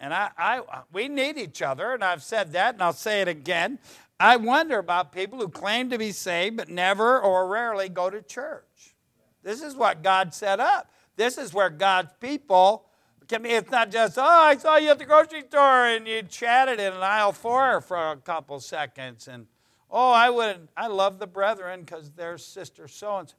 And 0.00 0.12
I, 0.12 0.30
I, 0.36 0.60
we 0.92 1.06
need 1.06 1.36
each 1.38 1.62
other, 1.62 1.92
and 1.92 2.02
I've 2.02 2.24
said 2.24 2.52
that, 2.54 2.74
and 2.74 2.82
I'll 2.82 2.92
say 2.92 3.20
it 3.20 3.28
again. 3.28 3.78
I 4.20 4.36
wonder 4.36 4.78
about 4.78 5.12
people 5.12 5.38
who 5.38 5.48
claim 5.48 5.88
to 5.90 5.98
be 5.98 6.12
saved 6.12 6.58
but 6.58 6.68
never 6.68 7.18
or 7.18 7.48
rarely 7.48 7.88
go 7.88 8.10
to 8.10 8.20
church. 8.20 8.94
This 9.42 9.62
is 9.62 9.74
what 9.74 10.02
God 10.02 10.34
set 10.34 10.60
up. 10.60 10.92
This 11.16 11.38
is 11.38 11.54
where 11.54 11.70
God's 11.70 12.12
people 12.20 12.84
can 13.28 13.40
be. 13.42 13.48
It's 13.48 13.70
not 13.70 13.90
just, 13.90 14.18
oh, 14.18 14.22
I 14.22 14.58
saw 14.58 14.76
you 14.76 14.90
at 14.90 14.98
the 14.98 15.06
grocery 15.06 15.40
store 15.48 15.86
and 15.86 16.06
you 16.06 16.22
chatted 16.22 16.78
in 16.78 16.92
aisle 16.92 17.32
four 17.32 17.80
for 17.80 17.96
a 18.10 18.16
couple 18.18 18.60
seconds. 18.60 19.26
And, 19.26 19.46
oh, 19.90 20.12
I 20.12 20.28
would, 20.28 20.68
I 20.76 20.88
love 20.88 21.18
the 21.18 21.26
brethren 21.26 21.80
because 21.80 22.10
they're 22.10 22.36
sister 22.36 22.88
so 22.88 23.16
and 23.20 23.28
so. 23.30 23.36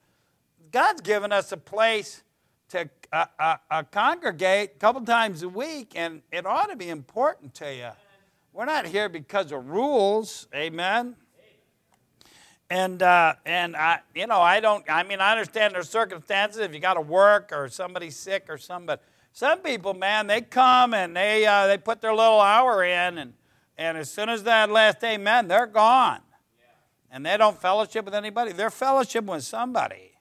God's 0.72 1.02
given 1.02 1.32
us 1.32 1.52
a 1.52 1.58
place 1.58 2.24
to 2.70 2.90
uh, 3.14 3.26
uh, 3.38 3.56
uh, 3.70 3.84
congregate 3.92 4.72
a 4.78 4.80
couple 4.80 5.02
times 5.02 5.44
a 5.44 5.50
week, 5.50 5.92
and 5.96 6.22
it 6.32 6.46
ought 6.46 6.70
to 6.70 6.76
be 6.76 6.90
important 6.90 7.54
to 7.56 7.72
you. 7.72 7.90
We're 8.54 8.66
not 8.66 8.86
here 8.86 9.08
because 9.10 9.52
of 9.54 9.66
rules. 9.70 10.48
Amen. 10.54 11.16
And 12.70 13.02
uh, 13.04 13.36
and 13.46 13.76
I, 13.76 14.00
you 14.16 14.28
know, 14.28 14.42
I 14.42 14.60
don't. 14.60 14.84
I 14.90 15.04
mean, 15.04 15.20
I 15.20 15.32
understand 15.34 15.74
their 15.74 15.84
circumstances. 15.84 16.60
If 16.60 16.74
you 16.74 16.80
got 16.80 16.94
to 16.96 17.02
work 17.02 17.50
or 17.54 17.68
somebody's 17.70 18.16
sick 18.16 18.46
or 18.50 18.58
somebody, 18.58 19.02
some 19.34 19.60
people, 19.60 19.94
man, 19.94 20.28
they 20.28 20.42
come 20.42 20.94
and 20.94 21.16
they 21.16 21.46
uh, 21.46 21.68
they 21.68 21.78
put 21.78 22.02
their 22.02 22.14
little 22.14 22.40
hour 22.40 22.84
in, 22.84 23.18
and 23.18 23.34
and 23.78 23.98
as 23.98 24.10
soon 24.10 24.30
as 24.30 24.44
that 24.44 24.70
last 24.70 25.04
amen, 25.04 25.50
they're 25.50 25.66
gone, 25.66 26.22
and 27.10 27.26
they 27.26 27.36
don't 27.36 27.60
fellowship 27.62 28.06
with 28.06 28.16
anybody. 28.16 28.54
They're 28.54 28.70
fellowship 28.70 29.26
with 29.26 29.44
somebody. 29.44 30.12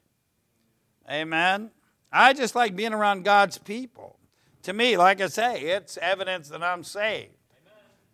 Amen. 1.08 1.70
I 2.12 2.32
just 2.32 2.56
like 2.56 2.74
being 2.74 2.92
around 2.94 3.24
God's 3.24 3.58
people. 3.58 4.18
To 4.64 4.72
me, 4.72 4.96
like 4.96 5.20
I 5.20 5.28
say, 5.28 5.62
it's 5.62 5.96
evidence 5.98 6.48
that 6.48 6.62
I'm 6.64 6.82
saved. 6.82 7.32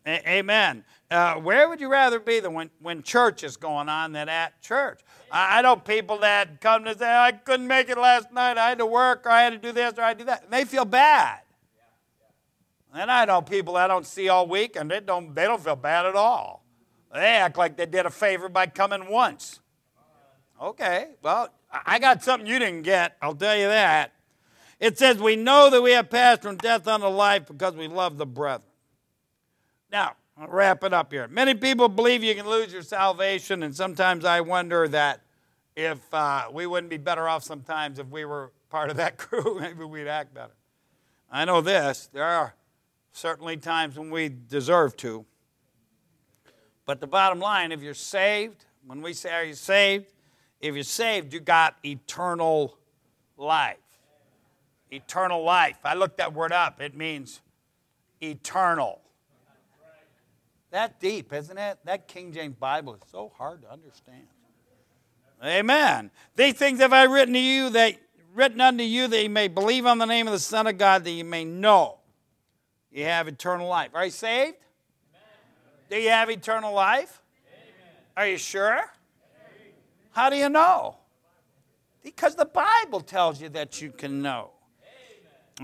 A- 0.06 0.26
amen. 0.38 0.84
Uh, 1.10 1.34
where 1.34 1.68
would 1.68 1.80
you 1.80 1.88
rather 1.88 2.20
be 2.20 2.40
than 2.40 2.54
when, 2.54 2.70
when 2.80 3.02
church 3.02 3.42
is 3.42 3.56
going 3.56 3.88
on 3.88 4.12
than 4.12 4.28
at 4.28 4.60
church? 4.62 5.00
I, 5.30 5.58
I 5.58 5.62
know 5.62 5.76
people 5.76 6.18
that 6.18 6.60
come 6.60 6.84
to 6.84 6.96
say, 6.96 7.10
I 7.12 7.32
couldn't 7.32 7.66
make 7.66 7.88
it 7.88 7.98
last 7.98 8.32
night. 8.32 8.56
I 8.56 8.68
had 8.70 8.78
to 8.78 8.86
work, 8.86 9.26
or 9.26 9.30
I 9.30 9.42
had 9.42 9.50
to 9.50 9.58
do 9.58 9.72
this, 9.72 9.94
or 9.98 10.02
I 10.02 10.08
had 10.08 10.18
to 10.18 10.24
do 10.24 10.26
that. 10.26 10.44
And 10.44 10.52
they 10.52 10.64
feel 10.64 10.84
bad. 10.84 11.40
And 12.94 13.10
I 13.10 13.24
know 13.26 13.42
people 13.42 13.76
I 13.76 13.86
don't 13.88 14.06
see 14.06 14.28
all 14.28 14.46
week, 14.46 14.76
and 14.76 14.90
they 14.90 15.00
don't, 15.00 15.34
they 15.34 15.44
don't 15.44 15.62
feel 15.62 15.76
bad 15.76 16.06
at 16.06 16.14
all. 16.14 16.64
They 17.12 17.18
act 17.20 17.58
like 17.58 17.76
they 17.76 17.86
did 17.86 18.06
a 18.06 18.10
favor 18.10 18.48
by 18.48 18.66
coming 18.66 19.10
once. 19.10 19.60
Okay, 20.62 21.08
well, 21.20 21.48
I 21.84 21.98
got 21.98 22.22
something 22.22 22.48
you 22.48 22.58
didn't 22.58 22.82
get, 22.82 23.16
I'll 23.20 23.34
tell 23.34 23.56
you 23.56 23.68
that. 23.68 24.12
It 24.80 24.98
says, 24.98 25.18
We 25.18 25.36
know 25.36 25.68
that 25.68 25.82
we 25.82 25.92
have 25.92 26.08
passed 26.10 26.42
from 26.42 26.56
death 26.56 26.88
unto 26.88 27.06
life 27.08 27.46
because 27.46 27.74
we 27.74 27.88
love 27.88 28.16
the 28.18 28.26
brethren. 28.26 28.70
Now, 29.96 30.14
I'll 30.36 30.48
wrap 30.48 30.84
it 30.84 30.92
up 30.92 31.10
here. 31.10 31.26
Many 31.26 31.54
people 31.54 31.88
believe 31.88 32.22
you 32.22 32.34
can 32.34 32.46
lose 32.46 32.70
your 32.70 32.82
salvation, 32.82 33.62
and 33.62 33.74
sometimes 33.74 34.26
I 34.26 34.42
wonder 34.42 34.86
that 34.88 35.22
if 35.74 36.12
uh, 36.12 36.48
we 36.52 36.66
wouldn't 36.66 36.90
be 36.90 36.98
better 36.98 37.26
off 37.26 37.42
sometimes 37.42 37.98
if 37.98 38.06
we 38.08 38.26
were 38.26 38.52
part 38.68 38.90
of 38.90 38.98
that 38.98 39.16
crew, 39.16 39.58
maybe 39.58 39.84
we'd 39.84 40.06
act 40.06 40.34
better. 40.34 40.52
I 41.32 41.46
know 41.46 41.62
this 41.62 42.10
there 42.12 42.24
are 42.24 42.54
certainly 43.12 43.56
times 43.56 43.98
when 43.98 44.10
we 44.10 44.28
deserve 44.48 44.98
to. 44.98 45.24
But 46.84 47.00
the 47.00 47.06
bottom 47.06 47.38
line, 47.40 47.72
if 47.72 47.80
you're 47.80 47.94
saved, 47.94 48.66
when 48.86 49.00
we 49.00 49.14
say, 49.14 49.32
Are 49.32 49.44
you 49.44 49.54
saved? 49.54 50.12
If 50.60 50.74
you're 50.74 50.84
saved, 50.84 51.32
you 51.32 51.40
got 51.40 51.74
eternal 51.82 52.76
life. 53.38 53.78
Eternal 54.90 55.42
life. 55.42 55.78
I 55.86 55.94
looked 55.94 56.18
that 56.18 56.34
word 56.34 56.52
up, 56.52 56.82
it 56.82 56.94
means 56.94 57.40
eternal. 58.22 59.00
That 60.70 60.98
deep, 61.00 61.32
isn't 61.32 61.56
it? 61.58 61.78
That 61.84 62.08
King 62.08 62.32
James 62.32 62.56
Bible 62.56 62.94
is 62.94 63.02
so 63.10 63.32
hard 63.36 63.62
to 63.62 63.70
understand. 63.70 64.26
Amen. 65.44 66.10
These 66.34 66.54
things 66.54 66.80
have 66.80 66.92
I 66.92 67.04
written 67.04 67.34
to 67.34 67.40
you 67.40 67.70
that 67.70 67.94
written 68.34 68.60
unto 68.60 68.82
you 68.84 69.06
that 69.08 69.22
you 69.22 69.30
may 69.30 69.48
believe 69.48 69.86
on 69.86 69.98
the 69.98 70.04
name 70.06 70.26
of 70.26 70.32
the 70.32 70.38
Son 70.38 70.66
of 70.66 70.76
God, 70.76 71.04
that 71.04 71.10
you 71.10 71.24
may 71.24 71.44
know 71.44 71.98
you 72.90 73.04
have 73.04 73.28
eternal 73.28 73.66
life. 73.68 73.90
Are 73.94 74.04
you 74.06 74.10
saved? 74.10 74.56
Amen. 75.12 75.84
Do 75.90 75.96
you 76.00 76.10
have 76.10 76.28
eternal 76.30 76.72
life? 76.74 77.22
Amen. 77.48 77.96
Are 78.16 78.26
you 78.28 78.36
sure? 78.38 78.72
Amen. 78.72 78.86
How 80.10 80.28
do 80.30 80.36
you 80.36 80.48
know? 80.50 80.96
Because 82.02 82.34
the 82.34 82.44
Bible 82.44 83.00
tells 83.00 83.40
you 83.40 83.48
that 83.50 83.80
you 83.80 83.90
can 83.90 84.20
know. 84.22 84.50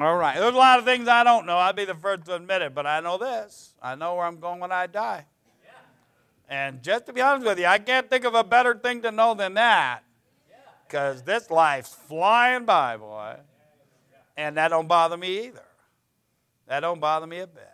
All 0.00 0.16
right. 0.16 0.36
There's 0.38 0.54
a 0.54 0.58
lot 0.58 0.78
of 0.78 0.84
things 0.84 1.06
I 1.08 1.22
don't 1.24 1.44
know. 1.46 1.58
i 1.58 1.66
would 1.68 1.76
be 1.76 1.84
the 1.84 1.94
first 1.94 2.24
to 2.24 2.36
admit 2.36 2.62
it, 2.62 2.74
but 2.74 2.86
I 2.86 3.00
know 3.00 3.18
this. 3.18 3.74
I 3.82 3.94
know 3.94 4.14
where 4.14 4.24
I'm 4.24 4.40
going 4.40 4.58
when 4.60 4.72
I 4.72 4.86
die. 4.86 5.26
Yeah. 5.64 5.72
And 6.66 6.82
just 6.82 7.06
to 7.06 7.12
be 7.12 7.20
honest 7.20 7.46
with 7.46 7.58
you, 7.58 7.66
I 7.66 7.78
can't 7.78 8.08
think 8.08 8.24
of 8.24 8.34
a 8.34 8.42
better 8.44 8.74
thing 8.74 9.02
to 9.02 9.10
know 9.12 9.34
than 9.34 9.52
that. 9.54 10.02
Because 10.86 11.18
yeah. 11.18 11.24
this 11.34 11.50
life's 11.50 11.92
flying 11.94 12.64
by, 12.64 12.96
boy. 12.96 13.36
And 14.36 14.56
that 14.56 14.68
don't 14.68 14.88
bother 14.88 15.18
me 15.18 15.46
either. 15.46 15.62
That 16.68 16.80
don't 16.80 17.00
bother 17.00 17.26
me 17.26 17.40
a 17.40 17.46
bit. 17.46 17.68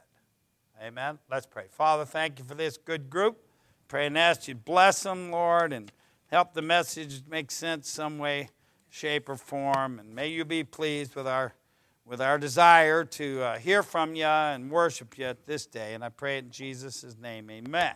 Amen. 0.82 1.18
Let's 1.30 1.46
pray. 1.46 1.66
Father, 1.70 2.04
thank 2.04 2.38
you 2.40 2.44
for 2.44 2.54
this 2.56 2.76
good 2.76 3.08
group. 3.10 3.38
Pray 3.86 4.06
and 4.06 4.18
ask 4.18 4.48
you 4.48 4.54
bless 4.56 5.04
them, 5.04 5.30
Lord, 5.30 5.72
and 5.72 5.90
help 6.26 6.52
the 6.52 6.62
message 6.62 7.22
make 7.28 7.50
sense 7.52 7.88
some 7.88 8.18
way, 8.18 8.48
shape, 8.88 9.28
or 9.28 9.36
form. 9.36 10.00
And 10.00 10.14
may 10.14 10.28
you 10.28 10.44
be 10.44 10.62
pleased 10.64 11.14
with 11.14 11.26
our 11.26 11.54
with 12.08 12.22
our 12.22 12.38
desire 12.38 13.04
to 13.04 13.42
uh, 13.42 13.58
hear 13.58 13.82
from 13.82 14.14
you 14.14 14.24
and 14.24 14.70
worship 14.70 15.18
you 15.18 15.34
this 15.46 15.66
day. 15.66 15.92
And 15.94 16.02
I 16.02 16.08
pray 16.08 16.38
in 16.38 16.50
Jesus' 16.50 17.14
name, 17.20 17.50
amen. 17.50 17.92